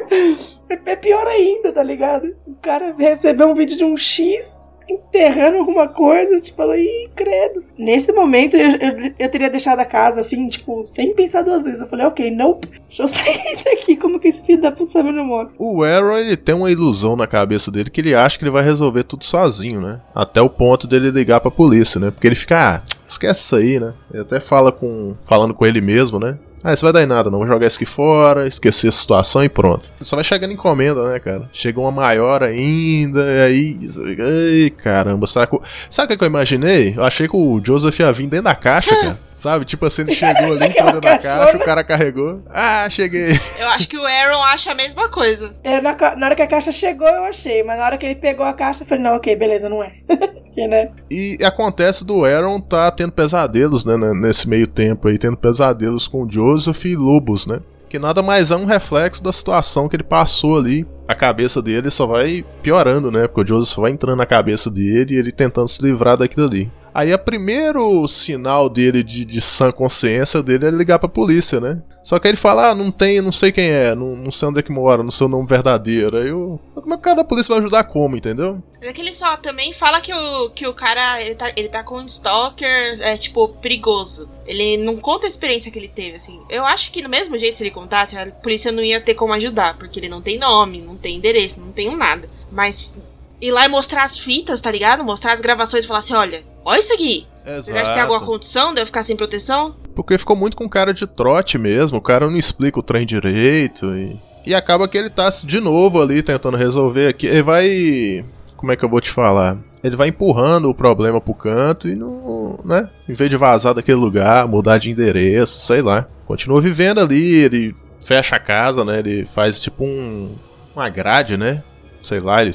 É 0.70 0.92
é 0.92 0.96
pior 0.96 1.26
ainda, 1.28 1.72
tá 1.72 1.82
ligado? 1.82 2.36
O 2.46 2.56
cara 2.56 2.94
recebeu 2.98 3.48
um 3.48 3.56
vídeo 3.56 3.78
de 3.78 3.86
um 3.86 3.96
X 3.96 4.75
enterrando 4.88 5.58
alguma 5.58 5.88
coisa, 5.88 6.38
tipo, 6.38 6.62
ela, 6.62 6.78
ih, 6.78 7.10
credo. 7.16 7.64
Nesse 7.78 8.12
momento, 8.12 8.56
eu, 8.56 8.72
eu, 8.72 9.14
eu 9.18 9.30
teria 9.30 9.50
deixado 9.50 9.80
a 9.80 9.86
casa, 9.86 10.22
assim, 10.22 10.48
tipo, 10.48 10.86
sem 10.86 11.14
pensar 11.14 11.42
duas 11.42 11.64
vezes. 11.64 11.82
Eu 11.82 11.88
falei, 11.88 12.06
ok, 12.06 12.32
nope, 12.32 12.68
deixa 12.88 13.04
eu 13.04 13.08
sair 13.08 13.64
daqui, 13.64 13.96
como 13.96 14.20
que 14.20 14.28
esse 14.28 14.46
filho 14.46 14.62
da 14.62 14.72
puta 14.72 14.92
sabe 14.92 15.10
eu 15.10 15.24
moro? 15.24 15.50
O 15.58 15.84
Aaron 15.84 16.18
ele 16.18 16.38
tem 16.38 16.56
uma 16.56 16.72
ilusão 16.72 17.16
na 17.16 17.28
cabeça 17.28 17.72
dele 17.72 17.90
que 17.90 18.02
ele 18.02 18.14
acha 18.14 18.38
que 18.38 18.44
ele 18.44 18.52
vai 18.52 18.64
resolver 18.64 19.04
tudo 19.04 19.24
sozinho, 19.24 19.82
né? 19.82 20.02
Até 20.14 20.42
o 20.42 20.50
ponto 20.50 20.88
dele 20.88 21.12
ligar 21.12 21.40
pra 21.40 21.52
polícia, 21.52 22.00
né? 22.00 22.12
Porque 22.12 22.28
ele 22.28 22.36
fica, 22.36 22.76
ah, 22.76 22.84
esquece 23.06 23.42
isso 23.42 23.56
aí, 23.56 23.80
né? 23.80 23.94
Ele 24.12 24.22
até 24.22 24.40
fala 24.40 24.72
com. 24.72 25.16
falando 25.26 25.54
com 25.54 25.66
ele 25.66 25.82
mesmo, 25.82 26.20
né? 26.20 26.38
Ah, 26.68 26.74
isso 26.74 26.84
vai 26.84 26.92
dar 26.92 27.04
em 27.04 27.06
nada, 27.06 27.30
não. 27.30 27.38
Vou 27.38 27.48
jogar 27.48 27.68
isso 27.68 27.76
aqui 27.76 27.86
fora, 27.86 28.48
esquecer 28.48 28.88
a 28.88 28.92
situação 28.92 29.44
e 29.44 29.48
pronto. 29.48 29.92
Só 30.02 30.16
vai 30.16 30.24
chegando 30.24 30.52
encomenda, 30.52 31.08
né, 31.08 31.20
cara? 31.20 31.48
Chega 31.54 31.80
uma 31.80 31.92
maior 31.92 32.42
ainda, 32.42 33.22
e 33.22 33.42
aí. 33.44 33.80
Ai, 34.20 34.70
caramba, 34.72 35.28
será 35.28 35.46
que. 35.46 35.56
eu-" 35.56 35.62
Sabe 35.92 36.08
o 36.08 36.10
que 36.10 36.18
que 36.18 36.24
eu 36.24 36.28
imaginei? 36.28 36.96
Eu 36.98 37.04
achei 37.04 37.28
que 37.28 37.38
o 37.38 37.62
Joseph 37.64 38.00
ia 38.00 38.12
vir 38.12 38.26
dentro 38.26 38.46
da 38.46 38.56
caixa, 38.56 38.90
cara. 39.00 39.16
Sabe? 39.36 39.66
Tipo 39.66 39.86
assim, 39.86 40.04
ele 40.04 40.16
chegou 40.16 40.54
ali, 40.54 40.66
entrou 40.72 40.86
dentro 40.86 41.02
da 41.02 41.18
caixona. 41.20 41.46
caixa, 41.46 41.58
o 41.58 41.66
cara 41.66 41.84
carregou. 41.84 42.42
Ah, 42.50 42.90
cheguei. 42.90 43.34
Eu 43.60 43.68
acho 43.68 43.88
que 43.90 43.98
o 43.98 44.06
Aaron 44.06 44.42
acha 44.44 44.72
a 44.72 44.76
mesma 44.76 45.10
coisa. 45.10 45.54
Eu, 45.62 45.84
na, 45.84 45.94
na 46.16 46.26
hora 46.26 46.36
que 46.36 46.42
a 46.42 46.48
caixa 46.48 46.72
chegou, 46.72 47.08
eu 47.08 47.26
achei, 47.26 47.62
mas 47.62 47.78
na 47.78 47.86
hora 47.86 47.98
que 47.98 48.06
ele 48.06 48.16
pegou 48.16 48.46
a 48.46 48.54
caixa, 48.54 48.84
eu 48.84 48.88
falei, 48.88 49.04
não, 49.04 49.18
ok, 49.18 49.36
beleza, 49.36 49.70
não 49.70 49.84
é. 49.84 49.92
Né? 50.56 50.90
E 51.12 51.38
acontece 51.44 52.06
do 52.06 52.24
Aaron 52.24 52.62
tá 52.62 52.90
tendo 52.90 53.12
pesadelos, 53.12 53.84
né, 53.84 53.98
né, 53.98 54.14
nesse 54.14 54.48
meio 54.48 54.66
tempo 54.66 55.10
aí, 55.10 55.18
tendo 55.18 55.36
pesadelos 55.36 56.08
com 56.08 56.26
Joseph 56.32 56.86
e 56.86 56.96
Lobos, 56.96 57.46
né? 57.46 57.60
Que 57.90 58.00
nada 58.00 58.24
mais 58.24 58.52
é 58.52 58.56
um 58.56 58.64
reflexo 58.64 59.22
da 59.22 59.34
situação 59.34 59.90
que 59.90 59.98
ele 59.98 60.04
passou 60.04 60.58
ali. 60.58 60.88
A 61.10 61.14
cabeça 61.14 61.62
dele 61.62 61.92
só 61.92 62.08
vai 62.08 62.46
piorando, 62.64 63.12
né? 63.12 63.28
Porque 63.28 63.42
o 63.42 63.46
Joseph 63.46 63.78
vai 63.78 63.92
entrando 63.92 64.18
na 64.18 64.26
cabeça 64.26 64.72
dele 64.72 65.16
e 65.16 65.18
ele 65.18 65.32
tentando 65.34 65.68
se 65.68 65.84
livrar 65.84 66.16
daquilo 66.16 66.48
ali. 66.48 66.72
Aí 66.96 67.14
o 67.14 67.20
primeiro 67.20 68.08
sinal 68.08 68.70
dele 68.70 69.04
de, 69.04 69.26
de 69.26 69.42
sã 69.42 69.70
consciência 69.70 70.42
dele 70.42 70.68
é 70.68 70.72
ligar 70.72 70.98
pra 70.98 71.10
polícia, 71.10 71.60
né? 71.60 71.82
Só 72.02 72.18
que 72.18 72.26
aí 72.26 72.32
ele 72.32 72.38
fala, 72.38 72.70
ah, 72.70 72.76
não 72.76 72.90
tem, 72.90 73.20
não 73.20 73.34
sei 73.34 73.52
quem 73.52 73.70
é, 73.70 73.94
não, 73.94 74.16
não 74.16 74.32
sei 74.32 74.48
onde 74.48 74.62
é 74.62 74.64
que 74.64 74.72
mora, 74.72 75.04
não 75.04 75.12
sei 75.12 75.26
o 75.26 75.30
nome 75.30 75.46
verdadeiro. 75.46 76.16
Aí 76.16 76.30
eu. 76.30 76.58
Como 76.74 76.94
é 76.94 76.96
que 76.96 77.02
o 77.02 77.04
cara 77.04 77.18
da 77.18 77.26
polícia 77.26 77.50
vai 77.50 77.60
ajudar 77.60 77.84
como, 77.84 78.16
entendeu? 78.16 78.64
É 78.82 78.94
que 78.94 79.02
ele 79.02 79.14
só 79.14 79.36
também 79.36 79.74
fala 79.74 80.00
que 80.00 80.14
o, 80.14 80.50
que 80.52 80.66
o 80.66 80.74
cara, 80.74 81.22
ele 81.22 81.36
tá, 81.36 81.52
ele 81.58 81.68
tá 81.68 81.84
com 81.84 81.98
um 81.98 82.06
stalker, 82.06 83.02
é, 83.02 83.18
tipo, 83.18 83.50
perigoso. 83.50 84.30
Ele 84.48 84.78
não 84.78 84.96
conta 84.96 85.28
a 85.28 85.30
experiência 85.30 85.70
que 85.70 85.78
ele 85.78 85.90
teve, 85.90 86.16
assim. 86.16 86.40
Eu 86.50 86.64
acho 86.64 86.94
que 86.94 87.04
no 87.04 87.10
mesmo 87.10 87.38
jeito, 87.38 87.58
se 87.58 87.64
ele 87.64 87.72
contasse, 87.72 88.18
a 88.18 88.28
polícia 88.28 88.72
não 88.72 88.82
ia 88.82 89.02
ter 89.02 89.16
como 89.16 89.34
ajudar, 89.34 89.78
porque 89.78 90.00
ele 90.00 90.08
não 90.08 90.22
tem 90.22 90.40
nome, 90.40 90.80
não 90.80 90.96
tem 90.96 91.18
endereço, 91.18 91.60
não 91.60 91.74
tem 91.74 91.90
um 91.90 91.98
nada. 91.98 92.30
Mas 92.50 92.96
ir 93.42 93.52
lá 93.52 93.66
e 93.66 93.68
mostrar 93.68 94.04
as 94.04 94.18
fitas, 94.18 94.62
tá 94.62 94.72
ligado? 94.72 95.04
Mostrar 95.04 95.34
as 95.34 95.42
gravações 95.42 95.84
e 95.84 95.88
falar 95.88 96.00
assim, 96.00 96.14
olha, 96.14 96.55
olha 96.66 96.80
isso 96.80 96.94
aqui. 96.94 97.28
Você 97.46 97.72
acha 97.72 97.90
que 97.90 97.94
tem 97.94 98.02
alguma 98.02 98.20
condição 98.20 98.74
de 98.74 98.82
eu 98.82 98.86
ficar 98.86 99.04
sem 99.04 99.16
proteção? 99.16 99.76
Porque 99.96 100.18
ficou 100.18 100.36
muito 100.36 100.58
com 100.58 100.68
cara 100.68 100.94
de 100.94 101.06
trote 101.06 101.58
mesmo, 101.60 102.00
o 102.00 102.02
cara 102.02 102.28
não 102.28 102.38
explica 102.38 102.80
o 102.80 102.84
trem 102.84 103.06
direito 103.06 103.96
e. 103.96 104.20
E 104.48 104.54
acaba 104.54 104.88
que 104.88 104.98
ele 104.98 105.10
tá 105.10 105.30
de 105.44 105.60
novo 105.60 106.02
ali 106.02 106.22
tentando 106.22 106.58
resolver 106.58 107.08
aqui. 107.08 107.26
Ele 107.26 107.42
vai. 107.42 108.26
Como 108.56 108.72
é 108.72 108.76
que 108.76 108.86
eu 108.86 108.90
vou 108.90 109.02
te 109.02 109.10
falar? 109.10 109.58
Ele 109.84 109.96
vai 109.96 110.10
empurrando 110.10 110.70
o 110.70 110.74
problema 110.74 111.20
pro 111.22 111.34
canto 111.34 111.88
e 111.88 111.96
não. 111.96 112.60
né? 112.64 112.90
Em 113.08 113.14
vez 113.14 113.30
de 113.30 113.38
vazar 113.38 113.74
daquele 113.74 113.98
lugar, 113.98 114.48
mudar 114.48 114.78
de 114.78 114.92
endereço, 114.92 115.60
sei 115.66 115.82
lá. 115.82 116.08
Continua 116.28 116.62
vivendo 116.62 117.00
ali, 117.00 117.36
ele 117.36 117.76
fecha 118.04 118.36
a 118.36 118.40
casa, 118.40 118.84
né? 118.86 119.00
Ele 119.00 119.26
faz 119.26 119.60
tipo 119.62 119.84
um. 119.84 120.36
uma 120.76 120.90
grade, 120.90 121.38
né? 121.38 121.64
Sei 122.04 122.20
lá, 122.20 122.42
ele 122.42 122.52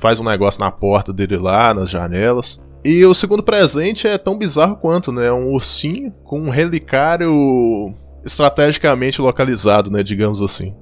faz 0.00 0.18
um 0.20 0.24
negócio 0.24 0.60
na 0.60 0.70
porta 0.70 1.12
dele 1.12 1.36
lá, 1.36 1.72
nas 1.72 1.90
janelas. 1.90 2.60
E 2.84 3.04
o 3.04 3.14
segundo 3.14 3.42
presente 3.42 4.06
é 4.06 4.18
tão 4.18 4.36
bizarro 4.36 4.76
quanto, 4.76 5.10
né? 5.10 5.32
Um 5.32 5.52
ursinho 5.52 6.12
com 6.22 6.40
um 6.40 6.50
relicário 6.50 7.94
estrategicamente 8.24 9.22
localizado, 9.22 9.90
né? 9.90 10.02
Digamos 10.02 10.42
assim. 10.42 10.74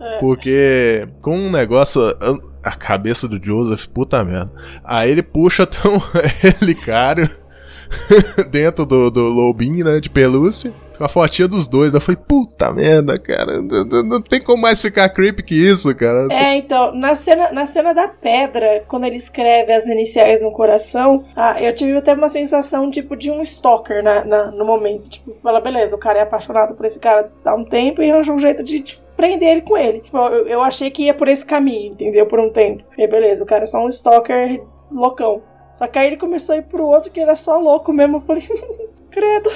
É. 0.00 0.18
Porque 0.18 1.08
com 1.22 1.36
um 1.36 1.50
negócio. 1.50 2.00
A 2.62 2.76
cabeça 2.76 3.26
do 3.26 3.42
Joseph, 3.42 3.86
puta 3.86 4.22
merda. 4.24 4.52
Aí 4.84 5.10
ele 5.10 5.22
puxa 5.22 5.64
até 5.64 5.88
um 5.88 5.98
relicário 6.40 7.28
dentro 8.50 8.86
do, 8.86 9.10
do 9.10 9.20
lobinho, 9.20 9.84
né? 9.84 10.00
De 10.00 10.10
pelúcia. 10.10 10.72
Com 10.96 11.04
a 11.04 11.08
fotinha 11.08 11.48
dos 11.48 11.66
dois. 11.66 11.92
Eu 11.94 12.00
falei, 12.00 12.20
puta 12.28 12.72
merda, 12.72 13.18
cara. 13.18 13.60
Não, 13.60 13.84
não- 13.84 14.02
não 14.04 14.22
tem 14.22 14.40
como 14.40 14.62
mais 14.62 14.80
ficar 14.80 15.08
creepy 15.08 15.42
que 15.42 15.54
isso, 15.54 15.94
cara. 15.94 16.28
É, 16.30 16.54
então, 16.56 16.94
na 16.94 17.14
cena, 17.16 17.50
na 17.52 17.66
cena 17.66 17.92
da 17.92 18.08
pedra, 18.08 18.84
quando 18.86 19.04
ele 19.04 19.16
escreve 19.16 19.72
as 19.72 19.86
iniciais 19.86 20.40
no 20.40 20.52
coração, 20.52 21.24
ah, 21.34 21.60
eu 21.60 21.74
tive 21.74 21.96
até 21.96 22.12
uma 22.14 22.28
sensação, 22.28 22.90
tipo, 22.90 23.16
de 23.16 23.30
um 23.30 23.42
stalker 23.42 24.02
na, 24.02 24.24
na- 24.24 24.50
no 24.52 24.64
momento. 24.64 25.10
Tipo, 25.10 25.34
fala, 25.42 25.60
beleza, 25.60 25.96
o 25.96 25.98
cara 25.98 26.20
é 26.20 26.22
apaixonado 26.22 26.74
por 26.74 26.86
esse 26.86 26.98
cara 27.00 27.30
há 27.44 27.54
um 27.54 27.64
tempo 27.64 28.02
e 28.02 28.10
arranjou 28.10 28.34
um 28.34 28.38
jeito 28.38 28.62
de, 28.62 28.78
de 28.80 29.00
prender 29.16 29.48
ele 29.48 29.62
com 29.62 29.76
ele. 29.76 30.00
Tipo, 30.00 30.18
eu, 30.18 30.46
eu 30.46 30.62
achei 30.62 30.90
que 30.90 31.04
ia 31.04 31.14
por 31.14 31.26
esse 31.28 31.44
caminho, 31.44 31.92
entendeu? 31.92 32.26
Por 32.26 32.38
um 32.38 32.50
tempo. 32.50 32.84
E 32.96 33.06
beleza, 33.06 33.42
o 33.42 33.46
cara 33.46 33.64
é 33.64 33.66
só 33.66 33.78
um 33.84 33.88
stalker 33.88 34.62
loucão. 34.92 35.42
Só 35.72 35.88
que 35.88 35.98
aí 35.98 36.06
ele 36.06 36.16
começou 36.16 36.54
a 36.54 36.58
ir 36.58 36.62
pro 36.62 36.86
outro 36.86 37.10
que 37.10 37.18
era 37.18 37.34
só 37.34 37.58
louco 37.58 37.92
mesmo. 37.92 38.18
Eu 38.18 38.20
falei, 38.20 38.44
credo. 39.10 39.50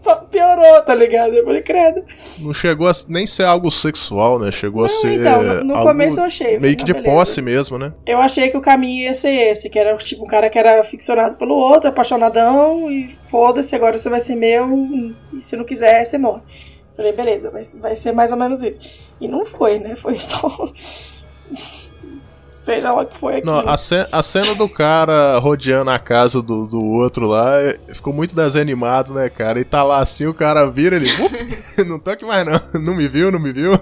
Só 0.00 0.16
piorou, 0.16 0.80
tá 0.82 0.94
ligado? 0.94 1.34
Eu 1.34 1.44
falei, 1.44 1.60
credo. 1.62 2.02
Não 2.38 2.54
chegou 2.54 2.88
a 2.88 2.92
nem 3.06 3.26
ser 3.26 3.44
algo 3.44 3.70
sexual, 3.70 4.38
né? 4.38 4.50
Chegou 4.50 4.84
a 4.84 4.88
Não, 4.88 4.94
ser. 4.94 5.12
então, 5.20 5.42
no, 5.42 5.62
no 5.64 5.82
começo 5.82 6.20
eu 6.20 6.24
achei. 6.24 6.58
Meio 6.58 6.74
que 6.76 6.84
de 6.84 6.94
"Não, 6.94 7.00
beleza." 7.02 7.18
posse 7.18 7.42
mesmo, 7.42 7.76
né? 7.78 7.92
Eu 8.06 8.18
achei 8.18 8.48
que 8.48 8.56
o 8.56 8.60
caminho 8.62 9.02
ia 9.04 9.14
ser 9.14 9.30
esse, 9.30 9.68
que 9.68 9.78
era 9.78 9.94
tipo 9.98 10.24
um 10.24 10.26
cara 10.26 10.48
que 10.48 10.58
era 10.58 10.82
ficcionado 10.82 11.36
pelo 11.36 11.54
outro, 11.54 11.90
apaixonadão, 11.90 12.90
e 12.90 13.14
foda-se, 13.28 13.76
agora 13.76 13.98
você 13.98 14.08
vai 14.08 14.20
ser 14.20 14.36
meu, 14.36 14.74
e 15.34 15.40
se 15.40 15.54
não 15.56 15.64
quiser, 15.64 16.04
você 16.04 16.16
morre. 16.16 16.40
Falei, 16.96 17.12
beleza, 17.12 17.50
vai, 17.50 17.62
vai 17.80 17.94
ser 17.96 18.12
mais 18.12 18.30
ou 18.32 18.38
menos 18.38 18.62
isso. 18.62 18.80
E 19.20 19.28
não 19.28 19.44
foi, 19.44 19.78
né? 19.78 19.96
Foi 19.96 20.18
só. 20.18 20.40
Seja 22.62 22.92
lá 22.92 23.00
o 23.02 23.06
que 23.06 23.16
foi 23.16 23.36
aquilo. 23.36 23.52
Não, 23.54 23.68
a, 23.70 23.76
ce- 23.78 24.06
a 24.12 24.22
cena 24.22 24.54
do 24.54 24.68
cara 24.68 25.38
rodeando 25.38 25.90
a 25.90 25.98
casa 25.98 26.42
do, 26.42 26.66
do 26.66 26.84
outro 26.84 27.26
lá 27.26 27.58
é- 27.58 27.78
ficou 27.94 28.12
muito 28.12 28.36
desanimado, 28.36 29.14
né, 29.14 29.30
cara? 29.30 29.58
E 29.58 29.64
tá 29.64 29.82
lá 29.82 30.00
assim, 30.00 30.26
o 30.26 30.34
cara 30.34 30.66
vira 30.70 30.96
ele. 30.96 31.08
"Up, 31.08 31.34
não 31.88 31.98
tô 31.98 32.10
aqui 32.10 32.24
mais 32.26 32.44
não. 32.46 32.60
Não 32.80 32.94
me 32.94 33.08
viu, 33.08 33.30
não 33.32 33.40
me 33.40 33.50
viu. 33.52 33.72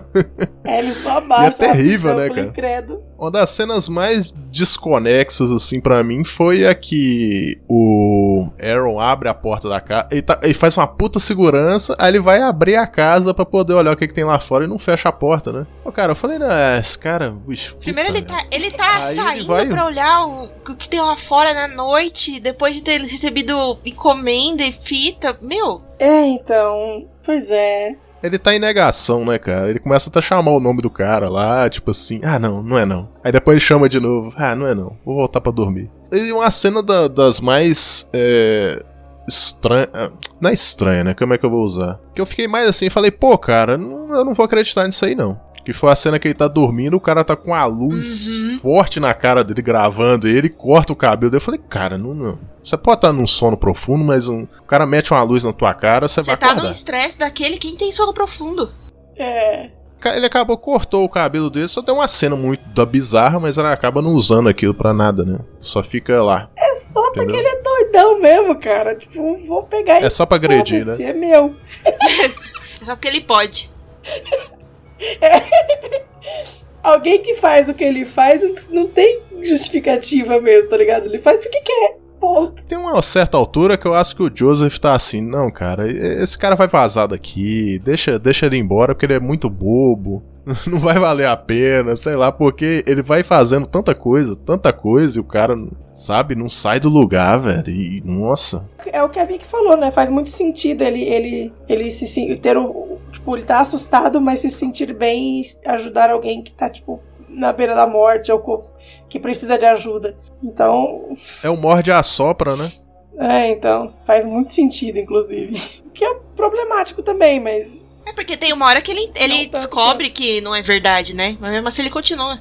É, 0.65 0.79
ele 0.79 0.93
só 0.93 1.19
abaixa. 1.19 1.65
E 1.65 1.67
é 1.67 1.73
terrível, 1.73 2.17
né, 2.17 2.29
cara? 2.31 2.51
Credo. 2.53 3.03
Uma 3.19 3.31
das 3.33 3.51
cenas 3.51 3.89
mais 3.89 4.31
desconexas, 4.51 5.51
assim, 5.51 5.81
pra 5.81 6.03
mim, 6.05 6.23
foi 6.25 6.65
a 6.67 6.75
que 6.75 7.59
o 7.69 8.49
Aaron 8.63 9.01
abre 9.01 9.29
a 9.29 9.35
porta 9.35 9.69
da 9.69 9.81
casa. 9.81 10.07
Ele, 10.11 10.23
tá- 10.23 10.39
ele 10.43 10.55
faz 10.55 10.77
uma 10.77 10.87
puta 10.87 11.19
segurança, 11.19 11.97
aí 11.99 12.11
ele 12.13 12.21
vai 12.21 12.41
abrir 12.41 12.77
a 12.77 12.87
casa 12.87 13.35
pra 13.35 13.45
poder 13.45 13.73
olhar 13.75 13.93
o 13.93 13.97
que, 13.97 14.07
que 14.07 14.15
tem 14.15 14.25
lá 14.25 14.39
fora 14.39 14.65
e 14.65 14.69
não 14.69 14.79
fecha 14.79 15.09
a 15.09 15.13
porta, 15.13 15.53
né? 15.53 15.67
Ô, 15.85 15.91
cara, 15.91 16.13
eu 16.13 16.17
falei, 16.17 16.39
não, 16.39 16.51
é, 16.51 16.79
esse 16.79 16.97
cara. 16.99 17.31
Bicho, 17.31 17.75
Primeiro 17.77 18.11
ele 18.11 18.23
tá, 18.23 18.45
ele 18.53 18.71
tá 18.71 18.97
Aí 18.99 19.07
ele 19.07 19.15
saindo 19.15 19.47
vai- 19.49 19.67
pra 19.67 19.87
olhar 19.87 20.25
o, 20.27 20.45
o 20.71 20.77
que 20.77 20.89
tem 20.89 21.01
lá 21.01 21.17
fora 21.17 21.53
na 21.53 21.67
noite, 21.69 22.39
depois 22.39 22.75
de 22.75 22.83
ter 22.83 23.01
recebido 23.01 23.79
encomenda 23.85 24.63
e 24.63 24.71
fita. 24.73 25.37
Meu, 25.43 25.83
É, 25.99 26.25
então. 26.29 27.07
Pois 27.25 27.51
é. 27.51 27.97
Ele 28.23 28.39
tá 28.39 28.55
em 28.55 28.59
negação, 28.59 29.25
né, 29.25 29.39
cara? 29.39 29.71
Ele 29.71 29.79
começa 29.79 30.09
até 30.09 30.19
a 30.19 30.23
chamar 30.23 30.51
o 30.51 30.61
nome 30.61 30.83
do 30.83 30.91
cara 30.91 31.29
lá, 31.29 31.69
tipo 31.71 31.91
assim, 31.93 32.21
ah, 32.25 32.39
não, 32.39 32.63
não 32.63 32.79
é 32.79 32.85
não. 32.85 33.09
Aí 33.23 33.31
depois 33.31 33.55
ele 33.57 33.65
chama 33.65 33.89
de 33.89 34.01
novo, 34.01 34.33
ah, 34.37 34.55
não 34.57 34.67
é 34.67 34.75
não, 34.75 34.97
vou 35.05 35.15
voltar 35.17 35.41
pra 35.41 35.53
dormir. 35.53 35.89
E 36.11 36.33
uma 36.33 36.51
cena 36.51 36.83
da- 36.83 37.07
das 37.07 37.41
mais. 37.41 38.09
É, 38.13 38.83
estranha. 39.29 39.89
ah, 39.93 40.11
Não 40.41 40.51
é 40.51 40.55
estranha, 40.55 41.05
né? 41.05 41.15
Como 41.15 41.35
é 41.35 41.39
que 41.39 41.45
eu 41.45 41.51
vou 41.51 41.63
usar? 41.63 42.01
Que 42.15 42.21
eu 42.21 42.27
fiquei 42.27 42.49
mais 42.49 42.67
assim, 42.67 42.89
falei, 42.89 43.11
pô, 43.11 43.37
cara, 43.37 43.73
eu 43.75 44.25
não 44.25 44.33
vou 44.35 44.45
acreditar 44.47 44.87
nisso 44.87 45.05
aí 45.05 45.15
não. 45.15 45.39
Que 45.69 45.73
foi 45.75 45.93
a 45.93 45.97
cena 45.97 46.19
que 46.19 46.27
ele 46.27 46.35
tá 46.35 46.49
dormindo, 46.49 46.97
o 46.97 47.01
cara 47.01 47.23
tá 47.23 47.37
com 47.37 47.55
a 47.55 47.67
luz 47.67 48.27
Uhum. 48.27 48.59
forte 48.59 48.99
na 48.99 49.13
cara 49.13 49.45
dele, 49.45 49.61
gravando 49.61 50.27
ele, 50.27 50.49
corta 50.49 50.95
o 50.95 50.97
cabelo 50.97 51.31
dele. 51.31 51.37
Eu 51.43 51.45
falei, 51.45 51.61
cara, 51.69 51.99
não, 51.99 52.15
não. 52.15 52.39
Você 52.65 52.75
pode 52.75 52.97
estar 52.97 53.13
num 53.13 53.27
sono 53.27 53.55
profundo, 53.55 54.03
mas 54.03 54.31
um, 54.31 54.45
o 54.45 54.65
cara 54.67 54.87
mete 54.87 55.11
uma 55.13 55.23
luz 55.23 55.45
na 55.45 55.53
tua 55.53 55.75
cara, 55.75 56.09
você 56.09 56.23
você 56.23 56.31
vai 56.31 56.39
tá 56.39 56.47
acordar. 56.47 56.65
no 56.65 56.71
estresse 56.71 57.19
daquele 57.19 57.59
quem 57.59 57.77
tem 57.77 57.93
sono 57.93 58.15
profundo. 58.15 58.71
É. 59.15 59.69
Ele 60.17 60.25
acabou, 60.25 60.57
cortou 60.57 61.05
o 61.05 61.09
cabelo 61.11 61.51
dele, 61.51 61.69
só 61.69 61.83
deu 61.83 61.97
uma 61.97 62.09
cena 62.09 62.35
muito 62.35 62.67
da 62.71 62.87
bizarra, 62.87 63.39
mas 63.39 63.59
ela 63.59 63.71
acaba 63.71 64.01
não 64.01 64.13
usando 64.13 64.49
aquilo 64.49 64.73
pra 64.73 64.95
nada, 64.95 65.23
né? 65.23 65.39
Só 65.61 65.83
fica 65.83 66.23
lá. 66.23 66.49
É 66.57 66.73
só 66.77 67.03
porque 67.13 67.25
Entendeu? 67.31 67.41
ele 67.41 67.47
é 67.49 67.63
doidão 67.63 68.21
mesmo, 68.23 68.59
cara. 68.59 68.95
Tipo, 68.97 69.37
vou 69.47 69.65
pegar 69.65 70.03
É 70.03 70.09
só 70.09 70.25
pra 70.25 70.37
agredir, 70.37 70.87
né? 70.87 70.97
É 71.03 71.13
meu. 71.13 71.55
É 72.81 72.85
só 72.87 72.95
porque 72.97 73.09
ele 73.09 73.21
pode. 73.21 73.71
Alguém 76.83 77.21
que 77.23 77.35
faz 77.35 77.69
o 77.69 77.75
que 77.75 77.85
ele 77.85 78.05
faz 78.05 78.43
não- 78.71 78.89
tem 78.89 79.21
justificativa 79.43 80.41
mesmo, 80.41 80.71
tá 80.71 80.77
ligado? 80.77 81.07
Ele 81.07 81.19
faz 81.19 81.41
porque 81.41 81.61
quer. 81.61 81.97
Ponto. 82.21 82.67
Tem 82.67 82.77
uma 82.77 83.01
certa 83.01 83.37
altura 83.37 83.79
que 83.79 83.87
eu 83.87 83.95
acho 83.95 84.17
que 84.17 84.23
o 84.25 84.31
Joseph 84.35 84.77
tá 84.79 84.93
assim, 84.97 85.21
não, 85.21 85.53
cara, 85.53 85.89
esse 86.21 86.37
cara 86.37 86.57
vai 86.57 86.67
vazar 86.67 87.07
daqui, 87.07 87.79
deixa, 87.85 88.19
deixa 88.19 88.47
ele 88.47 88.57
embora 88.57 88.93
porque 88.93 89.07
ele 89.07 89.15
é 89.15 89.21
muito 89.21 89.49
bobo, 89.49 90.21
não 90.67 90.81
vai 90.81 90.99
valer 90.99 91.29
a 91.29 91.37
pena, 91.37 91.95
sei 91.95 92.17
lá, 92.17 92.33
porque 92.33 92.83
ele 92.89 93.03
vai 93.03 93.23
fazendo 93.23 93.69
tanta 93.69 93.95
coisa, 93.95 94.35
tanta 94.35 94.73
coisa, 94.73 95.17
e 95.17 95.21
o 95.21 95.25
cara, 95.25 95.55
sabe, 95.95 96.35
não 96.35 96.49
sai 96.49 96.81
do 96.81 96.89
lugar, 96.89 97.39
velho, 97.41 97.71
e 97.71 98.03
nossa. 98.05 98.69
É 98.93 99.01
o 99.03 99.09
que 99.09 99.21
a 99.21 99.25
Vicky 99.25 99.45
falou, 99.45 99.77
né? 99.77 99.93
Faz 99.93 100.11
muito 100.11 100.31
sentido 100.31 100.83
ele, 100.83 101.05
ele, 101.05 101.53
ele 101.69 101.89
se 101.89 102.37
ter 102.39 102.57
o. 102.57 102.98
Tipo, 103.13 103.37
ele 103.37 103.45
tá 103.45 103.61
assustado, 103.61 104.21
mas 104.21 104.41
se 104.41 104.51
sentir 104.51 104.93
bem 104.93 105.41
e 105.41 105.69
ajudar 105.69 106.11
alguém 106.11 106.43
que 106.43 106.53
tá, 106.53 106.69
tipo, 106.69 107.01
na 107.29 107.53
beira 107.53 107.75
da 107.75 107.87
morte 107.87 108.33
ou 108.33 108.71
que 109.09 109.19
precisa 109.19 109.59
de 109.59 109.67
ajuda. 109.67 110.17
Então. 110.43 111.15
É 111.43 111.49
o 111.49 111.57
morde 111.57 111.93
a 111.93 112.03
sopra, 112.03 112.57
né? 112.57 112.71
É, 113.19 113.51
então. 113.51 113.93
Faz 114.07 114.25
muito 114.25 114.53
sentido, 114.53 114.99
inclusive. 114.99 115.61
O 115.87 115.91
que 115.93 116.05
é 116.05 116.15
problemático 116.37 117.03
também, 117.03 117.41
mas. 117.41 117.89
É 118.07 118.13
porque 118.13 118.37
tem 118.37 118.53
uma 118.53 118.67
hora 118.67 118.81
que 118.81 118.91
ele, 118.91 119.11
ele 119.17 119.35
Não 119.35 119.45
tanto 119.45 119.53
descobre 119.53 120.11
que 120.11 120.41
não 120.41 120.55
é 120.55 120.63
verdade, 120.63 121.15
né? 121.15 121.37
Mas 121.41 121.51
mesmo 121.51 121.69
assim 121.69 121.83
ele 121.83 121.91
continua. 121.91 122.39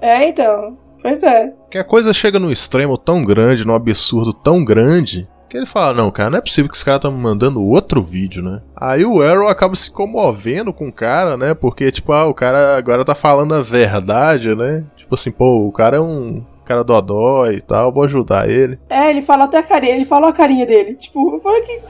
É, 0.00 0.28
então. 0.28 0.76
Pois 1.00 1.22
é. 1.22 1.52
Que 1.70 1.78
a 1.78 1.84
coisa 1.84 2.14
chega 2.14 2.38
num 2.38 2.50
extremo 2.50 2.96
tão 2.96 3.22
grande, 3.24 3.66
num 3.66 3.74
absurdo 3.74 4.32
tão 4.32 4.64
grande, 4.64 5.28
que 5.54 5.58
ele 5.58 5.66
fala, 5.66 5.94
não, 5.94 6.10
cara, 6.10 6.30
não 6.30 6.38
é 6.38 6.40
possível 6.40 6.68
que 6.68 6.74
esse 6.74 6.84
cara 6.84 6.98
tá 6.98 7.08
me 7.08 7.16
mandando 7.16 7.62
outro 7.62 8.02
vídeo, 8.02 8.42
né? 8.42 8.60
Aí 8.76 9.04
o 9.04 9.22
Arrow 9.22 9.46
acaba 9.46 9.76
se 9.76 9.88
comovendo 9.88 10.72
com 10.72 10.88
o 10.88 10.92
cara, 10.92 11.36
né? 11.36 11.54
Porque, 11.54 11.92
tipo, 11.92 12.12
ah, 12.12 12.26
o 12.26 12.34
cara 12.34 12.76
agora 12.76 13.04
tá 13.04 13.14
falando 13.14 13.54
a 13.54 13.62
verdade, 13.62 14.52
né? 14.52 14.82
Tipo 14.96 15.14
assim, 15.14 15.30
pô, 15.30 15.68
o 15.68 15.70
cara 15.70 15.98
é 15.98 16.00
um 16.00 16.44
cara 16.64 16.82
dodó 16.82 17.46
e 17.46 17.60
tal, 17.60 17.92
vou 17.92 18.02
ajudar 18.02 18.50
ele. 18.50 18.80
É, 18.90 19.10
ele 19.10 19.22
fala 19.22 19.44
até 19.44 19.58
a 19.58 19.62
carinha, 19.62 19.94
ele 19.94 20.04
falou 20.04 20.28
a 20.28 20.32
carinha 20.32 20.66
dele. 20.66 20.96
Tipo, 20.96 21.36
eu 21.36 21.40
falei 21.40 21.60
que. 21.60 21.84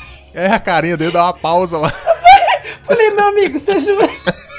É 0.32 0.46
a 0.46 0.60
carinha 0.60 0.96
dele 0.96 1.10
dá 1.10 1.24
uma 1.24 1.34
pausa 1.34 1.76
lá. 1.76 1.90
Falei, 2.82 3.10
meu 3.10 3.26
amigo, 3.26 3.58
você 3.58 3.76
jura? 3.80 4.08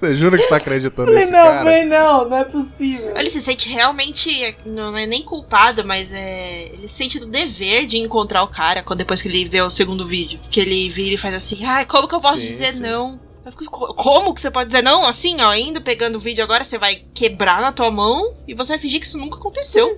Você 0.00 0.16
jura 0.16 0.36
que 0.38 0.42
você 0.44 0.48
tá 0.48 0.56
acreditando 0.56 1.04
Falei, 1.08 1.20
nesse 1.20 1.30
não, 1.32 1.44
cara? 1.44 1.58
falei, 1.58 1.84
não, 1.84 2.28
não 2.28 2.36
é 2.38 2.44
possível. 2.44 3.14
Ele 3.16 3.30
se 3.30 3.40
sente 3.42 3.68
realmente. 3.68 4.56
Não 4.64 4.96
é 4.96 5.04
nem 5.06 5.22
culpado, 5.22 5.84
mas 5.84 6.12
é. 6.12 6.70
Ele 6.72 6.88
sente 6.88 7.18
do 7.18 7.26
dever 7.26 7.84
de 7.86 7.98
encontrar 7.98 8.42
o 8.42 8.48
cara 8.48 8.82
quando 8.82 9.00
depois 9.00 9.20
que 9.20 9.28
ele 9.28 9.44
vê 9.44 9.60
o 9.60 9.68
segundo 9.68 10.06
vídeo. 10.06 10.40
Que 10.50 10.60
ele 10.60 10.88
vira 10.88 11.14
e 11.14 11.18
faz 11.18 11.34
assim, 11.34 11.64
ai, 11.66 11.84
como 11.84 12.08
que 12.08 12.14
eu 12.14 12.20
posso 12.20 12.38
Sim, 12.38 12.46
dizer 12.46 12.74
sim. 12.74 12.80
não? 12.80 13.20
Eu 13.44 13.52
fico, 13.52 13.70
"Co- 13.70 13.94
Como 13.94 14.34
que 14.34 14.40
você 14.40 14.50
pode 14.50 14.68
dizer 14.70 14.82
não? 14.82 15.06
Assim, 15.06 15.40
ó, 15.42 15.52
indo 15.54 15.80
pegando 15.80 16.16
o 16.16 16.20
vídeo 16.20 16.42
agora, 16.44 16.62
você 16.64 16.78
vai 16.78 17.02
quebrar 17.14 17.60
na 17.60 17.72
tua 17.72 17.90
mão 17.90 18.34
e 18.48 18.54
você 18.54 18.72
vai 18.72 18.78
fingir 18.78 19.00
que 19.00 19.06
isso 19.06 19.18
nunca 19.18 19.38
aconteceu. 19.38 19.90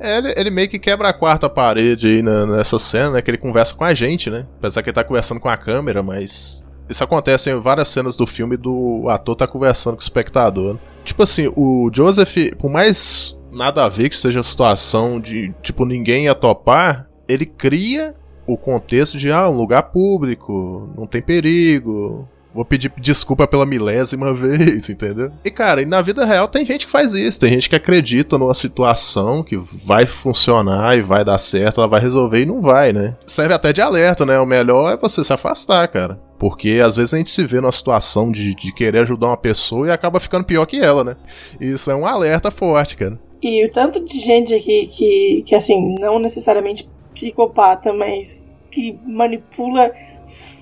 É, 0.00 0.18
ele, 0.18 0.34
ele 0.36 0.50
meio 0.50 0.68
que 0.68 0.78
quebra 0.78 1.08
a 1.08 1.12
quarta 1.12 1.48
parede 1.48 2.06
aí 2.06 2.22
na- 2.22 2.46
nessa 2.46 2.78
cena, 2.78 3.10
né? 3.12 3.22
Que 3.22 3.30
ele 3.30 3.38
conversa 3.38 3.74
com 3.74 3.84
a 3.84 3.94
gente, 3.94 4.28
né? 4.30 4.46
Apesar 4.58 4.82
que 4.82 4.90
ele 4.90 4.94
tá 4.94 5.04
conversando 5.04 5.40
com 5.40 5.48
a 5.48 5.56
câmera, 5.56 6.02
mas. 6.02 6.63
Isso 6.88 7.02
acontece 7.02 7.50
em 7.50 7.58
várias 7.58 7.88
cenas 7.88 8.16
do 8.16 8.26
filme 8.26 8.56
do 8.56 9.06
ator 9.08 9.36
tá 9.36 9.46
conversando 9.46 9.94
com 9.94 10.00
o 10.00 10.02
espectador. 10.02 10.74
né? 10.74 10.80
Tipo 11.04 11.22
assim, 11.22 11.50
o 11.56 11.90
Joseph, 11.92 12.36
por 12.58 12.70
mais 12.70 13.38
nada 13.52 13.84
a 13.84 13.88
ver 13.88 14.08
que 14.08 14.16
seja 14.16 14.40
a 14.40 14.42
situação 14.42 15.20
de, 15.20 15.54
tipo, 15.62 15.84
ninguém 15.84 16.24
ia 16.24 16.34
topar, 16.34 17.08
ele 17.28 17.46
cria 17.46 18.14
o 18.46 18.56
contexto 18.56 19.16
de, 19.16 19.30
ah, 19.30 19.48
um 19.48 19.56
lugar 19.56 19.84
público, 19.84 20.88
não 20.96 21.06
tem 21.06 21.22
perigo, 21.22 22.28
Vou 22.54 22.64
pedir 22.64 22.92
desculpa 22.98 23.48
pela 23.48 23.66
milésima 23.66 24.32
vez, 24.32 24.88
entendeu? 24.88 25.32
E 25.44 25.50
cara, 25.50 25.82
e 25.82 25.86
na 25.86 26.00
vida 26.00 26.24
real 26.24 26.46
tem 26.46 26.64
gente 26.64 26.86
que 26.86 26.92
faz 26.92 27.12
isso, 27.12 27.40
tem 27.40 27.52
gente 27.52 27.68
que 27.68 27.74
acredita 27.74 28.38
numa 28.38 28.54
situação 28.54 29.42
que 29.42 29.56
vai 29.56 30.06
funcionar 30.06 30.96
e 30.96 31.02
vai 31.02 31.24
dar 31.24 31.38
certo, 31.38 31.80
ela 31.80 31.88
vai 31.88 32.00
resolver 32.00 32.42
e 32.42 32.46
não 32.46 32.60
vai, 32.60 32.92
né? 32.92 33.16
Serve 33.26 33.54
até 33.54 33.72
de 33.72 33.82
alerta, 33.82 34.24
né? 34.24 34.38
O 34.38 34.46
melhor 34.46 34.92
é 34.92 34.96
você 34.96 35.24
se 35.24 35.32
afastar, 35.32 35.88
cara. 35.88 36.20
Porque 36.38 36.80
às 36.84 36.96
vezes 36.96 37.12
a 37.12 37.18
gente 37.18 37.30
se 37.30 37.44
vê 37.44 37.60
numa 37.60 37.72
situação 37.72 38.30
de, 38.30 38.54
de 38.54 38.72
querer 38.72 38.98
ajudar 39.00 39.28
uma 39.28 39.36
pessoa 39.36 39.88
e 39.88 39.90
acaba 39.90 40.20
ficando 40.20 40.44
pior 40.44 40.64
que 40.66 40.78
ela, 40.78 41.02
né? 41.02 41.16
Isso 41.60 41.90
é 41.90 41.96
um 41.96 42.06
alerta 42.06 42.52
forte, 42.52 42.96
cara. 42.96 43.18
E 43.42 43.66
o 43.66 43.70
tanto 43.70 44.04
de 44.04 44.18
gente 44.20 44.54
aqui 44.54 44.86
que, 44.86 45.42
que 45.44 45.54
assim, 45.54 45.98
não 45.98 46.18
necessariamente 46.18 46.88
psicopata, 47.12 47.92
mas 47.92 48.54
que 48.70 48.98
manipula 49.06 49.92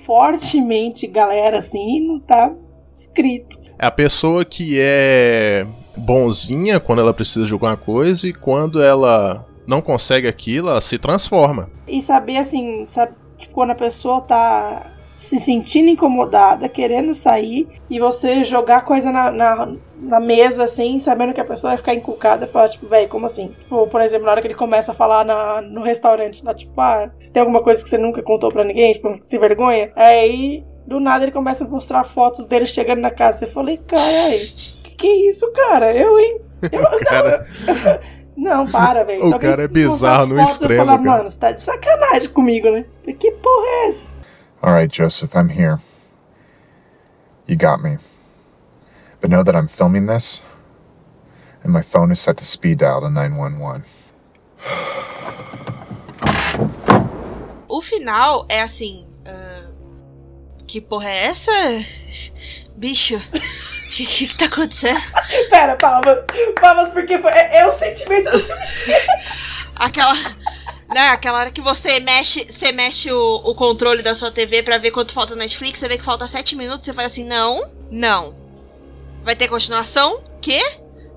fortemente 0.05 1.07
galera 1.07 1.59
assim, 1.59 2.07
não 2.07 2.21
tá 2.21 2.53
escrito. 2.95 3.57
É 3.79 3.87
a 3.87 3.91
pessoa 3.91 4.45
que 4.45 4.79
é 4.79 5.67
bonzinha 5.97 6.81
quando 6.81 7.01
ela 7.01 7.15
precisa 7.15 7.47
de 7.47 7.53
alguma 7.53 7.77
coisa 7.77 8.27
e 8.27 8.33
quando 8.33 8.83
ela 8.83 9.47
não 9.67 9.81
consegue 9.81 10.27
aquilo, 10.27 10.69
ela 10.69 10.81
se 10.81 10.99
transforma. 10.99 11.71
E 11.87 12.01
saber 12.01 12.37
assim, 12.37 12.85
sabe, 12.87 13.15
tipo, 13.39 13.55
quando 13.55 13.71
a 13.71 13.75
pessoa 13.75 14.21
tá 14.21 14.92
se 15.17 15.39
sentindo 15.39 15.89
incomodada, 15.89 16.69
querendo 16.69 17.15
sair, 17.15 17.69
e 17.89 17.99
você 17.99 18.43
jogar 18.43 18.85
coisa 18.85 19.13
na, 19.13 19.31
na, 19.31 19.73
na 20.01 20.21
mesa, 20.21 20.65
assim, 20.65 20.99
sabendo 20.99 21.33
que 21.33 21.41
a 21.41 21.45
pessoa 21.45 21.71
vai 21.71 21.77
ficar 21.79 21.95
encucada, 21.95 22.47
falar, 22.47 22.69
tipo, 22.69 22.89
velho, 22.89 23.09
como 23.09 23.27
assim? 23.27 23.49
Tipo, 23.49 23.87
por 23.87 24.01
exemplo, 24.01 24.27
na 24.27 24.33
hora 24.33 24.41
que 24.41 24.49
ele 24.49 24.55
começa 24.55 24.93
a 24.93 24.95
falar 24.95 25.25
na, 25.25 25.61
no 25.61 25.83
restaurante, 25.83 26.45
lá, 26.45 26.55
tipo, 26.55 26.81
ah, 26.81 27.11
você 27.19 27.33
tem 27.33 27.41
alguma 27.41 27.63
coisa 27.63 27.83
que 27.83 27.89
você 27.89 27.99
nunca 27.99 28.23
contou 28.23 28.51
pra 28.51 28.65
ninguém, 28.65 28.93
tipo, 28.93 29.17
se 29.21 29.39
vergonha? 29.39 29.93
Aí, 29.95 30.65
do 30.87 30.99
nada, 30.99 31.25
ele 31.25 31.33
começa 31.33 31.65
a 31.65 31.69
mostrar 31.69 32.05
fotos 32.05 32.47
dele 32.47 32.67
chegando 32.67 33.01
na 33.01 33.11
casa. 33.11 33.45
Eu 33.45 33.49
falei, 33.49 33.77
caralho, 33.79 34.39
que 34.83 34.95
que 34.97 35.07
é 35.07 35.29
isso, 35.29 35.51
cara? 35.53 35.95
Eu, 35.95 36.19
hein? 36.19 36.41
Eu, 36.71 36.83
Cara, 37.07 37.47
não, 38.37 38.67
para, 38.67 39.05
velho. 39.05 39.25
O 39.25 39.29
Se 39.29 39.39
cara 39.39 39.63
é 39.65 39.69
bizarro 39.69 40.27
no 40.27 40.37
fotos, 40.37 40.53
extremo, 40.53 40.75
Eu 40.75 40.87
falar, 40.87 40.99
cara. 40.99 41.11
mano, 41.11 41.29
você 41.29 41.39
tá 41.39 41.53
de 41.53 41.63
sacanagem 41.63 42.29
comigo, 42.31 42.71
né? 42.71 42.85
Que 43.19 43.31
porra 43.33 43.67
é 43.67 43.89
essa? 43.89 44.07
All 44.63 44.73
right, 44.73 44.89
Joseph, 44.89 45.35
I'm 45.35 45.49
here. 45.49 45.81
You 47.47 47.57
got 47.57 47.83
me. 47.83 47.97
But 49.21 49.29
know 49.29 49.43
that 49.43 49.57
I'm 49.57 49.67
filming 49.67 50.07
this, 50.07 50.41
and 51.65 51.73
my 51.73 51.83
phone 51.83 52.13
is 52.13 52.21
set 52.21 52.37
to 52.37 52.45
speed 52.45 52.79
dial 52.79 53.01
to 53.01 53.11
911. 53.11 53.83
O 57.69 57.81
final 57.83 58.47
é 58.49 58.63
assim. 58.63 59.05
ah, 59.27 59.67
que 60.67 60.81
porra 60.81 61.09
é 61.09 61.27
essa? 61.27 61.51
Bicho, 62.77 63.17
o 63.17 63.21
que, 63.91 64.07
que 64.07 64.29
que 64.29 64.37
tá 64.39 64.47
acontecendo? 64.47 65.01
Pera, 65.51 65.75
palmas. 65.77 66.25
Palmas, 66.61 66.89
porque 66.91 67.19
foi, 67.19 67.33
é, 67.33 67.63
é 67.63 67.67
o 67.67 67.73
sentimento 67.73 68.31
do. 68.31 68.39
Aquela. 69.75 70.15
Né, 70.95 71.09
aquela 71.09 71.39
hora 71.39 71.51
que 71.51 71.61
você 71.61 72.01
mexe, 72.01 72.45
você 72.51 72.73
mexe 72.73 73.11
o, 73.11 73.35
o 73.45 73.55
controle 73.55 74.03
da 74.03 74.15
sua 74.15 74.31
TV 74.31 74.63
pra 74.63 74.79
ver 74.79 74.91
quanto 74.91 75.13
falta 75.13 75.35
Netflix, 75.35 75.79
você 75.79 75.89
vê 75.89 75.97
que 75.99 76.05
falta 76.05 76.29
7 76.29 76.55
minutos, 76.57 76.85
você 76.85 76.93
fala 76.93 77.07
assim, 77.07 77.25
não, 77.25 77.73
não. 77.91 78.37
Vai 79.25 79.35
ter 79.37 79.49
continuação? 79.49 80.23
Quê? 80.41 80.61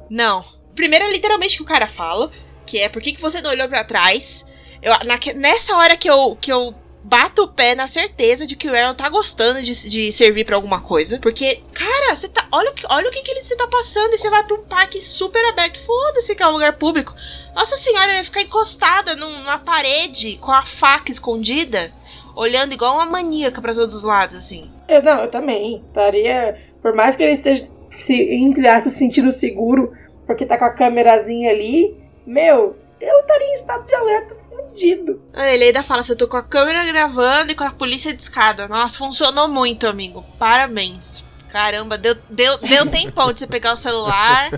Não. 0.10 0.44
Primeiro 0.76 1.06
é 1.06 1.12
literalmente 1.12 1.56
o 1.56 1.58
que 1.58 1.64
o 1.64 1.74
cara 1.74 1.88
fala, 1.88 2.32
que 2.66 2.80
é 2.80 2.90
por 2.90 3.02
que, 3.02 3.14
que 3.14 3.22
você 3.22 3.42
não 3.42 3.50
olhou 3.50 3.68
pra 3.68 3.84
trás? 3.84 4.46
Eu, 4.82 4.94
naque- 5.06 5.34
nessa 5.34 5.76
hora 5.76 5.98
que 5.98 6.10
eu, 6.10 6.36
que 6.40 6.52
eu 6.52 6.76
bato 7.08 7.44
o 7.44 7.48
pé 7.48 7.76
na 7.76 7.88
certeza 7.88 8.48
de 8.48 8.56
que 8.56 8.68
o 8.68 8.76
Aaron 8.76 8.96
tá 8.96 9.08
gostando 9.10 9.62
de, 9.62 9.90
de 9.90 10.12
servir 10.12 10.44
pra 10.44 10.56
alguma 10.56 10.82
coisa. 10.82 11.20
Porque, 11.20 11.62
cara, 11.74 12.16
você 12.16 12.28
tá. 12.28 12.46
Olha, 12.52 12.74
olha 12.92 13.08
o 13.08 13.12
que, 13.12 13.22
que 13.22 13.32
ele 13.32 13.42
você 13.44 13.56
tá 13.56 13.68
passando 13.68 14.14
e 14.14 14.18
você 14.18 14.30
vai 14.30 14.44
pra 14.44 14.56
um 14.58 14.64
parque 14.64 15.02
super 15.04 15.44
aberto. 15.50 15.80
Foda-se 15.80 16.36
que 16.36 16.42
é 16.44 16.48
um 16.48 16.52
lugar 16.52 16.74
público. 16.74 17.14
Nossa 17.56 17.78
senhora, 17.78 18.12
eu 18.12 18.18
ia 18.18 18.24
ficar 18.26 18.42
encostada 18.42 19.16
num- 19.16 19.38
numa 19.40 19.60
parede 19.60 20.38
com 20.38 20.52
a 20.52 20.66
faca 20.66 21.12
escondida, 21.12 21.92
olhando 22.36 22.74
igual 22.74 22.96
uma 22.96 23.06
maníaca 23.06 23.62
pra 23.62 23.74
todos 23.74 23.94
os 23.94 24.04
lados, 24.04 24.36
assim. 24.36 24.70
Eu, 24.90 25.02
não, 25.04 25.22
eu 25.22 25.30
também. 25.30 25.84
Estaria. 25.88 26.60
Por 26.82 26.94
mais 26.96 27.16
que 27.16 27.24
ele 27.24 27.32
esteja, 27.34 27.68
se, 27.92 28.14
entre 28.34 28.68
aspas, 28.68 28.94
se 28.94 29.00
sentindo 29.00 29.32
seguro, 29.32 29.94
porque 30.26 30.46
tá 30.46 30.58
com 30.58 30.66
a 30.66 30.74
câmerazinha 30.74 31.50
ali, 31.52 31.96
meu, 32.26 32.76
eu 33.08 33.20
estaria 33.20 33.48
em 33.48 33.54
estado 33.54 33.86
de 33.86 33.96
alerta 33.96 34.36
fudido. 34.36 35.22
Ah, 35.34 35.48
Ele 35.50 35.66
ainda 35.66 35.84
fala, 35.84 36.04
você 36.04 36.16
tô 36.16 36.28
com 36.28 36.38
a 36.38 36.44
câmera 36.44 36.86
gravando 36.86 37.52
e 37.52 37.56
com 37.56 37.64
a 37.64 37.72
polícia 37.72 38.14
de 38.14 38.22
escada. 38.22 38.68
Nossa, 38.68 38.98
funcionou 38.98 39.48
muito, 39.48 39.88
amigo. 39.88 40.24
Parabéns. 40.40 41.24
Caramba, 41.50 41.98
deu, 41.98 42.16
deu, 42.30 42.58
deu 42.58 42.86
tempão 42.92 43.32
de 43.32 43.40
você 43.40 43.48
pegar 43.48 43.74
o 43.74 43.78
celular, 43.78 44.52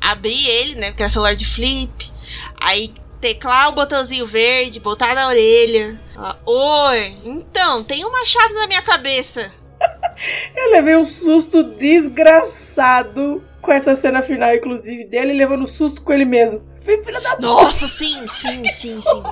abrir 0.00 0.46
ele, 0.48 0.74
né? 0.74 0.88
Porque 0.88 1.02
era 1.02 1.10
celular 1.10 1.34
de 1.34 1.46
flip. 1.46 2.12
Aí 2.60 2.92
teclar 3.20 3.68
o 3.68 3.72
botãozinho 3.72 4.26
verde, 4.26 4.80
botar 4.80 5.14
na 5.14 5.28
orelha. 5.28 5.98
Falar, 6.12 6.40
Oi, 6.44 7.16
então, 7.24 7.84
tem 7.84 8.04
um 8.04 8.10
machado 8.10 8.54
na 8.54 8.66
minha 8.66 8.82
cabeça. 8.82 9.50
Eu 10.54 10.70
levei 10.72 10.96
um 10.96 11.04
susto 11.04 11.62
desgraçado 11.62 13.42
com 13.60 13.72
essa 13.72 13.94
cena 13.94 14.22
final, 14.22 14.54
inclusive, 14.54 15.04
dele 15.04 15.32
levando 15.32 15.66
susto 15.66 16.02
com 16.02 16.12
ele 16.12 16.24
mesmo. 16.24 16.71
Filha 16.82 17.20
da 17.20 17.38
Nossa, 17.38 17.86
sim, 17.88 18.26
sim, 18.28 18.68
sim, 18.68 19.00
sim. 19.00 19.22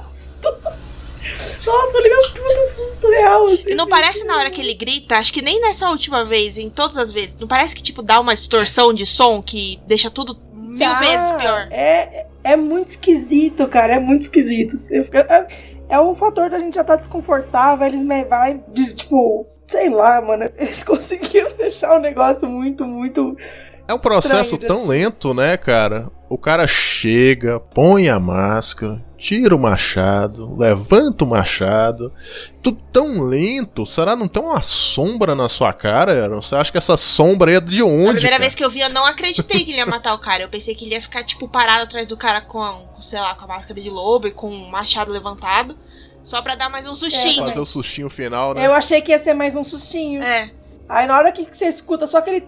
Nossa, 1.67 1.99
eu 1.99 2.03
levei 2.03 2.17
um 2.19 2.31
puta 2.33 2.65
susto 2.65 3.09
real, 3.09 3.47
assim. 3.49 3.71
E 3.73 3.75
não 3.75 3.87
parece 3.87 4.25
na 4.25 4.37
hora 4.37 4.51
que 4.51 4.61
ele 4.61 4.75
grita, 4.75 5.17
acho 5.17 5.33
que 5.33 5.43
nem 5.43 5.61
nessa 5.61 5.89
última 5.91 6.25
vez, 6.25 6.57
em 6.57 6.71
todas 6.71 6.97
as 6.97 7.11
vezes, 7.11 7.37
não 7.39 7.47
parece 7.47 7.75
que, 7.75 7.83
tipo, 7.83 8.03
dá 8.03 8.19
uma 8.19 8.35
distorção 8.35 8.93
de 8.95 9.05
som 9.05 9.43
que 9.43 9.79
deixa 9.87 10.11
tudo 10.11 10.41
mil 10.55 10.79
Tá, 10.79 10.95
vezes 11.01 11.31
pior. 11.33 11.69
É, 11.71 12.27
é 12.43 12.57
muito 12.57 12.89
esquisito, 12.89 13.67
cara. 13.69 13.95
É 13.95 13.99
muito 14.01 14.23
esquisito. 14.23 14.75
Eu 14.91 15.05
fico- 15.05 15.19
é, 15.19 15.47
é 15.91 16.01
o 16.01 16.15
fator 16.15 16.49
da 16.49 16.59
gente 16.59 16.75
já 16.75 16.81
estar 16.81 16.97
desconfortável. 16.97 17.87
Eles 17.87 18.03
me 18.03 18.25
vai 18.25 18.59
tipo, 18.97 19.47
sei 19.67 19.91
lá, 19.91 20.23
mano. 20.23 20.51
Eles 20.57 20.83
conseguiram 20.85 21.53
deixar 21.57 21.95
o 21.97 22.01
negócio 22.01 22.49
muito, 22.49 22.87
muito. 22.87 23.37
É 23.91 23.95
um 23.95 23.99
processo 23.99 24.57
tão 24.59 24.87
lento, 24.87 25.35
né, 25.35 25.57
cara? 25.57 26.09
O 26.29 26.39
cara 26.39 26.65
chega, 26.67 27.59
põe 27.59 28.09
a 28.09 28.21
máscara, 28.21 29.05
tira 29.19 29.55
o 29.55 29.59
machado, 29.59 30.57
levanta 30.57 31.25
o 31.25 31.27
machado. 31.27 32.13
Tudo 32.63 32.79
tão 32.93 33.21
lento. 33.25 33.85
Será 33.85 34.15
não 34.15 34.29
tem 34.29 34.41
uma 34.41 34.63
sombra 34.63 35.35
na 35.35 35.49
sua 35.49 35.73
cara, 35.73 36.13
Aaron? 36.23 36.41
Você 36.41 36.55
acha 36.55 36.71
que 36.71 36.79
essa 36.79 36.97
sombra 36.97 37.53
é 37.53 37.61
de 37.61 37.81
A 37.81 37.85
onde? 37.85 38.13
primeira 38.13 38.31
cara? 38.31 38.43
vez 38.43 38.55
que 38.55 38.65
eu 38.65 38.71
vi, 38.71 38.81
eu 38.81 38.91
não 38.91 39.05
acreditei 39.07 39.65
que 39.65 39.73
ele 39.73 39.79
ia 39.79 39.87
matar 39.87 40.15
o 40.15 40.19
cara. 40.19 40.45
Eu 40.45 40.49
pensei 40.49 40.73
que 40.75 40.85
ele 40.85 40.95
ia 40.95 41.03
ficar, 41.03 41.25
tipo, 41.25 41.49
parado 41.49 41.83
atrás 41.83 42.07
do 42.07 42.17
cara 42.17 42.41
com, 42.41 42.63
a- 42.63 42.79
sei 43.01 43.19
lá, 43.21 43.35
com 43.35 43.45
a 43.45 43.49
máscara 43.49 43.81
de 43.81 43.91
lobo 43.91 44.29
e 44.29 44.31
com 44.31 44.49
o 44.49 44.71
machado 44.71 45.11
levantado. 45.11 45.77
Só 46.23 46.41
pra 46.43 46.55
dar 46.55 46.69
mais 46.69 46.87
um 46.87 46.95
sustinho. 46.95 47.45
Fazer 47.47 47.59
o 47.61 47.67
sustinho 47.67 48.09
final, 48.09 48.55
né? 48.55 48.65
Eu 48.65 48.73
achei 48.73 49.01
que 49.01 49.11
ia 49.11 49.19
ser 49.19 49.35
mais 49.35 49.57
um 49.57 49.65
sustinho. 49.65 50.23
É. 50.23 50.51
Aí 50.89 51.07
na 51.09 51.17
hora 51.17 51.33
que 51.33 51.43
você 51.45 51.67
escuta 51.67 52.07
só 52.07 52.19
aquele. 52.19 52.45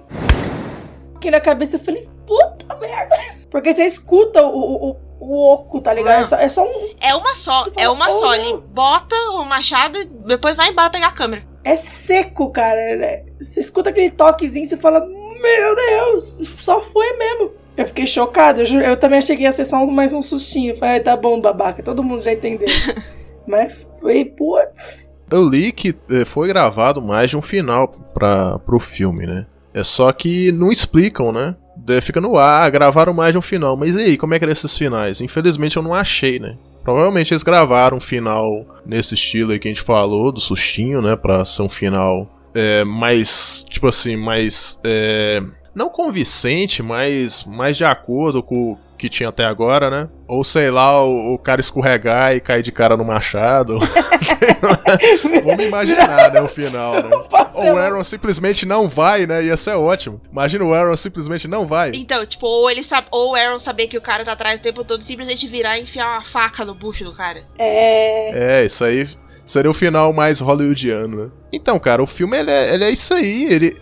Aqui 1.23 1.31
na 1.31 1.41
cabeça, 1.41 1.77
eu 1.77 1.81
falei, 1.81 2.09
puta 2.27 2.75
merda. 2.81 3.17
Porque 3.51 3.73
você 3.73 3.85
escuta 3.85 4.43
o, 4.43 4.49
o, 4.49 4.91
o, 4.91 4.97
o 5.21 5.53
oco, 5.53 5.81
tá 5.81 5.95
ligado? 5.95 6.21
É 6.21 6.25
só, 6.25 6.37
é 6.37 6.49
só 6.49 6.65
um. 6.65 6.95
É 7.01 7.15
uma 7.15 7.35
só, 7.35 7.65
fala, 7.65 7.75
é 7.79 7.89
uma 7.89 8.09
"Oh, 8.09 8.13
só. 8.13 8.27
não." 8.27 8.35
Ele 8.35 8.63
bota 8.73 9.15
o 9.35 9.45
machado 9.45 9.99
e 10.01 10.05
depois 10.05 10.57
vai 10.57 10.71
embora 10.71 10.91
pegar 10.91 11.09
a 11.09 11.13
câmera. 11.13 11.45
É 11.65 11.77
seco, 11.77 12.51
cara. 12.51 12.97
né? 12.97 13.25
Você 13.39 13.61
escuta 13.61 13.91
aquele 13.91 14.11
toquezinho 14.11 14.65
e 14.65 14.67
você 14.67 14.77
fala, 14.77 15.01
meu 15.07 15.77
Deus, 15.77 16.43
só 16.59 16.83
foi 16.83 17.17
mesmo. 17.17 17.53
Eu 17.77 17.87
fiquei 17.87 18.07
chocada. 18.07 18.63
Eu, 18.63 18.81
eu 18.81 18.97
também 18.99 19.19
achei 19.19 19.37
que 19.37 19.43
ia 19.43 19.53
ser 19.53 19.65
só 19.65 19.85
mais 19.87 20.13
um 20.13 20.23
sustinho. 20.23 20.77
Falei, 20.77 20.97
"Ah, 20.99 21.03
tá 21.03 21.17
bom, 21.17 21.41
babaca. 21.41 21.83
Todo 21.83 22.03
mundo 22.03 22.23
já 22.23 22.33
entendeu. 22.33 22.67
Mas 23.47 23.87
foi, 24.01 24.25
putz. 24.25 25.17
Eu 25.31 25.49
li 25.49 25.73
que 25.73 25.95
eh, 26.11 26.25
foi 26.25 26.49
gravado 26.49 27.01
mais 27.01 27.31
de 27.31 27.37
um 27.37 27.43
final 27.43 27.89
para 27.89 28.59
pro 28.61 28.79
filme, 28.79 29.27
né? 29.27 29.47
É 29.75 29.83
só 29.83 30.11
que 30.13 30.53
não 30.53 30.71
explicam, 30.71 31.33
né? 31.33 31.55
Daí 31.77 32.01
Fica 32.01 32.21
no 32.21 32.37
ar, 32.37 32.71
gravaram 32.71 33.15
mais 33.15 33.33
de 33.33 33.39
um 33.39 33.43
final. 33.43 33.77
Mas 33.77 33.95
e 33.95 34.01
aí, 34.01 34.17
como 34.17 34.35
é 34.35 34.39
que 34.39 34.45
eram 34.45 34.53
esses 34.53 34.77
finais? 34.77 35.21
Infelizmente 35.21 35.77
eu 35.77 35.83
não 35.83 35.95
achei, 35.95 36.39
né? 36.39 36.57
Provavelmente 36.83 37.33
eles 37.33 37.43
gravaram 37.43 37.97
um 37.97 38.01
final 38.01 38.67
nesse 38.85 39.15
estilo 39.15 39.53
aí 39.53 39.59
que 39.59 39.69
a 39.69 39.71
gente 39.71 39.83
falou, 39.83 40.33
do 40.33 40.41
sustinho, 40.41 41.01
né? 41.01 41.17
Pra 41.17 41.45
ser 41.45 41.63
um 41.63 41.69
final 41.69 42.29
é, 42.55 42.85
mais, 42.85 43.65
tipo 43.69 43.87
assim, 43.89 44.17
mais. 44.17 44.79
é, 44.85 45.43
não 45.75 45.89
convincente, 45.89 46.83
mas 46.83 47.45
mais 47.45 47.77
de 47.77 47.85
acordo 47.85 48.43
com 48.43 48.77
que 49.03 49.09
tinha 49.09 49.31
até 49.31 49.45
agora, 49.45 49.91
né? 49.91 50.09
Ou 50.29 50.45
sei 50.45 50.71
lá, 50.71 51.05
o, 51.05 51.35
o 51.35 51.39
cara 51.39 51.61
escorregar 51.61 52.37
e 52.37 52.41
cair 52.41 52.63
de 52.63 52.71
cara 52.71 52.97
no 52.97 53.05
machado. 53.05 53.81
Vamos 55.45 55.65
imaginar, 55.65 56.31
né? 56.31 56.41
O 56.41 56.47
final, 56.47 56.95
né? 57.03 57.11
Ou 57.53 57.73
o 57.73 57.77
Aaron 57.77 58.05
simplesmente 58.05 58.65
não 58.65 58.89
vai, 58.89 59.27
né? 59.27 59.43
Ia 59.43 59.57
ser 59.57 59.73
ótimo. 59.73 60.21
Imagina 60.31 60.65
o 60.65 60.73
Aaron 60.73 60.97
simplesmente 60.97 61.49
não 61.49 61.67
vai. 61.67 61.91
Então, 61.95 62.25
tipo, 62.25 62.47
ou 62.47 62.71
ele 62.71 62.83
sabe, 62.85 63.09
ou 63.11 63.33
o 63.33 63.35
Aaron 63.35 63.59
saber 63.59 63.89
que 63.89 63.99
o 63.99 64.01
cara 64.01 64.25
tá 64.25 64.33
atrás 64.33 64.61
o 64.61 64.63
tempo 64.63 64.85
todo 64.85 65.01
e 65.01 65.05
simplesmente 65.05 65.49
virar 65.49 65.79
e 65.79 65.83
enfiar 65.83 66.09
uma 66.09 66.23
faca 66.23 66.65
no 66.65 66.73
bucho 66.73 67.03
do 67.03 67.13
cara. 67.13 67.43
É. 67.59 68.61
É, 68.61 68.65
isso 68.65 68.85
aí 68.85 69.09
seria 69.45 69.71
o 69.71 69.75
final 69.75 70.13
mais 70.13 70.41
hollywoodiano, 70.41 71.25
né? 71.25 71.31
Então, 71.53 71.77
cara, 71.81 72.01
o 72.01 72.07
filme 72.07 72.39
ele 72.39 72.53
é, 72.53 72.73
ele 72.73 72.85
é 72.85 72.91
isso 72.91 73.13
aí. 73.13 73.53
Ele, 73.53 73.77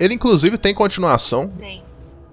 ele 0.00 0.14
inclusive 0.14 0.56
tem 0.56 0.74
continuação. 0.74 1.48
Tem. 1.58 1.84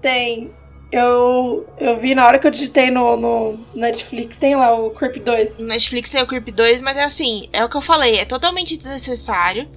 Tem. 0.02 0.59
Eu, 0.92 1.68
eu 1.78 1.96
vi 1.98 2.16
na 2.16 2.26
hora 2.26 2.40
que 2.40 2.48
eu 2.48 2.52
digitei 2.52 2.90
no, 2.90 3.16
no 3.16 3.60
Netflix, 3.76 4.38
tem 4.38 4.56
lá 4.56 4.74
o 4.74 4.90
Creep 4.90 5.18
2. 5.18 5.60
No 5.60 5.68
Netflix 5.68 6.10
tem 6.10 6.22
o 6.22 6.28
Creep 6.28 6.50
2, 6.50 6.82
mas 6.82 6.98
é 6.98 7.04
assim, 7.04 7.48
é 7.54 7.64
o 7.64 7.70
que 7.70 7.78
eu 7.78 7.82
falei, 7.82 8.18
é 8.18 8.26
totalmente 8.26 8.76
desnecessário. 8.76 9.68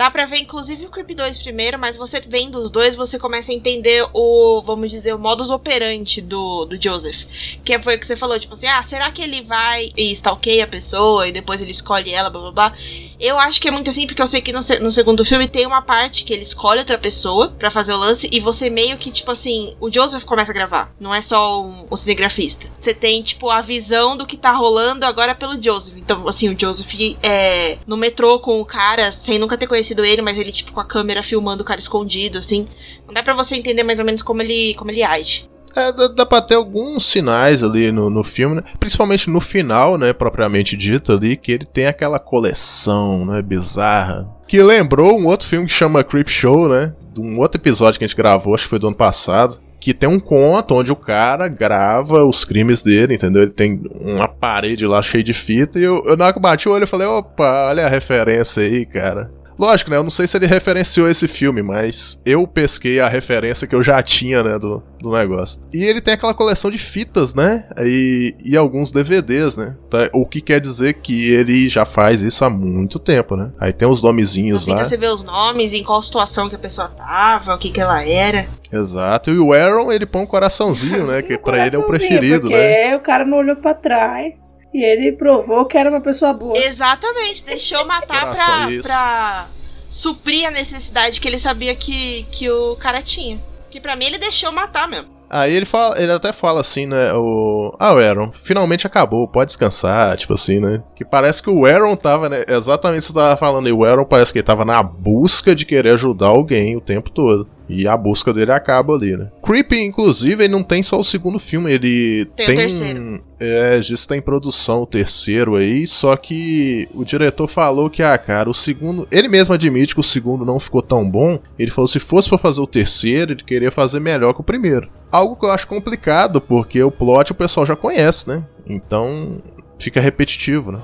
Dá 0.00 0.10
pra 0.10 0.24
ver, 0.24 0.38
inclusive, 0.38 0.86
o 0.86 0.90
Creep 0.90 1.10
2 1.10 1.38
primeiro, 1.38 1.78
mas 1.78 1.94
você 1.94 2.22
vendo 2.26 2.56
os 2.58 2.70
dois, 2.70 2.94
você 2.94 3.18
começa 3.18 3.52
a 3.52 3.54
entender 3.54 4.02
o, 4.14 4.62
vamos 4.62 4.90
dizer, 4.90 5.14
o 5.14 5.18
modus 5.18 5.50
operandi 5.50 6.22
do, 6.22 6.64
do 6.64 6.82
Joseph. 6.82 7.26
Que 7.62 7.78
foi 7.78 7.96
o 7.96 8.00
que 8.00 8.06
você 8.06 8.16
falou, 8.16 8.38
tipo 8.38 8.54
assim, 8.54 8.66
ah, 8.66 8.82
será 8.82 9.10
que 9.10 9.20
ele 9.20 9.42
vai 9.42 9.92
e 9.94 10.10
stalkeia 10.12 10.64
a 10.64 10.66
pessoa 10.66 11.28
e 11.28 11.32
depois 11.32 11.60
ele 11.60 11.70
escolhe 11.72 12.10
ela, 12.14 12.30
blá 12.30 12.40
blá 12.40 12.50
blá. 12.50 12.74
Eu 13.20 13.38
acho 13.38 13.60
que 13.60 13.68
é 13.68 13.70
muito 13.70 13.90
assim, 13.90 14.06
porque 14.06 14.22
eu 14.22 14.26
sei 14.26 14.40
que 14.40 14.50
no, 14.50 14.60
no 14.80 14.90
segundo 14.90 15.24
filme 15.26 15.46
tem 15.46 15.66
uma 15.66 15.82
parte 15.82 16.24
que 16.24 16.32
ele 16.32 16.42
escolhe 16.42 16.78
outra 16.78 16.96
pessoa 16.96 17.50
pra 17.58 17.70
fazer 17.70 17.92
o 17.92 17.98
lance 17.98 18.26
e 18.32 18.40
você 18.40 18.70
meio 18.70 18.96
que, 18.96 19.12
tipo 19.12 19.30
assim, 19.30 19.74
o 19.78 19.92
Joseph 19.92 20.24
começa 20.24 20.52
a 20.52 20.54
gravar. 20.54 20.94
Não 20.98 21.14
é 21.14 21.20
só 21.20 21.62
um, 21.62 21.86
o 21.90 21.96
cinegrafista. 21.98 22.72
Você 22.80 22.94
tem, 22.94 23.22
tipo, 23.22 23.50
a 23.50 23.60
visão 23.60 24.16
do 24.16 24.26
que 24.26 24.38
tá 24.38 24.52
rolando 24.52 25.04
agora 25.04 25.34
pelo 25.34 25.62
Joseph. 25.62 25.98
Então, 25.98 26.26
assim, 26.26 26.48
o 26.48 26.58
Joseph 26.58 26.94
é 27.22 27.76
no 27.86 27.96
metrô 27.96 28.38
com 28.38 28.58
o 28.58 28.64
cara, 28.64 29.12
sem 29.12 29.38
nunca 29.38 29.58
ter 29.58 29.66
conhecido 29.66 30.02
ele, 30.02 30.22
mas 30.22 30.38
ele, 30.38 30.50
tipo, 30.50 30.72
com 30.72 30.80
a 30.80 30.84
câmera 30.84 31.22
filmando 31.22 31.62
o 31.62 31.66
cara 31.66 31.78
escondido, 31.78 32.38
assim. 32.38 32.66
Não 33.06 33.12
dá 33.12 33.22
pra 33.22 33.34
você 33.34 33.54
entender 33.54 33.82
mais 33.82 33.98
ou 33.98 34.06
menos 34.06 34.22
como 34.22 34.40
ele, 34.40 34.72
como 34.74 34.90
ele 34.90 35.02
age. 35.02 35.44
É, 35.74 35.92
dá, 35.92 36.08
dá 36.08 36.26
pra 36.26 36.40
ter 36.40 36.54
alguns 36.54 37.06
sinais 37.06 37.62
ali 37.62 37.92
no, 37.92 38.10
no 38.10 38.24
filme, 38.24 38.56
né? 38.56 38.62
Principalmente 38.78 39.30
no 39.30 39.40
final, 39.40 39.96
né? 39.96 40.12
Propriamente 40.12 40.76
dito 40.76 41.12
ali, 41.12 41.36
que 41.36 41.52
ele 41.52 41.64
tem 41.64 41.86
aquela 41.86 42.18
coleção, 42.18 43.24
né? 43.24 43.42
Bizarra. 43.42 44.28
Que 44.48 44.62
lembrou 44.62 45.18
um 45.18 45.26
outro 45.26 45.46
filme 45.46 45.66
que 45.66 45.72
chama 45.72 46.02
Creep 46.02 46.28
Show, 46.28 46.68
né? 46.68 46.92
De 47.14 47.20
um 47.20 47.38
outro 47.38 47.60
episódio 47.60 47.98
que 47.98 48.04
a 48.04 48.08
gente 48.08 48.16
gravou, 48.16 48.54
acho 48.54 48.64
que 48.64 48.70
foi 48.70 48.78
do 48.78 48.88
ano 48.88 48.96
passado. 48.96 49.58
Que 49.78 49.94
tem 49.94 50.08
um 50.08 50.20
conto 50.20 50.74
onde 50.74 50.92
o 50.92 50.96
cara 50.96 51.48
grava 51.48 52.22
os 52.24 52.44
crimes 52.44 52.82
dele, 52.82 53.14
entendeu? 53.14 53.42
Ele 53.42 53.50
tem 53.50 53.80
uma 53.94 54.28
parede 54.28 54.86
lá 54.86 55.00
cheia 55.00 55.24
de 55.24 55.32
fita. 55.32 55.78
E 55.78 55.84
eu, 55.84 56.02
eu 56.04 56.16
na 56.18 56.26
hora 56.26 56.34
que 56.34 56.40
bati 56.40 56.68
o 56.68 56.72
olho, 56.72 56.82
eu 56.82 56.88
falei: 56.88 57.06
opa, 57.06 57.68
olha 57.68 57.86
a 57.86 57.88
referência 57.88 58.62
aí, 58.62 58.84
cara. 58.84 59.30
Lógico, 59.60 59.90
né? 59.90 59.98
Eu 59.98 60.02
não 60.02 60.10
sei 60.10 60.26
se 60.26 60.34
ele 60.38 60.46
referenciou 60.46 61.06
esse 61.06 61.28
filme, 61.28 61.62
mas 61.62 62.18
eu 62.24 62.46
pesquei 62.46 62.98
a 62.98 63.10
referência 63.10 63.66
que 63.66 63.74
eu 63.74 63.82
já 63.82 64.02
tinha, 64.02 64.42
né, 64.42 64.58
do, 64.58 64.82
do 64.98 65.10
negócio. 65.10 65.60
E 65.70 65.84
ele 65.84 66.00
tem 66.00 66.14
aquela 66.14 66.32
coleção 66.32 66.70
de 66.70 66.78
fitas, 66.78 67.34
né? 67.34 67.68
E, 67.78 68.34
e 68.42 68.56
alguns 68.56 68.90
DVDs, 68.90 69.58
né? 69.58 69.76
Tá, 69.90 70.08
o 70.14 70.24
que 70.24 70.40
quer 70.40 70.60
dizer 70.60 70.94
que 70.94 71.30
ele 71.30 71.68
já 71.68 71.84
faz 71.84 72.22
isso 72.22 72.42
há 72.42 72.48
muito 72.48 72.98
tempo, 72.98 73.36
né? 73.36 73.50
Aí 73.60 73.70
tem 73.70 73.86
os 73.86 74.00
nomezinhos 74.00 74.66
Na 74.66 74.72
lá. 74.72 74.78
fita 74.78 74.88
você 74.88 74.96
vê 74.96 75.08
os 75.08 75.22
nomes, 75.22 75.74
em 75.74 75.84
qual 75.84 76.02
situação 76.02 76.48
que 76.48 76.54
a 76.56 76.58
pessoa 76.58 76.88
tava, 76.88 77.54
o 77.54 77.58
que 77.58 77.70
que 77.70 77.80
ela 77.82 78.02
era. 78.02 78.48
Exato. 78.72 79.30
E 79.30 79.38
o 79.38 79.52
Aaron, 79.52 79.90
ele 79.90 80.06
põe 80.06 80.22
um 80.22 80.26
coraçãozinho, 80.26 81.06
né? 81.06 81.22
Que 81.22 81.36
pra 81.38 81.66
ele 81.66 81.76
é 81.76 81.78
o 81.78 81.86
preferido, 81.86 82.42
porque 82.42 82.56
né? 82.56 82.96
o 82.96 83.00
cara 83.00 83.24
não 83.24 83.38
olhou 83.38 83.56
pra 83.56 83.74
trás 83.74 84.34
e 84.72 84.84
ele 84.84 85.12
provou 85.12 85.64
que 85.66 85.76
era 85.76 85.90
uma 85.90 86.00
pessoa 86.00 86.32
boa. 86.32 86.56
Exatamente, 86.56 87.44
deixou 87.44 87.84
matar 87.84 88.32
pra, 88.32 88.68
pra 88.82 89.46
suprir 89.90 90.46
a 90.46 90.50
necessidade 90.50 91.20
que 91.20 91.28
ele 91.28 91.38
sabia 91.38 91.74
que, 91.74 92.24
que 92.30 92.48
o 92.48 92.76
cara 92.76 93.02
tinha. 93.02 93.38
Que 93.70 93.80
pra 93.80 93.96
mim 93.96 94.06
ele 94.06 94.18
deixou 94.18 94.52
matar 94.52 94.88
mesmo. 94.88 95.20
Aí 95.32 95.54
ele 95.54 95.64
fala, 95.64 95.96
ele 96.02 96.10
até 96.10 96.32
fala 96.32 96.60
assim, 96.60 96.86
né? 96.86 97.12
O. 97.14 97.72
Ah, 97.78 97.94
o 97.94 97.98
Aaron, 97.98 98.32
finalmente 98.32 98.84
acabou, 98.84 99.28
pode 99.28 99.46
descansar, 99.46 100.16
tipo 100.16 100.34
assim, 100.34 100.58
né? 100.58 100.82
Que 100.96 101.04
parece 101.04 101.40
que 101.40 101.48
o 101.48 101.64
Aaron 101.64 101.94
tava, 101.94 102.28
né? 102.28 102.44
Exatamente 102.48 103.04
o 103.04 103.06
que 103.06 103.12
você 103.12 103.14
tava 103.14 103.36
falando. 103.36 103.68
E 103.68 103.72
o 103.72 103.84
Aaron 103.84 104.04
parece 104.04 104.32
que 104.32 104.40
ele 104.40 104.46
tava 104.46 104.64
na 104.64 104.82
busca 104.82 105.54
de 105.54 105.64
querer 105.64 105.90
ajudar 105.90 106.28
alguém 106.28 106.76
o 106.76 106.80
tempo 106.80 107.10
todo. 107.10 107.48
E 107.70 107.86
a 107.86 107.96
busca 107.96 108.32
dele 108.32 108.52
acaba 108.52 108.94
ali, 108.94 109.16
né? 109.16 109.28
Creepy, 109.42 109.80
inclusive, 109.80 110.44
ele 110.44 110.52
não 110.52 110.62
tem 110.62 110.82
só 110.82 110.98
o 110.98 111.04
segundo 111.04 111.38
filme, 111.38 111.72
ele 111.72 112.26
Tem 112.36 112.46
o 112.46 112.48
tem. 112.48 112.56
terceiro. 112.56 113.22
É, 113.38 113.80
já 113.80 113.94
está 113.94 114.16
em 114.16 114.20
produção 114.20 114.82
o 114.82 114.86
terceiro 114.86 115.56
aí, 115.56 115.86
só 115.86 116.14
que 116.16 116.86
o 116.94 117.04
diretor 117.04 117.48
falou 117.48 117.88
que, 117.88 118.02
ah, 118.02 118.18
cara, 118.18 118.50
o 118.50 118.54
segundo. 118.54 119.08
Ele 119.10 119.28
mesmo 119.28 119.54
admite 119.54 119.94
que 119.94 120.00
o 120.00 120.04
segundo 120.04 120.44
não 120.44 120.60
ficou 120.60 120.82
tão 120.82 121.08
bom. 121.08 121.38
Ele 121.58 121.70
falou 121.70 121.88
se 121.88 121.98
fosse 121.98 122.28
pra 122.28 122.36
fazer 122.36 122.60
o 122.60 122.66
terceiro, 122.66 123.32
ele 123.32 123.42
queria 123.44 123.70
fazer 123.70 124.00
melhor 124.00 124.34
que 124.34 124.40
o 124.40 124.44
primeiro. 124.44 124.88
Algo 125.10 125.36
que 125.36 125.44
eu 125.46 125.50
acho 125.50 125.66
complicado, 125.66 126.40
porque 126.40 126.82
o 126.82 126.90
plot 126.90 127.32
o 127.32 127.34
pessoal 127.34 127.64
já 127.64 127.74
conhece, 127.76 128.28
né? 128.28 128.42
Então 128.66 129.38
fica 129.78 130.00
repetitivo, 130.00 130.72
né? 130.72 130.80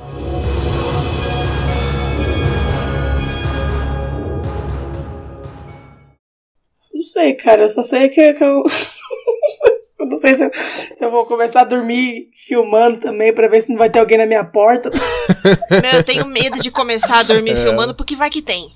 Não 6.97 7.03
sei, 7.03 7.35
cara. 7.35 7.63
Eu 7.63 7.69
só 7.69 7.83
sei 7.83 8.09
que, 8.09 8.33
que 8.33 8.43
eu. 8.43 8.63
eu 10.01 10.07
não 10.07 10.17
sei 10.17 10.33
se 10.33 10.47
eu, 10.47 10.51
se 10.55 11.05
eu 11.05 11.11
vou 11.11 11.27
começar 11.27 11.61
a 11.61 11.65
dormir 11.65 12.31
filmando 12.35 13.01
também 13.01 13.35
pra 13.35 13.49
ver 13.49 13.61
se 13.61 13.69
não 13.69 13.77
vai 13.77 13.91
ter 13.91 13.99
alguém 13.99 14.17
na 14.17 14.25
minha 14.25 14.45
porta. 14.45 14.91
Meu, 15.71 15.93
eu 15.93 16.03
tenho 16.03 16.25
medo 16.27 16.59
de 16.59 16.71
começar 16.71 17.19
a 17.19 17.23
dormir 17.23 17.55
filmando, 17.55 17.95
porque 17.95 18.17
vai 18.17 18.31
que 18.31 18.41
tem. 18.41 18.73